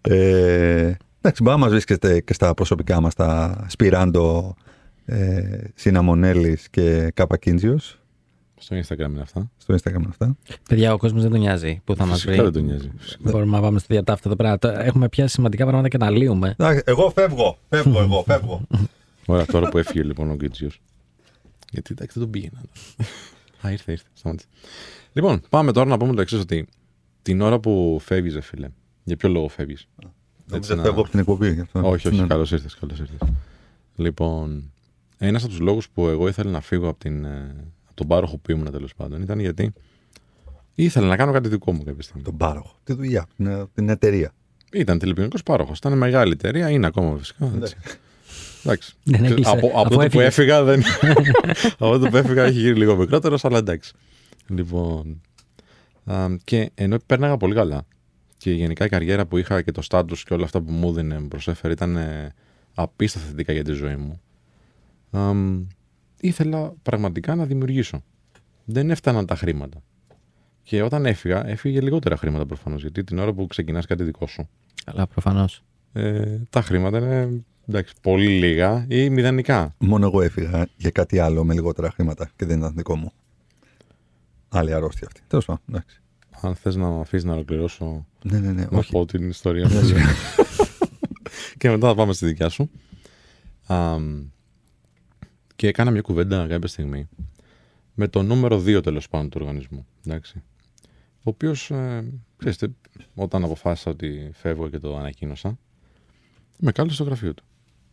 [0.00, 4.54] Ε, εντάξει, μπορεί να μας βρίσκετε και στα προσωπικά μας, τα Σπυράντο,
[5.04, 7.98] ε, Συναμονέλης και Καπακίντζιος.
[8.60, 9.50] Στο Instagram είναι αυτά.
[9.56, 10.36] Στο Instagram είναι αυτά.
[10.68, 12.42] Παιδιά, ο κόσμος δεν τον νοιάζει που θα μας Φυσικά βρει.
[12.42, 12.90] δεν τον νοιάζει.
[12.98, 13.30] Φυσικά.
[13.30, 14.58] Μπορούμε να πάμε στο διατάφτα εδώ πέρα.
[14.58, 16.54] Τώρα Έχουμε πιάσει σημαντικά πράγματα και να λύουμε.
[16.58, 18.60] Εντάξει, Εγώ φεύγω, φεύγω εγώ, φεύγω.
[19.30, 20.80] Ωραία, τώρα που έφυγε λοιπόν ο Γκίτσιος.
[21.70, 22.60] Γιατί εντάξει δεν τον πήγαινα.
[23.66, 24.06] Α, ήρθε, ήρθε.
[24.14, 24.48] Σταμάτησε.
[25.12, 26.66] Λοιπόν, πάμε τώρα να πούμε το εξής ότι
[27.22, 28.68] την ώρα που φεύγεις, ρε φίλε,
[29.04, 29.88] για ποιο λόγο φεύγεις;
[30.46, 31.52] Δεν φεύγω από την εκπομπή.
[31.52, 31.80] γι' αυτό.
[31.90, 32.26] Όχι, όχι, Ναι.
[32.26, 33.18] καλώς ήρθες, καλώς ήρθες.
[33.96, 34.72] Λοιπόν,
[35.18, 37.54] ένας από τους λόγους που εγώ ήθελα να φύγω από, την, ε,
[37.84, 39.72] από τον πάροχο που ήμουν τέλος πάντων ήταν γιατί
[40.74, 42.22] ήθελα να κάνω κάτι δικό μου κάποια στιγμή.
[42.22, 42.78] Τον πάροχο.
[42.84, 44.32] Τη δουλειά, την, την εταιρεία.
[44.72, 45.78] Ήταν τηλεπικοινωνικός πάροχος.
[45.78, 47.52] Ήταν μεγάλη εταιρεία, είναι ακόμα φυσικά.
[47.56, 47.76] Έτσι.
[48.64, 48.94] Εντάξει.
[49.02, 49.50] Δεν Και έκλεισε.
[49.50, 50.26] από, από Αφού τότε που έφυγες.
[50.26, 50.82] έφυγα, δεν...
[51.78, 53.92] από τότε που έφυγα έχει γίνει λίγο μικρότερος, αλλά εντάξει.
[54.48, 55.20] Λοιπόν.
[56.04, 57.86] α, και ενώ πέρναγα πολύ καλά
[58.36, 61.18] και γενικά η καριέρα που είχα και το στάτους και όλα αυτά που μου έδινε,
[61.18, 62.34] μου προσέφερε ήταν ε,
[62.74, 64.20] απίστευτα θετικά για τη ζωή μου.
[65.10, 65.32] Α,
[66.20, 68.02] ήθελα πραγματικά να δημιουργήσω.
[68.64, 69.82] δεν έφταναν τα χρήματα.
[70.62, 72.80] Και όταν έφυγα, έφυγε λιγότερα χρήματα προφανώς.
[72.80, 74.48] Γιατί την ώρα που ξεκινάς κάτι δικό σου,
[74.84, 75.62] Καλά, προφανώς.
[75.92, 79.74] ε, τα χρήματα είναι εντάξει, πολύ λίγα ή μηδενικά.
[79.78, 83.12] Μόνο εγώ έφυγα για κάτι άλλο με λιγότερα χρήματα και δεν ήταν δικό μου.
[84.48, 85.20] Άλλη αρρώστια αυτή.
[85.26, 86.00] Τέλος πάντων, εντάξει.
[86.40, 88.66] Αν θες να με αφήσεις να ολοκληρώσω Ναι, ναι, ναι.
[88.70, 88.90] να όχι.
[88.90, 89.80] πω την ιστορία μου.
[91.58, 92.70] και μετά θα πάμε στη δικιά σου.
[93.66, 94.24] Αμ,
[95.56, 97.08] και έκανα μια κουβέντα κάποια στιγμή
[97.94, 99.86] με το νούμερο 2 τέλος πάντων του οργανισμού.
[100.06, 100.42] Εντάξει.
[101.18, 102.04] Ο οποίος, ε,
[102.36, 102.70] ξέρετε,
[103.14, 105.58] όταν αποφάσισα ότι φεύγω και το ανακοίνωσα,
[106.58, 107.44] με κάλεσε στο γραφείο του.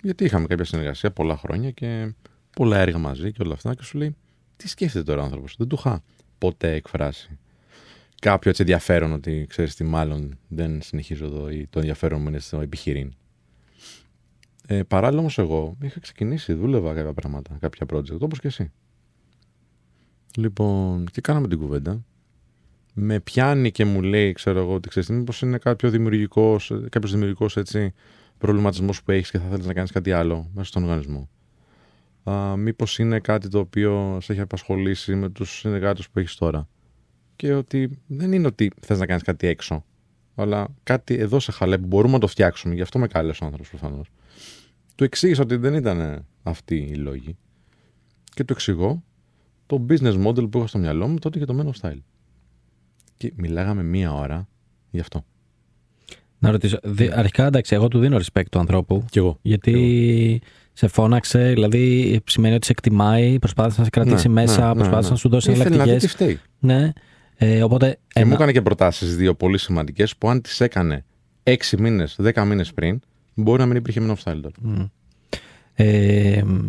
[0.06, 2.14] Γιατί είχαμε κάποια συνεργασία πολλά χρόνια και
[2.56, 3.74] πολλά έργα μαζί και όλα αυτά.
[3.74, 4.16] Και σου λέει,
[4.58, 5.56] Τι σκέφτεται τώρα ο άνθρωπος.
[5.58, 6.04] Δεν του είχα
[6.38, 7.38] ποτέ εκφράσει
[8.20, 12.40] κάποιο έτσι ενδιαφέρον ότι ξέρεις τι, μάλλον δεν συνεχίζω εδώ ή το ενδιαφέρον μου είναι
[12.40, 13.14] στο επιχειρήν.
[14.68, 18.72] Ε, παράλληλα όμως, εγώ είχα ξεκινήσει, δούλευα κάποια πράγματα, κάποια project, όπως και εσύ.
[20.38, 22.06] Λοιπόν, και κάναμε την κουβέντα.
[22.94, 27.58] Με πιάνει και μου λέει, ξέρω εγώ, ότι ξέρεις, μήπως είναι κάποιο δημιουργικός, κάποιος δημιουργικός
[27.58, 27.94] έτσι
[28.46, 31.30] προβληματισμός που έχεις και θα θέλεις να κάνεις κάτι άλλο μέσα στον οργανισμό.
[32.24, 36.68] Α, μήπως είναι κάτι το οποίο σε έχει απασχολήσει με τους συνεργάτες που έχεις τώρα;
[37.36, 39.84] Και ότι δεν είναι ότι θες να κάνεις κάτι έξω
[40.36, 42.74] αλλά κάτι εδώ σε χαλέ που μπορούμε να το φτιάξουμε.
[42.74, 44.10] Γι' αυτό με κάλεσε ο άνθρωπος προφανώς.
[44.96, 47.38] Του εξήγησα ότι δεν ήταν αυτοί οι λόγοι
[48.34, 49.04] και του εξηγώ
[49.66, 52.00] το business model που είχα στο μυαλό μου τότε για το Men of Style.
[53.18, 54.48] Και μιλάγαμε μία ώρα
[54.90, 55.26] γι' αυτό
[56.46, 56.78] Να ρωτήσω.
[56.84, 59.06] δι- Αρχικά, εντάξει, εγώ του δίνω respect του ανθρώπου.
[59.10, 60.42] κι εγώ Γιατί
[60.74, 64.74] σε φώναξε, δηλαδή σημαίνει ότι σε εκτιμάει, προσπάθησε να σε κρατήσει Ναι, μέσα, ναι, ναι,
[64.74, 65.14] προσπάθησε ναι.
[65.14, 66.14] να σου δώσει Ήθελε να δει τι εναλλακτικέ.
[66.14, 66.92] φταίει Ναι.
[67.38, 67.90] Ε, οπότε.
[68.08, 71.06] Και ένα- μου έκανε και προτάσεις δύο πολύ σημαντικές που αν τις έκανε
[71.44, 73.00] 6 μήνες, 10 μήνες πριν,
[73.34, 74.56] μπορεί να μην υπήρχε Men of Style τώρα.
[74.62, 74.84] Μμ.
[75.74, 76.60] Ε, μ,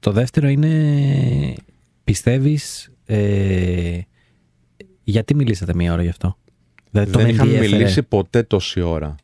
[0.00, 1.54] το δεύτερο είναι,
[2.04, 3.98] πιστεύεις, ε,
[5.04, 6.36] γιατί μιλήσατε μία ώρα γι' αυτό;
[6.90, 7.76] Δηλαδή τον Δεν είχαμε ενδιέφερε.
[7.76, 9.14] μιλήσει ποτέ τόση ώρα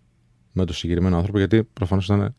[0.52, 2.34] με τον συγκεκριμένο άνθρωπο, γιατί προφανώς ήταν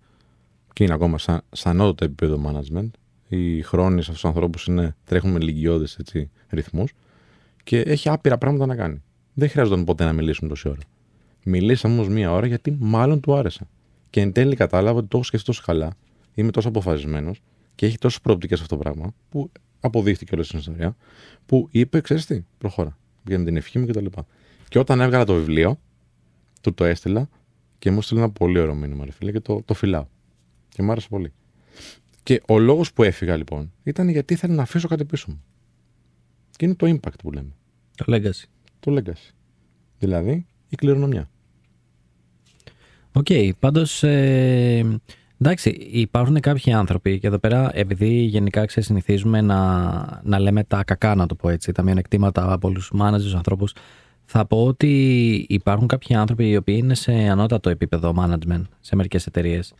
[0.74, 2.90] και είναι ακόμα σαν, σαν ανώτατο επίπεδο management.
[3.28, 4.70] Οι χρόνοι σε αυτούς τους ανθρώπους
[5.04, 5.86] τρέχουν με λυγκιώδε
[6.50, 6.94] ρυθμούς
[7.64, 9.02] και έχει άπειρα πράγματα να κάνει.
[9.34, 10.80] Δεν χρειάζονταν ποτέ να μιλήσουν τόση ώρα.
[11.44, 13.68] Μιλήσαμε όμως μία ώρα γιατί μάλλον του άρεσα.
[14.10, 15.90] Και εν τέλει κατάλαβα ότι το έχω σκεφτεί τόσο καλά,
[16.34, 17.42] είμαι τόσο αποφασισμένος
[17.76, 20.96] και έχει τόσες προοπτικές αυτό το πράγμα, που αποδείχτηκε όλη στην ιστορία,
[21.46, 22.98] που είπε, ξέρεις τι, προχώρα.
[23.28, 24.06] Για την ευχή μου κτλ.
[24.06, 24.22] Και,
[24.68, 25.80] και όταν έβγαλα το βιβλίο,
[26.62, 27.30] του το έστειλα
[27.80, 30.06] και μου έστειλε ένα πολύ ωραίο μήνυμα, ρε φίλε, και το, το φυλάω.
[30.70, 31.34] Και μου άρεσε πολύ.
[32.24, 35.44] Και ο λόγος που έφυγα λοιπόν ήταν γιατί ήθελα να αφήσω κάτι πίσω μου.
[36.52, 37.50] Και είναι το impact που λέμε.
[37.96, 38.44] Το legacy.
[38.80, 39.34] Το legacy.
[40.00, 41.30] Δηλαδή η κληρονομιά.
[43.12, 43.28] Οκ,
[43.60, 45.00] πάντως, ε,
[45.42, 51.16] εντάξει, υπάρχουν κάποιοι άνθρωποι και εδώ πέρα, επειδή γενικά ξεσυνηθίζουμε να, να λέμε τα κακά,
[51.16, 53.74] να το πω έτσι, τα μειονεκτήματα από όλους τους managers, ανθρώπους,
[54.26, 59.26] θα πω ότι υπάρχουν κάποιοι άνθρωποι οι οποίοι είναι σε ανώτατο επίπεδο management σε μερικές
[59.26, 59.74] εταιρείες,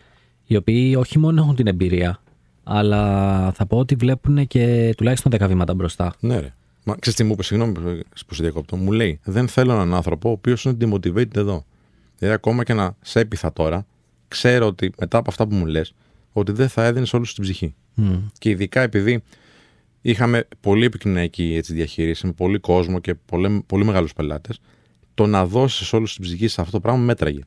[0.46, 2.20] οι οποίοι όχι μόνο έχουν την εμπειρία,
[2.64, 6.14] αλλά θα πω ότι βλέπουν και τουλάχιστον 10 βήματα μπροστά.
[6.20, 6.54] Ναι, ρε.
[6.84, 7.74] Μα ξέρεις τι μου είπες, συγγνώμη
[8.28, 8.76] που σε διακόπτω.
[8.76, 11.66] Μου λέει, Δεν θέλω έναν άνθρωπο ο οποίος είναι demotivated εδώ.
[12.18, 13.86] Δηλαδή, ακόμα και να σε έπειθα τώρα,
[14.28, 15.94] ξέρω ότι μετά από αυτά που μου λες,
[16.34, 17.74] ότι δεν θα έδινες όλους την ψυχή.
[17.94, 18.16] Μμ.
[18.38, 19.24] Και ειδικά επειδή
[20.06, 24.60] είχαμε πολύ επικοινωνιακή έτσι, διαχείριση με πολύ κόσμο και πολύ, πολύ μεγάλους πελάτες,
[25.14, 27.42] το να δώσεις όλους την ψυχή σε αυτό το πράγμα μέτραγε.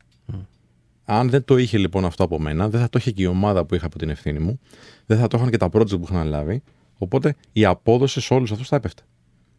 [1.05, 3.65] Αν δεν το είχε λοιπόν αυτό από μένα, δεν θα το είχε και η ομάδα
[3.65, 4.61] που είχα από την ευθύνη μου,
[5.07, 6.63] δεν θα το είχαν και τα project που είχαν αναλάβει.
[6.99, 9.03] Οπότε η απόδοση σε όλους αυτούς θα έπεφτε.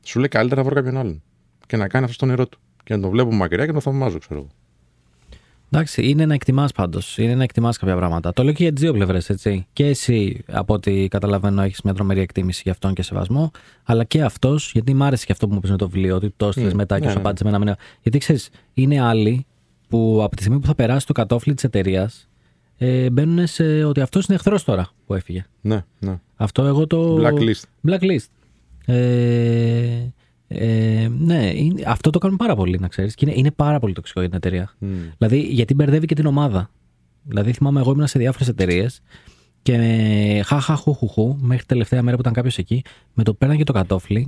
[0.03, 1.23] Σου λέει καλύτερα να βρω κάποιον άλλον
[1.67, 2.59] και να κάνει αυτό στο νερό του.
[2.83, 4.49] Και να τον βλέπω μακριά και να τον θαυμάζω, ξέρω εγώ.
[5.71, 7.17] Εντάξει, είναι να εκτιμάς πάντως.
[7.17, 8.33] Είναι να εκτιμάς κάποια πράγματα.
[8.33, 9.67] Το λέω και για τις δύο πλευρές, έτσι.
[9.73, 13.51] Και εσύ, από ό,τι καταλαβαίνω, έχεις μια τρομερή εκτίμηση για αυτόν και σεβασμό.
[13.83, 16.33] Αλλά και αυτός, γιατί μ' άρεσε και αυτό που μου πεις με το βιβλίο, ότι
[16.37, 17.21] το έστειλε Mm, μετά και ναι, σου ναι.
[17.21, 17.77] απάντησε με ένα μήνυμα.
[18.01, 19.45] Γιατί ξέρεις, είναι άλλοι
[19.87, 22.29] που από τη στιγμή που θα περάσει το κατόφλι της εταιρείας,
[22.77, 25.45] ε, μπαίνουν σε ότι αυτός είναι εχθρός τώρα που έφυγε.
[25.61, 26.19] Ναι, ναι.
[26.35, 27.17] Αυτό εγώ το.
[27.17, 27.89] Blacklist.
[27.89, 28.25] Blacklist.
[28.85, 30.13] Ε,
[30.51, 33.15] ε, ναι, είναι- αυτό το κάνουν πάρα πολύ, να ξέρεις.
[33.15, 34.73] Και είναι, είναι πάρα πολύ τοξικό για την εταιρεία.
[34.79, 34.87] Μμ.
[35.17, 36.69] Δηλαδή, γιατί μπερδεύει και την ομάδα.
[37.23, 39.01] Δηλαδή, θυμάμαι, εγώ ήμουν σε διάφορες εταιρείες
[39.61, 42.81] και χαχα χου χου χου, μέχρι την τελευταία μέρα που ήταν κάποιος εκεί,
[43.13, 44.27] με το πέραν και το κατόφλι,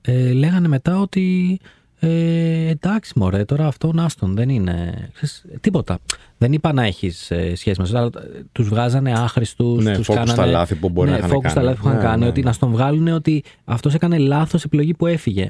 [0.00, 1.58] ε, λέγανε μετά ότι
[1.98, 5.08] ε, εντάξει, μωρέ, τώρα αυτό άστον, δεν είναι.
[5.14, 5.98] Ξέρεις, τίποτα.
[6.38, 8.10] Δεν είπα να έχεις ε, σχέση μαζί, αλλά
[8.52, 9.84] τους βγάζανε άχρηστους.
[9.84, 11.66] Ναι, τους focus κάνανε, στα λάθη που μπορεί ναι, να είχαν focus στα κάνει.
[11.66, 12.22] λάθη που είχαν Ναι, κάνει.
[12.22, 12.46] ναι, ότι ναι.
[12.46, 15.48] να στον βγάλουν ότι αυτός έκανε λάθος επιλογή που έφυγε.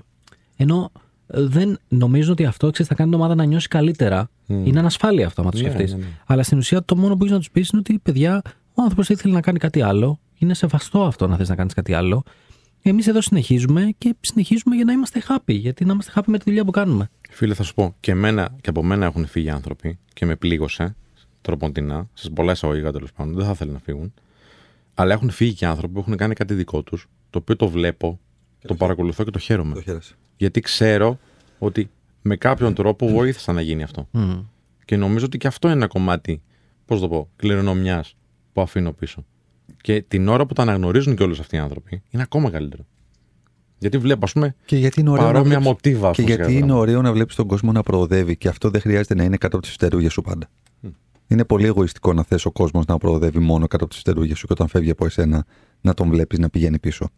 [0.57, 0.91] Ενώ
[1.27, 4.29] ε, δεν νομίζω ότι αυτό ξέρεις, θα κάνει την ομάδα να νιώσει καλύτερα.
[4.47, 5.93] Είναι ανασφάλεια αυτό, άμα το Ναι, σκεφτείς.
[5.93, 6.05] ναι, ναι.
[6.27, 8.43] Αλλά στην ουσία το μόνο που έχεις να τους πεις είναι ότι παιδιά,
[8.75, 10.19] ο άνθρωπος ήθελε να κάνει κάτι άλλο.
[10.39, 12.23] Είναι σεβαστό αυτό να θες να κάνεις κάτι άλλο.
[12.87, 15.55] Εμείς εδώ συνεχίζουμε και συνεχίζουμε για να είμαστε happy.
[15.55, 17.11] Γιατί να είμαστε happy με τη δουλειά που κάνουμε.
[17.31, 20.97] Φίλε, θα σου πω, και, εμένα, και από μένα έχουν φύγει άνθρωποι και με πλήγωσε
[21.41, 23.35] τροποντινά, σε πολλά εισαγωγικά τέλος πάντων.
[23.35, 24.13] Δεν θα ήθελα να φύγουν.
[24.95, 28.21] Αλλά έχουν φύγει και άνθρωποι που έχουν κάνει κάτι δικό τους, το οποίο το βλέπω,
[28.67, 29.75] το παρακολουθώ και το χαίρομαι.
[29.75, 30.15] Το χαίρεσαι.
[30.37, 31.19] Γιατί ξέρω
[31.59, 31.91] ότι
[32.23, 34.09] με κάποιον τρόπο βοήθησα να γίνει αυτό.
[34.11, 34.41] Μμ.
[34.85, 36.43] Και νομίζω ότι και αυτό είναι ένα κομμάτι,
[36.87, 38.17] πώς το πω, κληρονομιάς
[38.53, 39.25] που αφήνω πίσω.
[39.81, 42.87] Και την ώρα που τα αναγνωρίζουν και όλου αυτοί οι άνθρωποι, είναι ακόμα καλύτερο.
[43.79, 46.01] Γιατί βλέπω, ας πούμε, Και γιατί είναι ωραίο να παρόμοια βλέπεις- μοτίβα.
[46.01, 46.81] Και ας πούμε, γιατί σε είναι πράγματα.
[46.81, 49.65] ωραίο να βλέπεις τον κόσμο να προοδεύει και αυτό δεν χρειάζεται να είναι κάτω από
[49.67, 50.51] τις φτερούγες σου πάντα.
[51.27, 54.47] Είναι πολύ εγωιστικό να θες ο κόσμος να προοδεύει μόνο κάτω από τις φτερούγες σου
[54.47, 55.45] και όταν φεύγει από εσένα
[55.81, 57.09] να τον βλέπεις να πηγαίνει πίσω.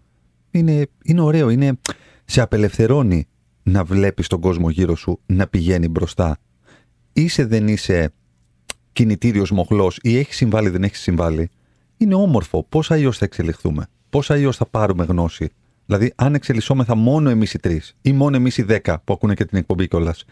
[0.50, 1.78] Είναι, είναι ωραίο, είναι,
[2.24, 3.26] σε απελευθερώνει
[3.62, 6.38] να βλέπεις τον κόσμο γύρω σου να πηγαίνει μπροστά.
[7.12, 8.12] Είσαι δεν είσαι
[8.92, 11.50] κινητήριος μοχλός ή έχει συμβάλει δεν έχει συμβάλει.
[11.96, 12.66] Είναι όμορφο.
[12.68, 15.50] Πώς αλλιώς θα εξελιχθούμε, πώς αλλιώς θα πάρουμε γνώση;
[15.86, 19.44] Δηλαδή, αν εξελισσόμεθα μόνο εμείς οι τρεις ή μόνο εμείς οι δέκα που ακούνε και
[19.44, 20.24] την εκπομπή κιόλας,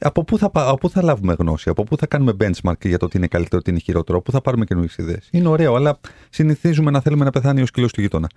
[0.00, 2.98] από, πού θα, πα- από πού θα λάβουμε γνώση, από πού θα κάνουμε benchmark για
[2.98, 5.98] το τι είναι καλύτερο, τι είναι χειρότερο, πού θα πάρουμε καινούριε ιδέες; Είναι ωραίο, αλλά
[6.30, 8.30] συνηθίζουμε να θέλουμε να πεθάνει ο σκύλο του γείτονα.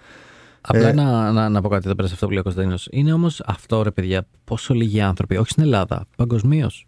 [0.62, 2.88] Απλά Ε, να, να, να πω κάτι εδώ πέρα σε αυτό που λέει ο Κωνσταντίνος.
[2.92, 6.88] Είναι όμως αυτό, ρε παιδιά, πόσο λίγοι άνθρωποι, όχι στην Ελλάδα, παγκοσμίως.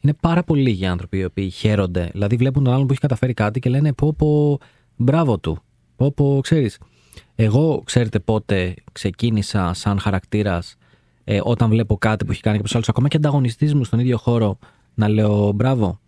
[0.00, 2.08] Είναι πάρα πολύ λίγοι άνθρωποι οι οποίοι χαίρονται.
[2.12, 4.58] Δηλαδή βλέπουν τον άλλον που έχει καταφέρει κάτι και λένε πω πω
[5.02, 5.58] μπράβο του.
[5.96, 6.78] Πω πω, ξέρεις.
[7.34, 10.76] Εγώ, ξέρετε πότε ξεκίνησα σαν χαρακτήρας
[11.24, 14.18] ε, όταν βλέπω κάτι που έχει κάνει κάποιος άλλος, ακόμα και ανταγωνιστής μου στον ίδιο
[14.18, 14.58] χώρο,
[14.94, 16.00] να λέω μπράβο.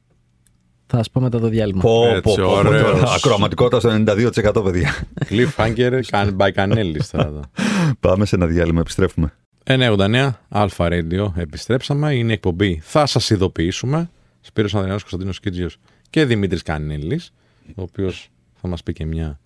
[0.87, 1.81] Θα σας πω μετά το διάλειμμα.
[1.81, 2.83] Πω, Έτσι, πω, πω, ωραίος.
[2.83, 4.95] τώρα, Ακροαματικότητα στο 92% παιδιά.
[5.29, 7.41] Cliffhanger can- by Canellis τώρα εδώ.
[8.01, 9.33] Πάμε σε ένα διάλειμμα, επιστρέφουμε.
[9.67, 11.33] 989 Αλφα Radio.
[11.37, 12.15] Επιστρέψαμε.
[12.15, 12.81] Είναι η εκπομπή.
[12.85, 14.11] Θα σας ειδοποιήσουμε.
[14.41, 15.77] Σπύρος Ανδρεάνος Κωνσταντίνος Κίτζιος
[16.11, 17.33] και Δημήτρης Κανέλης,
[17.75, 18.29] ο οποίος
[18.65, 19.41] θα μας πει και μια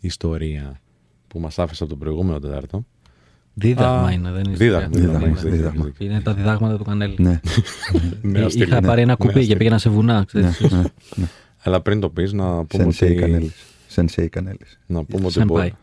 [0.00, 0.80] ιστορία
[1.28, 2.84] που μας άφησε από τον προηγούμενο Τετάρτο.
[3.54, 4.56] Δίδαγμα Α, είναι, δεν είναι.
[4.56, 5.06] Δίδαγμα, ιστορία.
[5.08, 5.80] δίδαγμα, έχεις δίκιο, δίδαγμα.
[5.86, 6.06] έχεις δίκιο.
[6.12, 7.14] Είναι τα διδάγματα του Κανέλη.
[7.18, 7.40] Ναι,
[8.22, 8.64] Νέα Ε, στήλη.
[8.64, 9.58] Είχα πάρει ένα κουπί Νέα και στήλη.
[9.58, 10.18] πήγαινα σε βουνά.
[10.18, 10.60] ναι, ξέρεις.
[11.16, 11.26] ναι.
[11.62, 13.20] Αλλά πριν το πεις να πούμε Σενσέι ότι...
[13.20, 13.52] Κανέλης.
[13.86, 14.78] Σενσέι Κανέλης.
[14.86, 15.56] Να πούμε ότι Σενπάι.
[15.56, 15.74] μπορεί...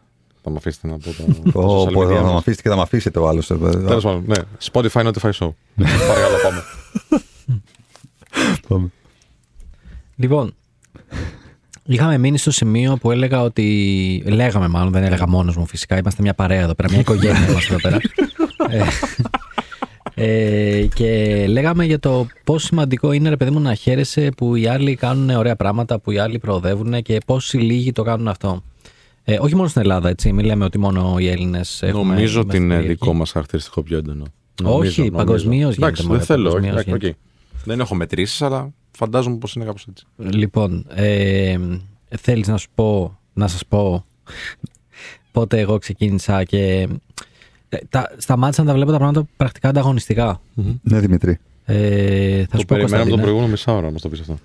[0.41, 2.31] Θα με αφήσετε να πω τα, τα Ω, social πω, media θα μας.
[2.31, 3.47] με αφήσετε και θα με αφήσετε ο άλλος.
[3.47, 4.35] Τέλος πάντων, ναι.
[4.71, 5.49] Spotify Notify Show.
[6.07, 6.63] Παρακαλώ, πάμε.
[10.15, 10.53] Λοιπόν,
[11.87, 14.23] είχαμε μείνει στο σημείο που έλεγα ότι.
[14.27, 15.97] Λέγαμε μάλλον, δεν έλεγα μόνος μου φυσικά.
[15.97, 17.97] Είμαστε μια παρέα εδώ πέρα, μια οικογένεια είμαστε εδώ πέρα.
[18.69, 18.83] ε,
[20.19, 24.67] ε, και λέγαμε για το πόσο σημαντικό είναι ρε παιδί μου να χαίρεσαι που οι
[24.67, 28.63] άλλοι κάνουν ωραία πράγματα, που οι άλλοι προοδεύουν και πόσοι λίγοι το κάνουν αυτό.
[29.23, 30.33] Ε, όχι μόνο στην Ελλάδα, έτσι.
[30.33, 32.13] Μην λέμε ότι μόνο οι Έλληνες έχουμε.
[32.13, 32.93] Νομίζω ότι είμαστε είναι περίεργοι.
[32.99, 34.23] δικό μας χαρακτηριστικό πιο έντονο.
[34.63, 36.49] Όχι, παγκοσμίως γίνεται, Εντάξει, μωρέ, δεν θέλω.
[36.49, 37.07] όχι, παγκοσμίως εντάξει, γίνεται.
[37.07, 37.65] οκ.
[37.65, 40.05] Δεν έχω μετρήσεις, αλλά φαντάζομαι πως είναι κάπως έτσι.
[40.17, 41.57] Λοιπόν, ε,
[42.17, 44.05] θέλεις να σου πω, να σας πω
[45.31, 46.87] πότε εγώ ξεκίνησα και
[47.69, 50.41] ε, τα, σταμάτησα να τα βλέπω τα πράγματα πρακτικά ανταγωνιστικά.
[50.81, 51.39] Ναι, Δημητρή.
[51.65, 53.21] Ε, θα Το σου πω περιμέναμε τον Κωνσταντίνε.
[53.21, 54.37] προηγούμενο μισάωρο να μας το πεις αυτό.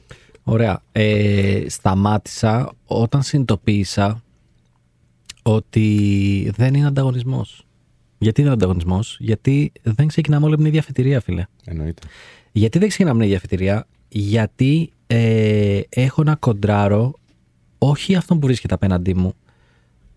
[0.42, 0.82] Ωραία.
[0.92, 4.22] Ε, σταμάτησα όταν συνειδητοποίησα
[5.42, 7.66] ότι δεν είναι ανταγωνισμός.
[8.18, 11.44] Γιατί δεν είναι ανταγωνισμός, γιατί δεν ξεκινάμε όλοι από την ίδια αφετηρία, φίλε.
[11.64, 12.03] Εννοείται.
[12.53, 17.14] Γιατί δεν ξεκινάμε την ίδια αφετηρία, γιατί ε, έχω να κοντράρω
[17.78, 19.34] όχι αυτόν που βρίσκεται απέναντί μου,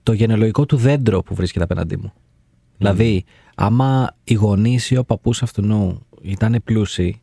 [0.04, 2.14] το γενεολογικό του δέντρο που βρίσκεται απέναντί μου.
[2.78, 3.24] Δηλαδή,
[3.56, 5.62] άμα οι γονείς ή ο παππούς αυτού
[6.22, 7.22] ήταν πλούσιοι,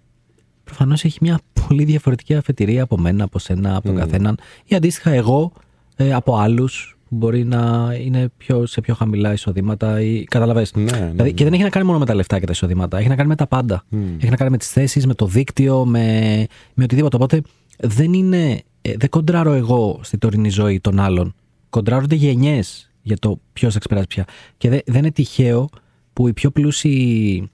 [0.64, 5.10] προφανώς έχει μια πολύ διαφορετική αφετηρία από μένα, από σένα, από τον καθέναν, ή αντίστοιχα
[5.10, 5.52] εγώ
[5.96, 10.72] ε, από άλλους που μπορεί να είναι πιο, σε πιο χαμηλά εισοδήματα ή καταλαβες.
[10.74, 12.98] Ναι, ναι, δηλαδή, Και δεν έχει να κάνει μόνο με τα λεφτά και τα εισοδήματα,
[12.98, 13.84] έχει να κάνει με τα πάντα.
[14.20, 17.16] Έχει να κάνει με τις θέσεις, με το δίκτυο, με, με οτιδήποτε.
[17.16, 17.42] Οπότε
[17.78, 21.34] δεν είναι, ε, δεν κοντράρω εγώ στη τωρινή ζωή των άλλων.
[21.70, 24.24] Κοντράρονται γενιές για το ποιος θα ξεπεράσει πια.
[24.58, 25.68] Και δε- δεν είναι τυχαίο
[26.12, 27.50] που οι πιο πλούσιοι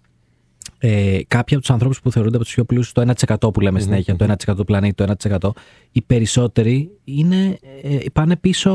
[0.78, 3.80] ε, κάποιοι από τους ανθρώπους που θεωρούνται από τους πιο πλούσιους, το 1% που λέμε
[3.80, 5.50] συνέχεια, το 1% του πλανήτη, το 1%,
[5.92, 8.72] οι περισσότεροι είναι, ε, πάνε πίσω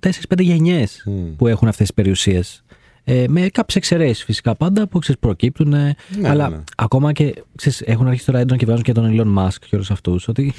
[0.00, 2.64] 4-5 γενιές που έχουν αυτές τις περιουσίες.
[3.08, 5.72] Ε, με κάποιες εξαιρέσεις φυσικά πάντα που ξέρεις, προκύπτουν.
[5.72, 6.56] ε, Ναι, αλλά ναι.
[6.76, 9.90] ακόμα και ξέρεις, έχουν αρχίσει τώρα έντονα και βάζουν και τον Elon Musk και όλους
[9.90, 10.28] αυτούς.
[10.28, 10.52] Ότι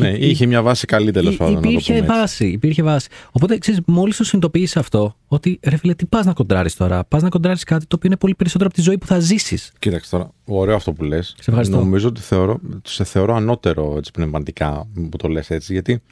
[0.00, 1.54] Ναι, είχε μια βάση καλή τέλος Υ- πάντων.
[1.54, 2.18] να το Υπήρχε πούμε έτσι.
[2.20, 3.08] βάση, υπήρχε βάση.
[3.32, 7.22] Οπότε ξέρεις, μόλις το συνειδητοποιήσει αυτό, ότι ρε φίλε, τι πας να κοντράρεις τώρα; Πας
[7.22, 9.72] να κοντράρεις κάτι το οποίο είναι πολύ περισσότερο από τη ζωή που θα ζήσεις.
[9.78, 11.34] Κοίταξε τώρα, ωραίο αυτό που λες.
[11.46, 11.76] ευχαριστώ.
[11.76, 15.72] Νομίζω ότι θεωρώ, σε θεωρώ ανώτερο έτσι, πνευματικά που το λες έτσι.
[15.72, 16.02] Γιατί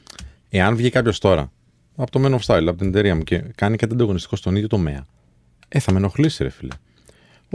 [0.49, 1.51] εάν βγει κάποιος τώρα
[1.95, 4.67] από το Men of Style, από την εταιρεία μου και κάνει κάτι ανταγωνιστικό στον ίδιο
[4.67, 5.05] τομέα,
[5.67, 6.73] ε, θα με ενοχλήσει, ρε φίλε.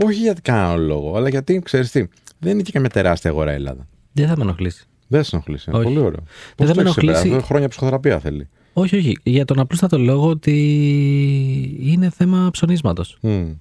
[0.03, 2.07] Όχι γιατί κανένα άλλο λόγο, αλλά γιατί ξέρεις τι,
[2.39, 3.87] δεν είναι και καμιά τεράστια αγορά η Ελλάδα.
[4.11, 4.83] Δεν θα με ενοχλήσει.
[5.11, 5.69] Δεν σε ενοχλήσει.
[5.69, 5.87] Είναι Όχι.
[5.87, 6.19] πολύ ωραίο.
[6.55, 7.19] Δεν Πώς θα με το έχεις ενοχλήσει.
[7.19, 8.47] ξεπεράσει, Χρόνια ψυχοθεραπεία θέλει.
[8.73, 9.17] Όχι, όχι.
[9.23, 10.53] Για τον απλούστατο λόγο ότι
[11.81, 13.17] είναι θέμα ψωνίσματος.
[13.21, 13.51] Μμ.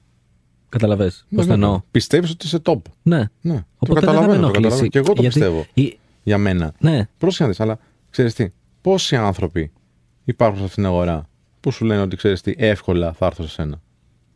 [0.69, 1.83] Καταλαβες Ναι, πώς το ναι, εννοώ; ναι.
[1.91, 2.79] Πιστεύεις ότι είσαι top.
[3.03, 3.25] Ναι.
[3.41, 4.61] Ναι, Οπότε το δεν θα με καταλαβαίνω, το ενοχλήσει.
[4.63, 4.89] καταλαβαίνω.
[4.89, 5.67] Και εγώ το Γιατί πιστεύω.
[5.75, 6.73] η- Για μένα.
[6.79, 7.79] Ναι, Πρόσεχε να δεις, αλλά
[8.11, 8.49] ξέρεις τι,
[8.81, 9.71] πόσοι άνθρωποι
[10.25, 11.29] υπάρχουν σε αυτήν την αγορά
[11.61, 13.81] που σου λένε ότι ξέρεις τι, εύκολα θα έρθω σε σένα;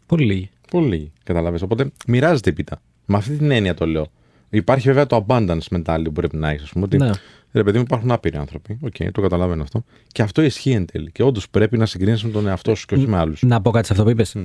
[0.07, 0.51] πολύ λίγοι.
[0.71, 1.63] Πολύ λίγοι, καταλαβες.
[1.63, 2.83] Οπότε μοιράζεται η πίτα.
[3.07, 4.07] Με αυτή την έννοια το λέω.
[4.55, 6.85] Υπάρχει βέβαια το abundance mentality που πρέπει να έχεις, ας πούμε.
[6.85, 7.11] Ότι Ναι.
[7.53, 8.79] ρε παιδί μου υπάρχουν άπειροι άνθρωποι.
[8.83, 9.85] Οκ, το καταλαβαίνω αυτό.
[10.13, 11.11] Και αυτό ισχύει εν τέλει.
[11.13, 13.43] Και όντως πρέπει να συγκρίνεις με τον εαυτό σου και όχι με άλλους.
[13.43, 14.37] Να πω κάτι σε αυτό που είπες.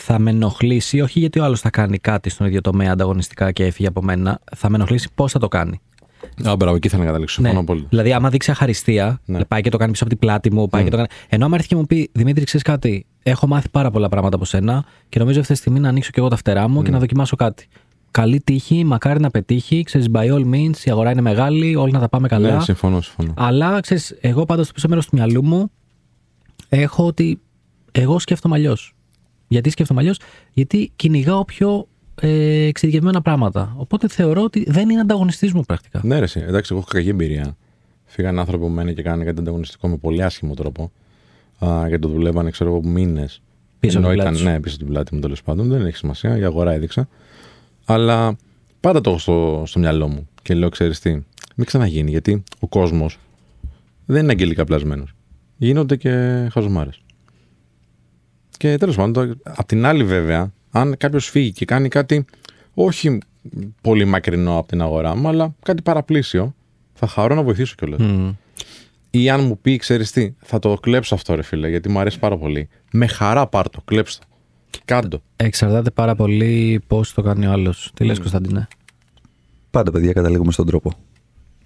[0.00, 3.64] Θα με ενοχλήσει, όχι γιατί ο άλλος θα κάνει κάτι στον ίδιο τομέα ανταγωνιστικά και
[3.64, 4.40] έφυγε από μένα.
[4.56, 5.80] Θα με ενοχλήσει πώς θα το κάνει.
[6.48, 7.40] Α, μπράβο, εκεί θα να καταλήξω.
[7.42, 7.48] Ναι.
[7.48, 7.86] Συμφωνώ πολύ.
[7.88, 9.44] Δηλαδή, άμα δείξει αχαριστία, Ναι.
[9.44, 11.08] πάει και το κάνει πίσω από την πλάτη μου, πάει και το κάνει.
[11.28, 14.44] Ενώ άμα έρθει και μου πει Δημήτρη, ξέρεις κάτι, έχω μάθει πάρα πολλά πράγματα από
[14.44, 16.98] σένα και νομίζω αυτή τη στιγμή να ανοίξω και εγώ τα φτερά μου και να
[16.98, 17.66] δοκιμάσω κάτι.
[18.10, 19.82] Καλή τύχη, μακάρι να πετύχει.
[19.82, 22.54] Ξέρεις, by all means, η αγορά είναι μεγάλη, όλοι να τα πάμε καλά.
[22.54, 23.34] Ναι, συμφωνώ, συμφωνώ.
[23.36, 25.70] Αλλά ξέρεις, εγώ πάντα στο πίσω μέρος του μυαλού μου
[26.68, 27.40] έχω ότι
[27.92, 28.94] εγώ σκέφτομαι αλλιώς.
[29.48, 30.20] Γιατί σκέφτομαι αλλιώς,
[30.52, 31.88] Γιατί κυνηγάω πιο
[32.20, 33.74] ε, εξειδικευμένα πράγματα.
[33.76, 36.00] Οπότε θεωρώ ότι δεν είναι ανταγωνιστής μου πρακτικά.
[36.04, 36.40] Ναι, ρε, εσύ.
[36.46, 37.56] εντάξει, εγώ έχω κακή εμπειρία.
[38.04, 40.92] Φύγανε άνθρωποι που μένουν και κάνανε κάτι ανταγωνιστικό με πολύ άσχημο τρόπο.
[41.58, 43.42] Α, και το δουλεύανε, ξέρω εγώ, μήνες.
[43.80, 44.44] Πίσω από την πλάτη σου.
[44.44, 45.68] Ναι, πίσω από την πλάτη μου τέλος πάντων.
[45.68, 47.08] Δεν έχει σημασία, η αγορά έδειξα.
[47.90, 48.36] Αλλά
[48.80, 50.28] πάντα το έχω στο, στο μυαλό μου.
[50.42, 51.10] Και λέω, ξέρεις τι,
[51.54, 53.18] μην ξαναγίνει, γιατί ο κόσμος
[54.06, 55.12] δεν είναι αγγελικά πλασμένος.
[55.56, 57.00] Γίνονται και χαζομάρες.
[58.56, 62.24] Και τέλος πάντων, το- απ' την άλλη, βέβαια, αν κάποιος φύγει και κάνει κάτι
[62.74, 63.18] όχι
[63.80, 66.54] πολύ μακρινό από την αγορά μου, αλλά κάτι παραπλήσιο,
[66.94, 68.00] θα χαρώ να βοηθήσω κιόλας.
[68.00, 68.30] Μμ.
[69.10, 72.18] Ή αν μου πει, ξέρεις τι, θα το κλέψω αυτό, ρε φίλε, γιατί μου αρέσει
[72.18, 72.68] πάρα πολύ.
[72.92, 74.27] Με χαρά πάρ' το, κλέψτε το.
[74.84, 75.22] Κάντο.
[75.36, 77.90] Εξαρτάται πάρα πολύ πώς το κάνει ο άλλος.
[77.94, 78.68] Τι λες, Κωνσταντινέ;
[79.70, 80.92] Πάντα, παιδιά, καταλήγουμε στον τρόπο.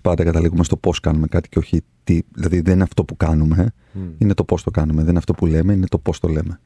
[0.01, 2.21] Πάντα καταλήγουμε στο πώς κάνουμε κάτι και όχι τι.
[2.35, 3.73] Δηλαδή, δεν είναι αυτό που κάνουμε,
[4.19, 5.01] είναι το πώς το κάνουμε.
[5.01, 6.61] Δεν είναι αυτό που λέμε, είναι το πώς το λέμε.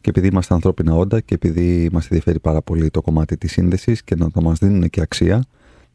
[0.00, 4.02] Και επειδή είμαστε ανθρώπινα όντα και επειδή μας ενδιαφέρει πάρα πολύ το κομμάτι της σύνδεσης
[4.02, 5.44] και να το μας δίνουν και αξία,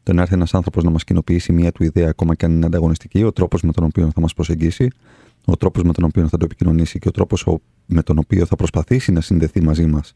[0.02, 2.66] το να έρθει ένας άνθρωπος να μας κοινοποιήσει μία του ιδέα, ακόμα και αν είναι
[2.66, 4.88] ανταγωνιστική, ο τρόπος με τον οποίο θα μας προσεγγίσει,
[5.44, 7.46] ο τρόπος με τον οποίο θα το επικοινωνήσει και ο τρόπος
[7.86, 10.14] με τον οποίο θα προσπαθήσει να συνδεθεί μαζί μας,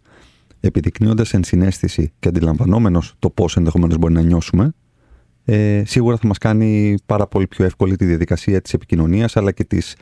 [0.60, 4.72] επιδεικνύοντας ενσυναίσθηση και αντιλαμβανόμενος το πώς ενδεχομένως μπορεί να νιώσουμε,
[5.44, 9.64] ε, σίγουρα θα μας κάνει πάρα πολύ πιο εύκολη τη διαδικασία της επικοινωνίας αλλά και
[9.64, 9.96] της,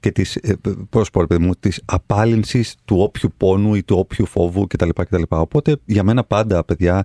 [0.00, 0.54] και της, ε,
[0.90, 4.88] πώς πω, ρε παιδί μου, της απάλυνσης του όποιου πόνου ή του όποιου φόβου κτλ.
[4.88, 5.22] κτλ.
[5.28, 7.04] Οπότε για μένα πάντα, παιδιά,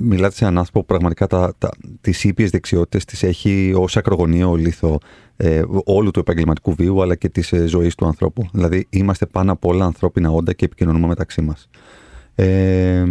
[0.00, 1.70] μιλάτε σε έναν άνθρωπο που πραγματικά τα, τα,
[2.00, 4.98] τις ήπιες δεξιότητες τις έχει ως ακρογωνίο λίθο
[5.36, 8.48] ε, όλου του επαγγελματικού βίου αλλά και της ε, ζωής του ανθρώπου.
[8.52, 11.68] Δηλαδή είμαστε πάνω από όλα ανθρώπινα όντα και επικοινωνούμε μεταξύ μας.
[12.34, 13.04] Ε,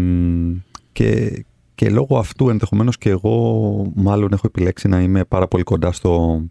[0.91, 1.43] και,
[1.75, 6.43] και λόγω αυτού ενδεχομένως και εγώ μάλλον έχω επιλέξει να είμαι πάρα πολύ κοντά στο,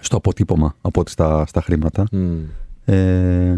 [0.00, 2.06] στο αποτύπωμα από ότι στα, στα χρήματα.
[2.84, 3.56] Ε,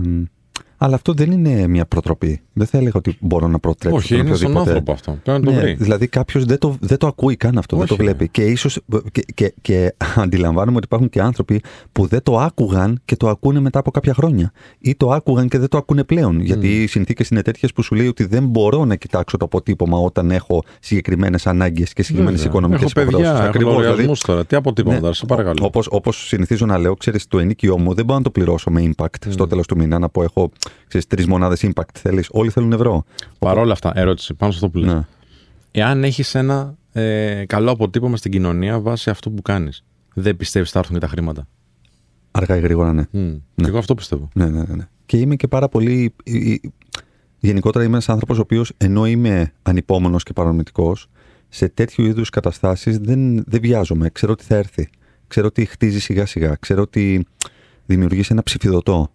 [0.79, 2.41] αλλά αυτό δεν είναι μια προτροπή.
[2.53, 4.71] Δεν θα έλεγα ότι μπορώ να προτρέψω Όχι, τον είναι στον οποιοδήποτε.
[4.71, 5.19] άνθρωπο αυτό.
[5.23, 5.75] Πρέπει να το Ναι, βρει.
[5.75, 8.29] δηλαδή κάποιος δεν το, δεν το ακούει καν αυτό, δεν Όχι, το βλέπει.
[8.29, 8.69] Και ίσω.
[9.13, 11.63] Και, και, και αντιλαμβάνομαι ότι υπάρχουν και άνθρωποι
[11.93, 14.53] που δεν το άκουγαν και το ακούνε μετά από κάποια χρόνια.
[14.79, 16.41] Ή το άκουγαν και δεν το ακούνε πλέον.
[16.41, 19.99] Γιατί οι συνθήκες είναι τέτοιες που σου λέει ότι δεν μπορώ να κοιτάξω το αποτύπωμα
[19.99, 22.59] όταν έχω συγκεκριμένες ανάγκες και συγκεκριμένες Βέβαια.
[22.59, 23.75] οικονομικές Έχω παιδιά, έχω Ακριβώς.
[23.75, 24.45] λογαριασμούς τώρα.
[24.45, 25.01] Τι αποτύπωμα Ναι.
[25.01, 25.59] τώρα, σε παρακαλώ.
[25.63, 28.91] Όπως, όπως συνηθίζω να λέω, ξέρεις, το ενοίκιό μου δεν μπορώ να το πληρώσω με
[28.97, 29.99] impact στο τέλος του μήνα.
[29.99, 30.51] Να πω, έχω
[30.87, 31.89] ξέρεις, τρεις μονάδες impact.
[31.93, 33.05] Θέλεις, όλοι θέλουν ευρώ.
[33.39, 34.93] Παρ' όλα αυτά, ερώτηση πάνω σε αυτό που λες.
[34.93, 35.01] Ναι.
[35.71, 40.77] Εάν έχεις ένα ε, καλό αποτύπωμα στην κοινωνία βάσει αυτό που κάνεις, δεν πιστεύεις ότι
[40.77, 41.49] θα έρθουν και τα χρήματα;
[42.31, 43.03] Αργά ή γρήγορα, ναι.
[43.13, 43.41] Mm.
[43.55, 44.29] Και εγώ αυτό πιστεύω.
[44.35, 44.89] Ναι, ναι, ναι, ναι.
[45.07, 46.15] Και είμαι και πάρα πολύ.
[46.25, 46.57] ε, ε,
[47.41, 50.97] Γενικότερα είμαι ένας άνθρωπος ο οποίος ενώ είμαι ανυπόμονος και παρανοητικό,
[51.49, 54.11] σε τέτοιου είδους καταστάσεις δεν, δεν βιάζομαι.
[54.11, 54.91] Ξέρω ότι θα έρθει.
[55.27, 56.55] Ξέρω ότι χτίζει σιγά σιγά.
[56.61, 57.27] Ξέρω ότι
[57.87, 59.13] δημιουργείς ένα ψηφιδωτό.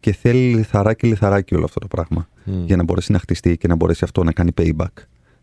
[0.00, 2.28] Και θέλει λιθαράκι λιθαράκι όλο αυτό το πράγμα.
[2.44, 4.86] Για να μπορέσει να χτιστεί και να μπορέσει αυτό να κάνει payback.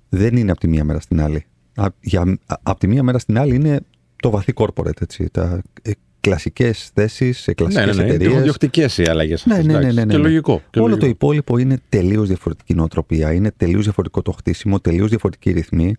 [0.10, 1.46] Δεν είναι από τη μία μέρα στην άλλη.
[1.76, 3.80] Α, για, α- από τη μία μέρα στην άλλη είναι
[4.16, 5.02] το βαθύ corporate.
[5.02, 8.04] Έτσι, τα ε, κλασικές θέσεις σε Ναι, κλασικές ναι, ναι.
[8.04, 8.40] Είναι εταιρείες.
[8.40, 9.66] ιδιοκτικέ οι αλλαγές αυτές.
[9.66, 10.14] Ναι, ναι, ναι, ναι, ναι.
[10.14, 10.62] Και λογικό.
[10.70, 11.06] Και Όλο το λογικό.
[11.10, 13.34] υπόλοιπο είναι τελείως διαφορετική νοοτροπία.
[13.34, 15.96] Είναι τελείως διαφορετικό το χτίσιμο, τελείως διαφορετική ρυθμή.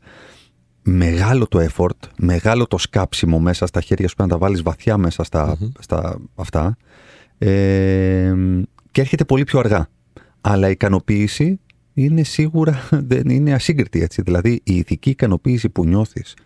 [0.83, 4.97] Μεγάλο το effort, μεγάλο το σκάψιμο μέσα στα χέρια σου, πρέπει να τα βάλεις βαθιά
[4.97, 6.77] μέσα στα, στα αυτά.
[7.39, 8.35] Ε,
[8.91, 9.89] και έρχεται πολύ πιο αργά.
[10.41, 11.61] Αλλά η ικανοποίηση
[11.95, 14.23] είναι σίγουρα δεν είναι ασύγκριτη έτσι.
[14.23, 16.37] Δηλαδή η ηθική ικανοποίηση που νιώθεις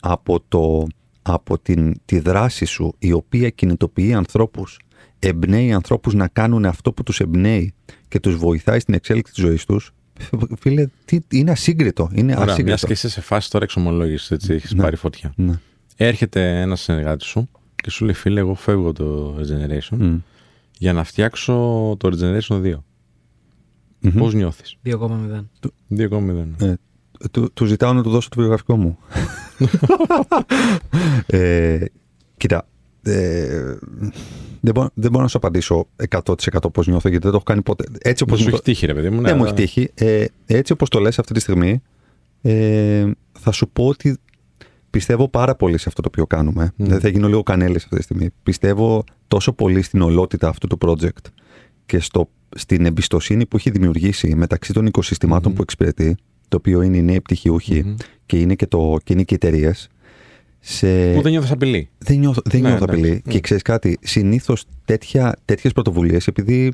[0.00, 0.86] από, το,
[1.22, 4.78] από την, τη δράση σου η οποία κινητοποιεί ανθρώπους
[5.18, 7.74] εμπνέει ανθρώπους να κάνουν αυτό που τους εμπνέει
[8.08, 9.90] και τους βοηθάει στην εξέλιξη της ζωής τους
[10.60, 12.10] φίλε, τι, είναι ασύγκριτο.
[12.12, 12.86] Είναι Ωραία, μιας ασύγκριτο.
[12.86, 14.82] και είσαι σε φάση τώρα εξομολόγησης, έτσι, έχεις Ναι.
[14.82, 15.32] πάρει φωτιά.
[15.36, 15.52] Ναι.
[15.96, 20.16] Έρχεται ένας συνεργάτης σου και σου λέει: Φίλε, εγώ φεύγω το Generation Μμ.
[20.78, 21.52] Για να φτιάξω
[21.98, 22.74] το Regeneration 2.
[24.00, 24.12] Μμμ.
[24.18, 25.44] Πώς νιώθεις; 2,0.
[25.88, 26.46] 2,0.
[26.58, 26.74] Ε,
[27.30, 28.98] του, του ζητάω να του δώσω το βιογραφικό μου.
[31.26, 31.84] ε,
[32.36, 32.66] κοίτα,
[33.02, 33.74] ε,
[34.60, 37.62] δεν, μπορώ, δεν μπορώ να σου απαντήσω 100% πώς νιώθω γιατί δεν το έχω κάνει
[37.62, 37.84] ποτέ.
[38.00, 39.20] Έτσι όπως Πώς σου μου έχει το- τύχει ρε παιδί μου.
[39.20, 39.90] Ναι, ναι, μου αλλά- έχει τύχει.
[39.94, 41.82] Ε, έτσι όπως το λες αυτή τη στιγμή,
[42.42, 44.16] ε, θα σου πω ότι
[44.98, 46.72] πιστεύω πάρα πολύ σε αυτό το οποίο κάνουμε.
[46.76, 46.84] Μμ.
[46.84, 48.30] Δεν θα γίνω λίγο κανέλης αυτή τη στιγμή.
[48.42, 51.30] Πιστεύω τόσο πολύ στην ολότητα αυτού του project
[51.86, 55.56] και στο, στην εμπιστοσύνη που έχει δημιουργήσει μεταξύ των οικοσυστημάτων Μμμ.
[55.56, 56.16] που εξυπηρετεί,
[56.48, 57.94] το οποίο είναι οι νέοι πτυχιούχοι Μμμ.
[58.26, 59.88] και είναι και, το, και είναι και οι εταιρείες.
[60.60, 61.12] Σε...
[61.14, 61.88] Που δεν νιώθεις απειλή.
[61.98, 63.00] Δεν νιώθω, δεν Ναι, νιώθω εντάξει.
[63.00, 63.22] απειλή.
[63.26, 63.30] Mm.
[63.30, 64.64] Και ξέρεις κάτι, συνήθως
[65.44, 66.72] τέτοιες πρωτοβουλίες, επειδή ε,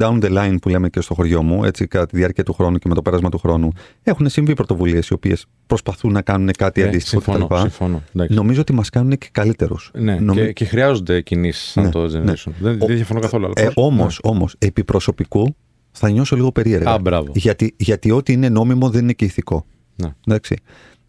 [0.00, 2.78] down the line που λέμε και στο χωριό μου, έτσι κατά τη διάρκεια του χρόνου
[2.78, 3.72] και με το πέρασμα του χρόνου,
[4.02, 7.60] έχουν συμβεί πρωτοβουλίες οι οποίες προσπαθούν να κάνουν κάτι Ε, αντίστοιχο συμφωνώ, κτλ.
[7.60, 8.02] συμφωνώ.
[8.14, 8.34] Εντάξει.
[8.34, 9.90] Νομίζω ότι μας κάνουν και καλύτερους.
[9.94, 12.14] Ναι, και, και χρειάζονται κινήσεις σαν Ναι, το Generation.
[12.24, 12.34] ναι.
[12.60, 13.44] Δεν, Ο- δεν διαφωνώ καθόλου.
[13.44, 14.30] αλλά Ε, πώς- Όμως, ναι.
[14.30, 15.54] όμως, επί προσωπικού
[15.90, 16.90] θα νιώσω λίγο περίεργα.
[16.90, 17.32] Α, μπράβο.
[17.34, 19.64] γιατί, γιατί ό,τι είναι νόμιμο δεν είναι και ηθικό.
[19.96, 20.08] Ναι.
[20.26, 20.56] Εντάξει.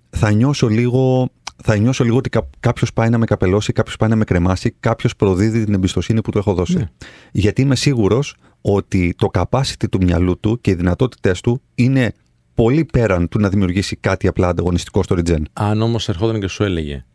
[0.10, 1.30] Θα νιώσω λίγο,
[1.65, 2.30] θα νιώσω λίγο ότι
[2.60, 6.31] κάποιος πάει να με καπελώσει, κάποιος πάει να με κρεμάσει, κάποιος προδίδει την εμπιστοσύνη που
[6.31, 6.77] του έχω δώσει.
[6.77, 6.90] Ναι.
[7.31, 12.14] Γιατί είμαι σίγουρος ότι το capacity του μυαλού του και οι δυνατότητέ του είναι
[12.56, 15.41] πολύ πέραν του να δημιουργήσει κάτι απλά ανταγωνιστικό στο Regen.
[15.53, 17.06] Αν όμως ερχόταν και σου έλεγε,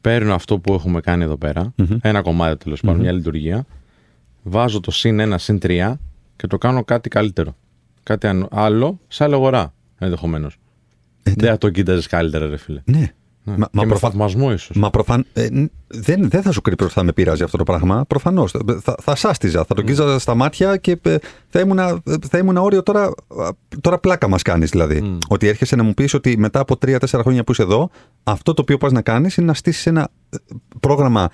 [0.00, 1.96] παίρνω αυτό που έχουμε κάνει εδώ πέρα, Μμμ.
[2.00, 3.02] ένα κομμάτι τέλος πάντων, Μμμ.
[3.04, 3.66] μια λειτουργία,
[4.42, 5.98] βάζω το συν 1, συν 3
[6.36, 7.56] και το κάνω κάτι καλύτερο.
[8.02, 10.56] Κάτι αν- άλλο σε άλλη αγορά ενδεχομένως.
[11.22, 12.82] Ε, δεν θα το κοίταζες καλύτερα, ρε φίλε.
[12.84, 13.12] Ναι.
[13.48, 13.56] Ναι.
[13.56, 14.76] Μα, και μα, με προφα- θαυμασμό ίσως.
[14.76, 15.26] μα προφαν...
[15.32, 18.04] ε, ν- δεν, δεν θα σου κρύψω ότι θα με πειράζει αυτό το πράγμα.
[18.08, 18.54] Προφανώς.
[18.82, 21.16] Θα, θα σάστιζα, θα τον κοίταζα στα μάτια και ε,
[21.48, 21.78] θα ήμουν,
[22.30, 23.02] θα ήμουν όριο τώρα.
[23.04, 23.12] α,
[23.80, 25.00] Τώρα πλάκα μας κάνεις δηλαδή.
[25.00, 25.18] Μμ.
[25.28, 27.90] Ότι έρχεσαι να μου πεις ότι μετά από 3-4 χρόνια που είσαι εδώ,
[28.24, 30.36] αυτό το οποίο πας να κάνεις είναι να στήσεις ένα ε,
[30.80, 31.28] πρόγραμμα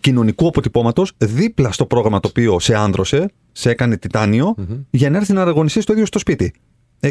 [0.00, 4.76] κοινωνικού αποτυπώματος δίπλα στο πρόγραμμα το οποίο σε άνδρωσε, σε έκανε τιτάνιο, Μμμ.
[4.90, 6.52] για να έρθει να αγωνιστεί το ίδιο στο σπίτι.
[7.00, 7.08] Ε,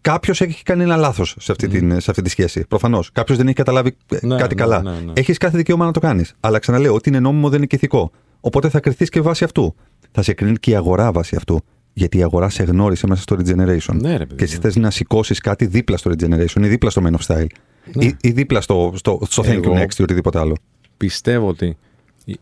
[0.00, 2.64] Κάποιος έχει κάνει ένα λάθος σε, αυτή την- σε αυτή τη σχέση.
[2.68, 3.12] Προφανώς.
[3.12, 4.82] Κάποιος δεν έχει καταλάβει ε, Ναι, κάτι ναι, καλά.
[4.82, 5.12] ναι, ναι.
[5.14, 6.34] Έχεις κάθε δικαίωμα να το κάνεις.
[6.40, 8.10] Αλλά ξαναλέω, ό,τι είναι νόμιμο δεν είναι και ηθικό.
[8.40, 9.74] Οπότε θα κρυθείς και βάσει αυτού.
[10.12, 11.60] Θα σε κρίνει και η αγορά βάσει αυτού.
[11.92, 13.94] Γιατί η αγορά σε γνώρισε μέσα στο Regeneration.
[14.00, 14.60] Ναι, ρε παιδί και εσύ μου.
[14.62, 17.46] θες να σηκώσεις κάτι δίπλα στο Regeneration ή δίπλα στο Men of Style.
[17.94, 18.04] Ναι.
[18.04, 20.56] Ή, ή δίπλα στο, στο, στο Thank Εγώ- You Next ή οτιδήποτε άλλο.
[20.96, 21.76] Πιστεύω ότι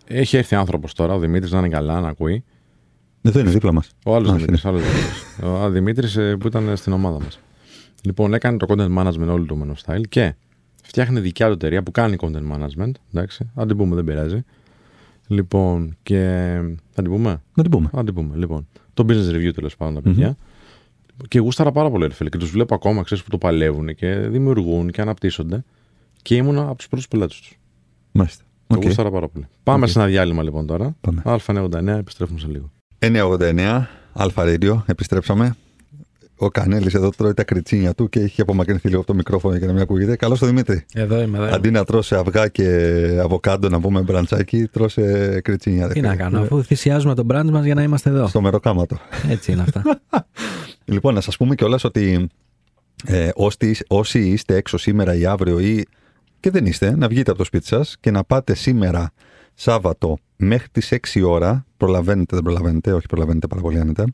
[0.06, 2.44] έχει έρθει άνθρωπος τώρα, ο Δημήτρης να είναι καλά, να ακούει.
[3.26, 3.90] Εδώ είναι δίπλα μας.
[4.04, 4.64] Ο άλλος Α, Δημήτρης.
[4.64, 5.38] Άλλος Δημήτρης.
[5.42, 7.38] Ο Δημήτρης που ήταν στην ομάδα μας.
[8.02, 10.34] Λοιπόν, έκανε το content management όλο του Men of Style και
[10.82, 12.90] φτιάχνει δικιά του εταιρεία που κάνει content management.
[13.12, 14.44] Εντάξει, αν την πούμε, δεν πειράζει.
[15.26, 16.16] Λοιπόν, και.
[16.90, 17.90] Θα την πούμε; Να την πούμε.
[17.92, 18.36] Αν την πούμε.
[18.36, 20.36] Λοιπόν, το business review τέλος πάντων τα παιδιά.
[21.28, 22.28] Και γούσταρα πάρα πολύ, ρε φίλε.
[22.28, 25.64] Και τους βλέπω ακόμα, ξέρεις που το παλεύουν και δημιουργούν και αναπτύσσονται.
[26.22, 27.58] Και ήμουνα από τους πρώτους πελάτες τους.
[28.12, 28.44] Μάλιστα.
[28.66, 28.82] Το Οκ.
[28.84, 29.46] γούσταρα πάρα πολύ.
[29.62, 29.90] Πάμε Οκ.
[29.90, 30.96] σε ένα διάλειμμα λοιπόν τώρα.
[31.00, 31.22] Πάμε.
[31.24, 32.70] Α99, επιστρέφουμε σε λίγο.
[32.98, 35.56] 989, Αλφα Radio, επιστρέψαμε.
[36.38, 39.66] Ο Κανέλης εδώ τρώει τα κριτσίνια του και έχει απομακρυνθεί λίγο από το μικρόφωνο για
[39.66, 40.16] να μην ακούγεται.
[40.16, 40.84] Καλώς το Δημήτρη.
[40.94, 41.54] Εδώ είμαι, εδώ είμαι.
[41.54, 42.64] Αντί να τρως εσύ αυγά και
[43.22, 45.88] αβοκάντο να πούμε μπραντσάκι, τρώσε κριτσίνια.
[45.88, 48.26] Τι να κάνω, αφού θυσιάζουμε τον brand μας για να είμαστε εδώ.
[48.26, 48.98] Στο μεροκάματο.
[49.28, 49.82] Έτσι είναι αυτά.
[50.88, 52.28] Λοιπόν, να σας πούμε κιόλας ότι
[53.04, 55.86] ε, όσοι, όσοι είστε έξω σήμερα ή αύριο ή
[56.40, 59.12] και δεν είστε, να βγείτε από το σπίτι σας και να πάτε σήμερα
[59.54, 64.04] Σάββατο μέχρι τις 6 ώρα, προλαβαίνετε, δεν προλαβαίνετε, όχι προλαβαίνετε πάρα πολύ άνετα,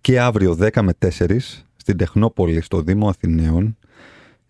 [0.00, 1.36] και αύριο 10 με 4
[1.76, 3.76] στην Τεχνόπολη στο Δήμο Αθηναίων.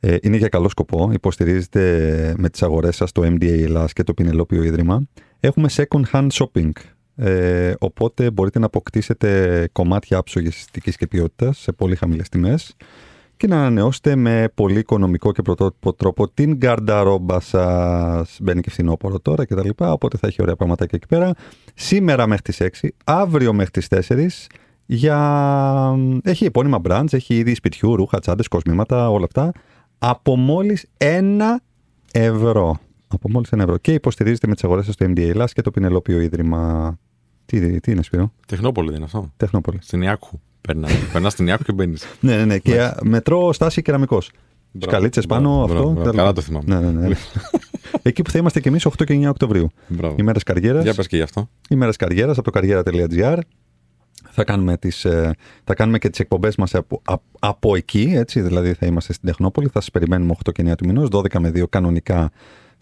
[0.00, 4.14] Ε, είναι για καλό σκοπό, υποστηρίζετε με τις αγορές σας το MDA Ελλάς και το
[4.14, 5.02] Πινελόπιο Ίδρυμα.
[5.40, 6.70] Έχουμε second hand shopping,
[7.16, 12.76] ε, οπότε μπορείτε να αποκτήσετε κομμάτια άψογης αισθητικής και ποιότητας σε πολύ χαμηλές τιμές
[13.40, 18.38] και να ανανεώσετε με πολύ οικονομικό και πρωτότυπο τρόπο την γκαρνταρόμπα σας.
[18.42, 19.68] Μπαίνει και φθινόπωρο τώρα κτλ.
[19.76, 21.32] Οπότε θα έχει ωραία πραγματάκια εκεί πέρα.
[21.74, 24.28] Σήμερα μέχρι τις 6, αύριο μέχρι τις 4.
[24.86, 25.18] Για...
[26.22, 29.52] Έχει επώνυμα brands, έχει είδη σπιτιού, ρούχα, τσάντες, κοσμήματα, όλα αυτά.
[29.98, 31.40] Από μόλις 1
[32.12, 32.78] ευρώ.
[33.08, 33.76] Από μόλις 1 ευρώ.
[33.76, 36.98] Και υποστηρίζετε με τις αγορές σας το MDA Ελλάς και το Πινελόπιο Ίδρυμα.
[37.46, 39.78] Τι, τι είναι, Σπύρο, Τεχνόπολη δεν είναι αυτό; Τεχνόπολη.
[39.82, 40.40] Στην Ιάκου.
[40.60, 40.92] Περνάς.
[41.12, 42.06] Περνάς στην Ιάκου και μπαίνεις.
[42.20, 42.58] Ναι, ναι, ναι.
[42.58, 44.30] Και μετρό στάση κεραμικός.
[44.78, 45.94] Σκαλίτσε πάνω, αυτό.
[45.94, 46.16] τέλος.
[46.16, 46.64] Καλά το θυμάμαι.
[46.66, 47.14] Ναι, ναι, ναι.
[48.02, 49.70] Εκεί που θα είμαστε και εμείς 8 και 9 Οκτωβρίου.
[49.88, 50.14] Μπράβο.
[50.18, 50.82] Ημέρε καριέρας.
[50.82, 51.48] Για πες και γι' αυτό.
[51.70, 53.38] Ημέρε καριέρας από το καριέρα.gr.
[54.30, 55.34] Θα κάνουμε, τις, ε,
[55.64, 59.28] θα κάνουμε και τις εκπομπές μας από, από, από εκεί, έτσι, δηλαδή θα είμαστε στην
[59.28, 62.30] Τεχνόπολη, θα σας περιμένουμε 8 και 9 του μηνός, 12 με 2 κανονικά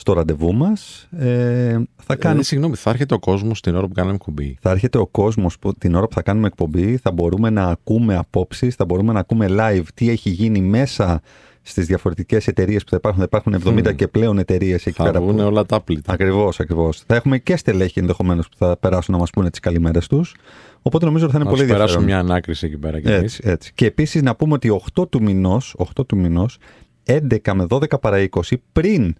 [0.00, 1.08] στο ραντεβού μας.
[1.18, 4.56] Ε, θα, Ε, κάνουμε, συγγνώμη, θα έρχεται ο κόσμος την ώρα που κάναμε κουμπί.
[4.60, 8.16] θα έρχεται ο κόσμος που την ώρα που θα κάνουμε εκπομπή, θα μπορούμε να ακούμε
[8.16, 11.20] απόψεις, θα μπορούμε να ακούμε live τι έχει γίνει μέσα
[11.62, 13.20] στις διαφορετικές εταιρείες που θα υπάρχουν.
[13.20, 13.96] Θα υπάρχουν 70 Μμμ.
[13.96, 15.20] και πλέον εταιρείες εκεί Θα πέρα.
[15.20, 16.12] βγουν που- όλα τα πλήτα.
[16.12, 17.02] Ακριβώς, ακριβώς.
[17.06, 20.34] Θα έχουμε και στελέχη ενδεχομένως που θα περάσουν να μας πούνε τις καλημέρες τους.
[20.82, 22.24] Οπότε νομίζω ότι θα είναι Να πολύ σου περάσουμε ενδιαφέρον.
[22.26, 23.34] μια ανάκριση εκεί πέρα κι εμείς.
[23.38, 23.72] Έτσι, έτσι.
[23.74, 26.58] Και επίσης να πούμε ότι 8 του μηνός, 8 του μηνός,
[27.04, 29.14] 11 με 12 παρα 20 πριν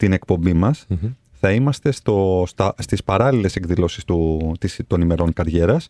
[0.00, 0.86] την εκπομπή μας,
[1.40, 5.86] θα είμαστε στο, στα, στις παράλληλες εκδηλώσεις του, της, των ημερών καριέρας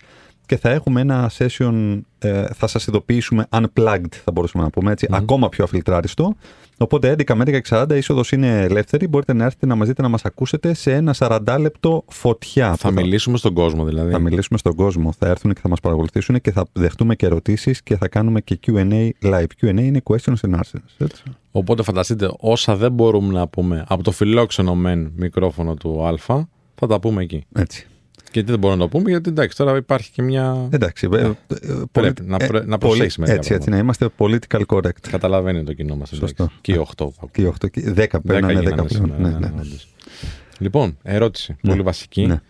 [0.47, 5.07] και θα έχουμε ένα session, ε, θα σας ειδοποιήσουμε unplugged θα μπορούσαμε να πούμε έτσι,
[5.11, 6.37] ακόμα πιο αφιλτράριστο.
[6.79, 9.89] Οπότε 11 με 11 και 40 η είσοδος είναι ελεύθερη, μπορείτε να έρθετε να μας
[9.89, 12.75] δείτε να μας ακούσετε σε ένα 40 λεπτό φωτιά.
[12.77, 14.13] Θα που μιλήσουμε στον κόσμο δηλαδή.
[14.13, 17.83] θα μιλήσουμε στον κόσμο, θα έρθουν και θα μας παρακολουθήσουν και θα δεχτούμε και ερωτήσεις
[17.83, 19.47] και θα κάνουμε και Q&A live.
[19.61, 20.83] Q&A είναι questions and answers.
[20.99, 21.23] Έτσι.
[21.51, 26.15] Οπότε φανταστείτε, όσα δεν μπορούμε να πούμε από το φιλόξενο μεν μικρόφωνο του Α,
[26.75, 27.45] θα τα πούμε εκεί.
[27.55, 27.87] έτσι.
[28.31, 30.69] Και τι δεν μπορούμε να το πούμε, γιατί εντάξει, τώρα υπάρχει και μια.
[30.71, 31.09] Εντάξει.
[31.13, 31.33] ε, ε,
[31.93, 35.01] Πρέπει να πρέ- να προσέχεις μερικά Έτσι, έτσι, να είμαστε political correct.
[35.11, 36.09] Καταλαβαίνει το κοινό μας.
[36.09, 36.49] Σωστό.
[36.61, 37.07] Και οι 8.
[37.33, 38.89] Και 8 και 10 περνάνε 10 γίνανε πλέον.
[38.89, 39.47] σήμερα, Ναι, ναι, ναι.
[39.47, 39.89] ναι, όντως.
[40.59, 41.57] Λοιπόν, ερώτηση.
[41.63, 42.27] Πολύ βασική.
[42.27, 42.41] Ναι.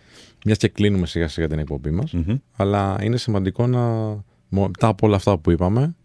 [0.45, 2.11] Μιας και κλείνουμε σιγά σιγά την εκπομπή μας.
[2.11, 2.35] Μμμ.
[2.55, 3.79] Αλλά είναι σημαντικό να.
[4.49, 5.95] Μετά από όλα αυτά που είπαμε,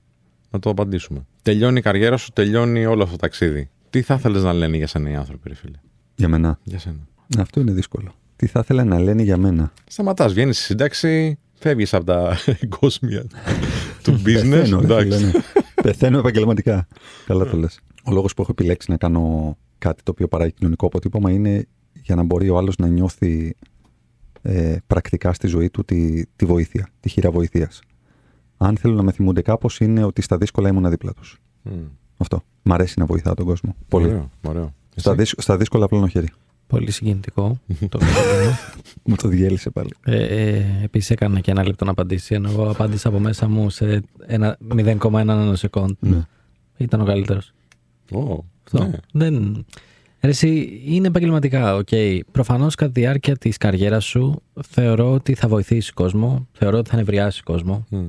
[0.50, 1.26] να το απαντήσουμε.
[1.46, 3.70] Τελειώνει η καριέρα σου, τελειώνει όλο αυτό το ταξίδι.
[3.90, 5.78] Τι θα ήθελε να λένε για σένα οι άνθρωποι, ρε φίλε;
[6.14, 6.58] Για μένα.
[6.62, 7.08] Για σένα.
[7.38, 8.14] Αυτό είναι δύσκολο.
[8.36, 13.26] Τι θα ήθελα να λένε για μένα; Σταματάς, βγαίνεις στη σύνταξη, φεύγεις από τα εγκόσμια
[14.02, 14.22] του business.
[14.22, 15.16] Πεθαίνω, ρε εντάξει.
[15.16, 15.32] φίλε, ναι.
[15.82, 16.86] Πεθαίνω επαγγελματικά.
[17.26, 17.80] Καλά το λες.
[18.04, 22.14] Ο λόγος που έχω επιλέξει να κάνω κάτι το οποίο παράγει κοινωνικό αποτύπωμα είναι για
[22.14, 23.56] να μπορεί ο άλλος να νιώθει
[24.42, 27.70] ε, πρακτικά στη ζωή του τη, τη βοήθεια, τη χειρά βοηθεία.
[28.56, 31.40] Αν θέλουν να με θυμούνται κάπως, είναι ότι στα δύσκολα ήμουν δίπλα τους.
[31.62, 31.70] Μμ.
[32.16, 32.42] Αυτό.
[32.62, 33.74] Μ' αρέσει να βοηθάω τον κόσμο.
[33.88, 34.06] Πολύ.
[34.06, 34.74] Ωραίο, ωραίο.
[34.96, 36.28] Στα, Εσύ; δύσ- στα δύσκολα απλώνω χέρι.
[36.66, 37.58] Πολύ συγκινητικό.
[37.88, 38.52] το βίντεο.
[39.04, 39.90] Μου το διέλυσε πάλι.
[40.04, 42.34] ε, ε, Επίσης έκανα και ένα λεπτό να απαντήσει.
[42.34, 45.96] Ενώ εγώ απάντησα από μέσα μου σε ένα 0,1 νανοσεκόντ.
[46.00, 46.22] Ναι.
[46.76, 47.52] Ήταν ο καλύτερος.
[48.12, 48.84] Ω, Αυτό.
[48.84, 48.90] ναι.
[49.12, 49.64] Δεν...
[50.20, 51.88] Ρε, εσύ, είναι επαγγελματικά, οκ.
[52.32, 56.96] Προφανώς κατά τη διάρκεια της καριέρας σου θεωρώ ότι θα βοηθήσει κόσμο, θεωρώ ότι θα
[56.96, 58.04] νευριάσει κόσμο, Μμ.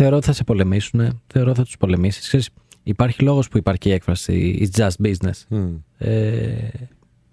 [0.00, 2.26] Θεωρώ ότι θα σε πολεμήσουν, θεωρώ ότι θα τους πολεμήσεις.
[2.26, 2.50] Ξέρεις,
[2.82, 5.44] υπάρχει λόγος που υπάρχει η έκφραση «It's just business».
[5.48, 5.74] Μμ.
[5.98, 6.70] Ε,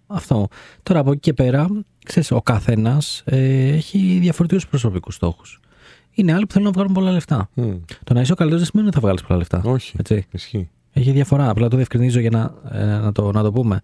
[0.08, 0.48] αυτό.
[0.84, 1.68] Τώρα από εκεί και πέρα,
[2.06, 5.60] ξέρεις, ο καθένας ε, έχει διαφορετικούς προσωπικούς στόχους.
[6.12, 7.50] Είναι άλλοι που θέλουν να βγάλουν πολλά λεφτά.
[7.54, 7.74] Μμ.
[8.04, 9.62] Το να είσαι ο καλύτερος δεν σημαίνει ότι θα βγάλεις πολλά λεφτά.
[9.66, 9.96] Όχι.
[10.00, 10.26] Έτσι.
[10.32, 10.70] Ισχύει.
[10.92, 11.50] Έχει διαφορά.
[11.50, 13.82] Απλά το διευκρινίζω για να, ε, να, το, να το πούμε.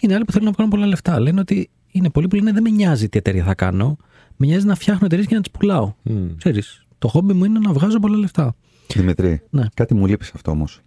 [0.00, 1.20] Είναι άλλοι που θέλουν να βγάλουν πολλά λεφτά.
[1.20, 3.96] Λένε ότι είναι πολλοί που λένε δεν με νοιάζει τι εταιρεία θα κάνω.
[4.36, 5.92] Με νοιάζει να φτιάχνω εταιρείες και να τις πουλάω.
[6.02, 6.26] Μμ.
[6.36, 8.54] Ξέρεις, το χόμπι μου είναι να βγάζω πολλά λεφτά.
[8.94, 9.66] Δημητρή, Ναι.
[9.74, 10.80] κάτι μου λείπει σε αυτό όμως.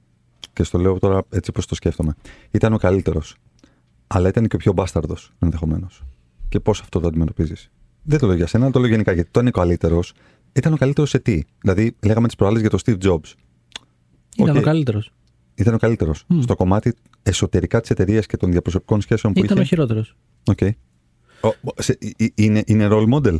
[0.54, 2.16] Και στο λέω τώρα έτσι όπως το σκέφτομαι.
[2.52, 3.36] Ήταν ο καλύτερος.
[4.08, 6.02] Αλλά ήταν και ο πιο μπάσταρδος ενδεχομένως.
[6.50, 7.72] Και πώς αυτό το αντιμετωπίζεις.
[8.04, 9.12] Δεν το λέω για σένα, το λέω γενικά.
[9.12, 10.14] Γιατί το είναι ο καλύτερος.
[10.54, 13.34] Ήταν ο καλύτερος σε τι; Δηλαδή, λέγαμε τις προάλλες για τον Steve Jobs.
[14.38, 14.62] Ήταν Οκ.
[14.62, 15.12] ο καλύτερος.
[15.56, 16.26] Ήταν ο καλύτερος.
[16.42, 16.94] Στο κομμάτι
[17.24, 19.70] εσωτερικά της εταιρείας και των διαπροσωπικών σχέσεων που Ήταν ο είχε.
[19.70, 20.16] χειρότερος.
[20.46, 20.60] Οκ.
[21.42, 23.38] Ο- ο- σε- ε- ε- είναι, είναι role model.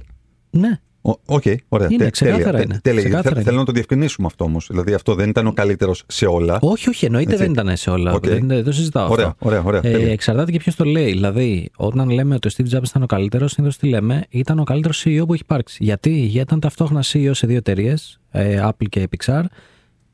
[0.50, 0.80] Ναι.
[1.06, 1.88] Ο- Οκ, ωραία.
[1.92, 2.62] Είναι, Τε- ξεκάθαρα τέλεια.
[2.64, 2.74] είναι.
[2.74, 3.00] Τε- τέλεια.
[3.00, 3.44] Ξεκάθαρα Θέλω, είναι.
[3.50, 4.68] θέλω να το διευκρινίσουμε αυτό όμως.
[4.70, 6.58] Δηλαδή, αυτό δεν ήταν ο καλύτερος σε όλα.
[6.62, 7.44] Όχι, όχι, εννοείται Έτσι.
[7.44, 8.14] δεν ήταν σε όλα.
[8.14, 8.28] Οκ.
[8.28, 9.48] Δεν, δεν το συζητάω Ωραία, αυτό.
[9.48, 9.80] ωραία, ωραία.
[9.84, 10.12] Ε, τέλεια.
[10.12, 11.12] εξαρτάται και ποιος το λέει.
[11.12, 14.64] Δηλαδή, όταν λέμε ότι ο Steve Jobs ήταν ο καλύτερος, συνήθως τι λέμε, ήταν ο
[14.64, 15.84] καλύτερος CEO που έχει υπάρξει.
[15.84, 19.42] Γιατί, Γιατί ήταν ταυτόχρονα CEO σε δύο εταιρείες, Apple και Pixar,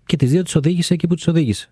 [0.05, 1.69] και τις δύο τις οδήγησε εκεί που τις οδήγησε.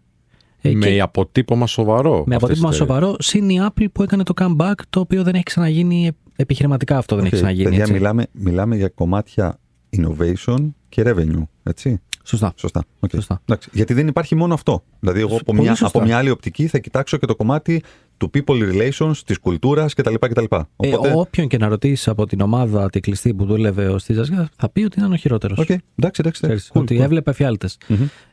[0.61, 2.23] Ε, με και- αποτύπωμα σοβαρό.
[2.27, 2.99] με αυτές αποτύπωμα τις εταιρείες.
[3.01, 6.11] σοβαρό, συν η Apple που έκανε το comeback, το οποίο δεν έχει ξαναγίνει ε,
[6.41, 7.68] επιχειρηματικά αυτό δεν Οκ, έχει ξαναγίνει.
[7.70, 7.94] Παιδιά, έτσι.
[7.94, 9.60] μιλάμε, μιλάμε για κομμάτια
[9.98, 11.44] innovation και revenue.
[11.64, 12.02] Έτσι.
[12.24, 12.53] Σωστά.
[12.56, 12.84] Σωστά.
[12.99, 13.10] Οκ.
[13.14, 13.41] Σωστά.
[13.45, 14.84] Εντάξει, γιατί δεν υπάρχει μόνο αυτό.
[14.99, 15.98] Δηλαδή, εγώ από Πολύ μια, σωστά.
[15.98, 17.84] από μια άλλη οπτική θα κοιτάξω και το κομμάτι
[18.18, 20.14] του people relations, της κουλτούρας κτλ.
[20.20, 20.44] κτλ.
[20.49, 21.14] Ε, Οπότε.
[21.16, 24.70] όποιον και να ρωτήσεις από την ομάδα τη κλειστή που δούλευε ο Steve Jobs, θα
[24.70, 25.57] πει ότι ήταν ο χειρότερος.
[25.57, 26.41] Οκ, εντάξει, εντάξει.
[26.44, 26.70] εντάξει.
[26.74, 27.03] Cool, ότι cool.
[27.03, 27.78] έβλεπε εφιάλτες.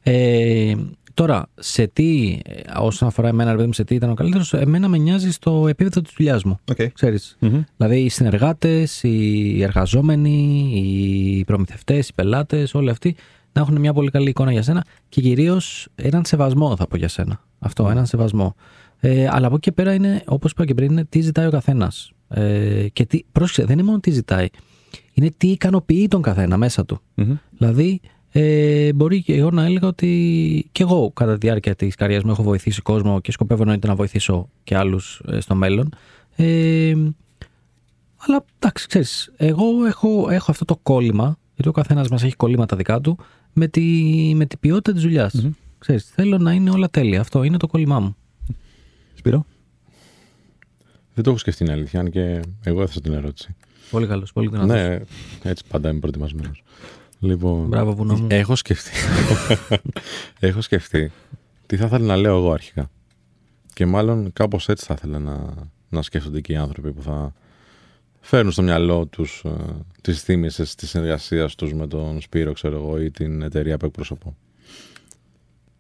[0.03, 0.75] Ε,
[1.17, 4.55] τώρα, σε τι, ε, όσον αφορά εμένα, ρε παιδί μου, σε τι ήταν ο καλύτερος,
[4.55, 6.59] εμένα με νοιάζει στο επίπεδο της δουλειάς μου.
[6.71, 6.93] Οκ.
[6.93, 7.37] Ξέρεις.
[7.41, 7.63] Μμμ.
[7.77, 13.17] Δηλαδή οι συνεργάτες, οι εργαζόμενοι, οι προμηθευτές, οι πελάτες, όλοι αυτοί
[13.53, 17.09] να έχουν μια πολύ καλή εικόνα για σένα και κυρίως έναν σεβασμό, θα πω για
[17.09, 17.41] σένα.
[17.59, 18.55] Αυτό, έναν σεβασμό.
[19.01, 21.51] Ε, αλλά από εκεί και πέρα είναι, όπως είπα και πριν, είναι τι ζητάει ο
[21.51, 22.13] καθένας.
[22.29, 24.47] Ε, και τι, πρόσεξε, δεν είναι μόνο τι ζητάει.
[25.13, 27.01] Είναι τι ικανοποιεί τον καθένα μέσα του.
[27.15, 27.35] Μμμ.
[27.59, 28.01] Δηλαδή,
[28.39, 32.31] ε, μπορεί και εγώ να έλεγα ότι και εγώ κατά τη διάρκεια της καριέρας μου
[32.31, 35.95] έχω βοηθήσει κόσμο και σκοπεύω εννοείται να βοηθήσω και άλλους στο μέλλον.
[36.37, 36.95] Ε,
[38.17, 42.77] αλλά εντάξει, ξέρεις, εγώ έχω, έχω αυτό το κόλλημα, γιατί ο καθένας μας έχει κολλήματα
[42.77, 43.19] δικά του,
[43.53, 43.83] με τη,
[44.35, 45.49] με την ποιότητα της δουλειάς.
[45.79, 47.21] Ξέρεις, θέλω να είναι όλα τέλεια.
[47.21, 48.17] Αυτό είναι το κόλλημά μου.
[49.15, 49.47] Σπύρο;
[51.15, 53.55] Δεν το έχω σκεφτεί είναι αλήθεια, αν και εγώ έθεσα την ερώτηση.
[53.91, 54.73] Πολύ καλός, πολύ δυνατό.
[54.73, 55.01] Ναι,
[55.43, 56.63] έτσι πάντα είμαι προετοιμασμένος.
[57.27, 58.27] Λοιπόν, Μπράβο, βουνό μου.
[58.31, 58.91] Έχω σκεφτεί.
[60.49, 61.13] έχω σκεφτεί
[61.67, 62.91] τι θα ήθελα να λέω εγώ αρχικά.
[63.73, 65.55] Και μάλλον κάπως έτσι θα ήθελα να,
[65.89, 67.35] να σκέφτονται και οι άνθρωποι που θα
[68.21, 69.51] φέρνουν στο μυαλό τους ε,
[70.01, 74.37] τις θύμησες της συνεργασίας τους με τον Σπύρο, ξέρω εγώ, ή την εταιρεία που εκπροσωπώ.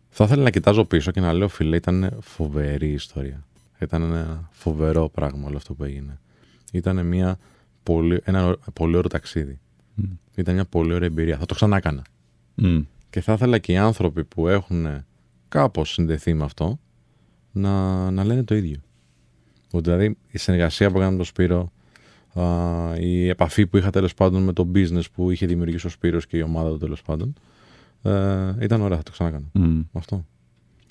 [0.08, 3.46] Θα ήθελα να κοιτάζω πίσω και να λέω, φίλε, ήταν φοβερή ιστορία.
[3.78, 6.18] Ήταν ένα φοβερό πράγμα όλο αυτό που έγινε.
[6.72, 7.38] Ήταν μια
[7.82, 9.60] πολύ, ένα πολύ ωραίο ταξίδι.
[9.96, 10.04] Μμ.
[10.34, 11.38] Ήταν μια πολύ ωραία εμπειρία.
[11.38, 12.02] Θα το ξανά έκανα.
[12.54, 12.80] Μμ.
[13.10, 14.86] Και θα ήθελα και οι άνθρωποι που έχουν
[15.48, 16.78] κάπως συνδεθεί με αυτό
[17.52, 18.80] να, να λένε το ίδιο.
[19.70, 21.72] Ότι δηλαδή η συνεργασία που έκανα με τον Σπύρο,
[22.34, 22.44] α,
[22.98, 26.36] η επαφή που είχα τέλος πάντων με το business που είχε δημιουργήσει ο Σπύρος και
[26.36, 27.34] η ομάδα του τέλος πάντων,
[28.02, 29.46] ε, ήταν ωραία, θα το ξανά έκανα.
[29.52, 29.80] Μμ.
[29.92, 30.26] Αυτό.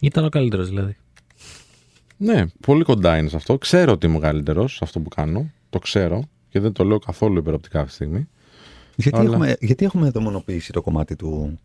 [0.02, 0.96] Ήταν ο καλύτερος δηλαδή.
[2.18, 3.58] Ναι, πολύ κοντά είναι σε αυτό.
[3.58, 5.52] Ξέρω ότι είμαι ο καλύτερος σε αυτό που κάνω.
[5.70, 8.28] Το ξέρω και δεν το λέω καθόλου υπεροπτικά αυτή τη στιγμή.
[8.96, 11.60] Γιατί, Αλλά- έχουμε, γιατί έχουμε δαιμονοποιήσει το κομμάτι του.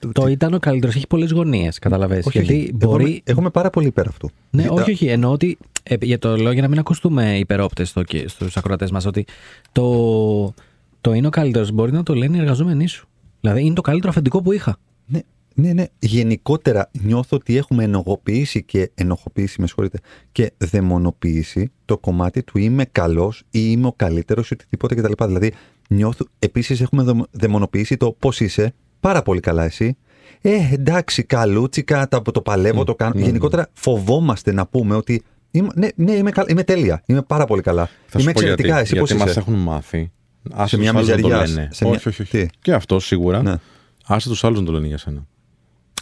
[0.00, 0.94] του- Το τι- ήταν ο καλύτερος.
[0.94, 2.26] Έχει πολλές γωνίες, καταλαβαίνεις.
[2.26, 2.72] όχι, Γιατί όχι.
[2.74, 3.02] μπορεί.
[3.02, 4.30] Εγώ, είμαι- εγώ είμαι πάρα πολύ υπέρ αυτού.
[4.50, 5.06] Ναι, Γιατί- όχι, όχι.
[5.06, 5.58] Εννοώ ότι.
[5.82, 9.06] Ε, για το λέω για να μην ακουστούμε υπερόπτες στο, στους ακροατές μας.
[9.06, 9.24] Ότι
[9.72, 10.54] το,
[11.00, 13.06] το είναι ο καλύτερος μπορεί να το λένε οι εργαζόμενοι σου.
[13.40, 14.76] Δηλαδή είναι το καλύτερο αφεντικό που είχα.
[15.06, 15.20] Ναι,
[15.54, 15.84] ναι, ναι.
[15.98, 19.98] Γενικότερα νιώθω ότι έχουμε ενοχοποιήσει και ενοχοποιήσει, με συγχωρείτε,
[20.32, 25.24] και δαιμονοποιήσει το κομμάτι του είμαι καλός ή είμαι ο καλύτερος ή οτιδήποτε κτλ.
[25.24, 25.52] Δηλαδή,
[25.92, 26.26] νιώθω.
[26.38, 28.74] Επίσης, έχουμε δαιμο- δαιμονοποιήσει το πώς είσαι.
[29.00, 29.96] Πάρα πολύ καλά εσύ.
[30.40, 33.12] Ε, εντάξει, καλούτσικα, τα, το παλεύω, το κάνω.
[33.14, 35.22] ναι, Γενικότερα, φοβόμαστε να πούμε ότι.
[35.50, 37.02] Είμαι, ναι, ναι είμαι, κα- είμαι τέλεια.
[37.06, 37.84] Είμαι πάρα πολύ καλά.
[37.84, 38.66] Θα είμαι σου πω εξαιρετικά.
[38.68, 38.82] γιατί.
[38.82, 40.10] Εσύ γιατί πώς μας είσαι; έχουν μάθει.
[40.52, 41.68] Άσε Σε μια τους άλλους να το μιζεριά, λένε.
[41.72, 42.38] σε μια- Όχι, όχι, όχι.
[42.38, 43.42] Τι; Και αυτό σίγουρα.
[43.42, 43.54] Ναι.
[44.06, 45.26] Άσε τους άλλους να το λένε για σένα.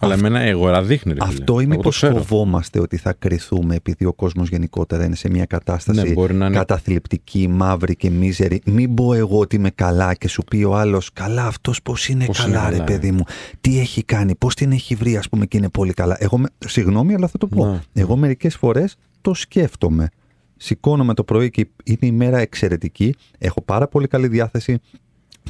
[0.02, 1.12] Αλλά εμένα εγωρα δείχνει.
[1.12, 1.32] Ρε, φίλε.
[1.35, 2.14] Αυτό είναι Εγώ το πω ξέρω.
[2.22, 6.47] φοβόμαστε ότι θα κρυθούμε επειδή ο κόσμος γενικότερα είναι σε μια κατάσταση Ναι, μπορεί να
[6.47, 8.60] είναι- καταθλιπτική, μαύρη και μίζερη.
[8.64, 12.24] Μην πω εγώ ότι είμαι καλά και σου πει ο άλλος, Καλά, αυτός πώς είναι
[12.24, 13.24] Πώς καλά, είναι ρε καλά, παιδί μου.
[13.60, 16.16] Τι έχει κάνει, πώς την έχει βρει, ας πούμε, και είναι πολύ καλά.
[16.20, 17.66] Εγώ, με- συγγνώμη, αλλά θα το πω.
[17.66, 17.81] Ναι.
[17.93, 20.09] Εγώ μερικές φορές το σκέφτομαι.
[20.56, 23.14] Σηκώνομαι το πρωί και είναι η μέρα εξαιρετική.
[23.39, 24.78] Έχω πάρα πολύ καλή διάθεση.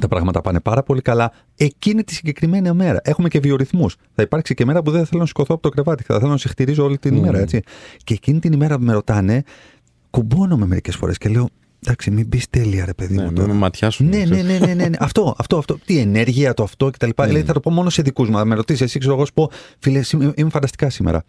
[0.01, 1.31] Τα πράγματα πάνε πάρα πολύ καλά.
[1.55, 2.99] Εκείνη τη συγκεκριμένη μέρα.
[3.03, 3.95] Έχουμε και βιορυθμούς.
[4.15, 6.03] Θα υπάρξει και μέρα που δεν θα θέλω να σηκωθώ από το κρεβάτι.
[6.03, 7.17] Θα θέλω να σε χτυρίζω όλη την Mm.
[7.17, 7.61] ημέρα, έτσι.
[8.03, 9.43] Και εκείνη την ημέρα που με ρωτάνε,
[10.09, 11.49] κουμπώνομαι μερικές φορές και λέω:
[11.85, 13.27] Εντάξει, μην μπει τέλεια, ρε παιδί Ναι, μου.
[13.27, 13.47] με, τώρα».
[13.47, 14.03] με ματιά σου.
[14.03, 14.43] Ναι, ναι, ξέρεις.
[14.43, 14.97] ναι, ναι, ναι, ναι.
[14.99, 15.77] αυτό, αυτό, αυτό.
[15.85, 17.09] Τι ενέργεια το αυτό κτλ.
[17.15, 17.23] Mm.
[17.25, 18.37] Δηλαδή θα το πω μόνο σε δικούς μου.
[18.37, 19.49] Αν με ρωτήσεις, εσύ ξέρω εγώ, σου πω,
[19.79, 21.23] φίλε, είμαι, είμαι φανταστικά σήμερα.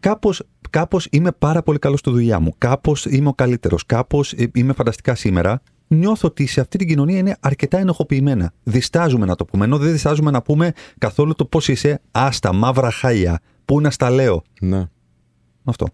[0.00, 2.54] Κάπως κάπως είμαι πάρα πολύ καλός στη δουλειά μου.
[2.58, 3.86] Κάπως είμαι ο καλύτερος.
[3.86, 5.60] Κάπως είμαι φανταστικά σήμερα.
[5.88, 8.52] Νιώθω ότι σε αυτή την κοινωνία είναι αρκετά ενοχοποιημένα.
[8.62, 9.64] Διστάζουμε να το πούμε.
[9.64, 12.00] Ενώ δεν διστάζουμε να πούμε καθόλου το πώς είσαι.
[12.10, 13.40] Άστα, μαύρα χάλια.
[13.64, 14.42] Πού να στα λέω.
[14.60, 14.88] ναι.
[15.64, 15.86] Αυτό.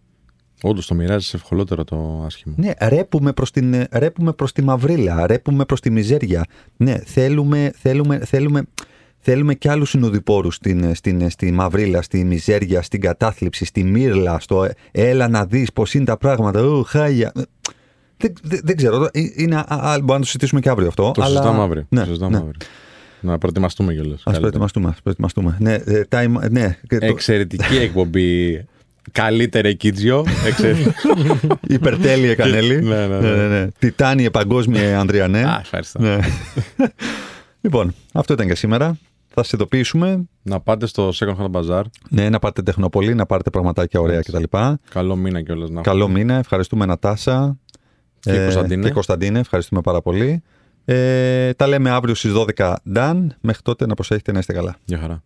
[0.62, 2.54] Όντως το μοιράζεις ευκολότερο το άσχημο.
[2.58, 6.44] Ναι, ρέπουμε προς, την, ρέπουμε προς τη μαυρίλα, ρέπουμε προς τη μιζέρια.
[6.76, 8.62] Ναι, θέλουμε, θέλουμε, θέλουμε,
[9.18, 14.64] θέλουμε και άλλους συνοδοιπόρους στην, στην, στη μαυρίλα, στη μιζέρια, στην κατάθλιψη, στη μύρλα, στο
[14.64, 17.32] «Ε, έλα να δεις πώς είναι τα πράγματα, ου, χάλια.
[18.24, 21.10] Δεν, δεν, δεν ξέρω, ε, είναι, α, α, μπορούμε να το συζητήσουμε και αύριο αυτό.
[21.14, 21.40] Το αλλά...
[21.40, 21.86] συζητάμε αύριο.
[21.88, 22.36] Ναι, το συζητάμε ναι.
[22.36, 22.54] αύριο.
[23.20, 24.22] Να προετοιμαστούμε κιόλας.
[24.24, 25.56] Ας προετοιμαστούμε, ας προετοιμαστούμε.
[25.60, 26.78] Ναι, ε, time, ναι.
[26.88, 28.64] και το- Εξαιρετική εκπομπή.
[29.12, 30.24] Καλύτερη Κίτζιο.
[30.46, 30.90] Εξαιρετική.
[31.74, 32.80] Υπερτέλεια Κανέλη.
[32.82, 33.48] Ναι, ναι, ναι.
[33.48, 33.68] ναι.
[33.78, 35.44] Τιτάνιε παγκόσμια Ανδριανέ.
[35.44, 35.98] Α, ευχαριστώ.
[36.02, 36.18] Ναι.
[37.64, 38.98] λοιπόν, αυτό ήταν και σήμερα.
[39.28, 40.24] Θα σε ειδοποιήσουμε.
[40.42, 41.82] Να πάτε στο Second Hand Bazaar.
[42.10, 44.32] Ναι, να πάρετε τεχνοπολί, να πάρετε πραγματάκια ωραία Έτσι.
[44.32, 44.56] κτλ.
[44.90, 46.34] Καλό μήνα κιόλας να Καλό μήνα.
[46.34, 47.58] Ευχαριστούμε Νατάσα.
[48.24, 48.86] Και Κωνσταντίνε.
[48.86, 49.38] και Κωνσταντίνε.
[49.38, 50.42] Ευχαριστούμε πάρα πολύ.
[50.84, 53.26] Ε, τα λέμε αύριο στις 12 Dan.
[53.40, 54.76] Μέχρι τότε να προσέχετε να είστε καλά.
[54.84, 55.22] Γεια χαρά.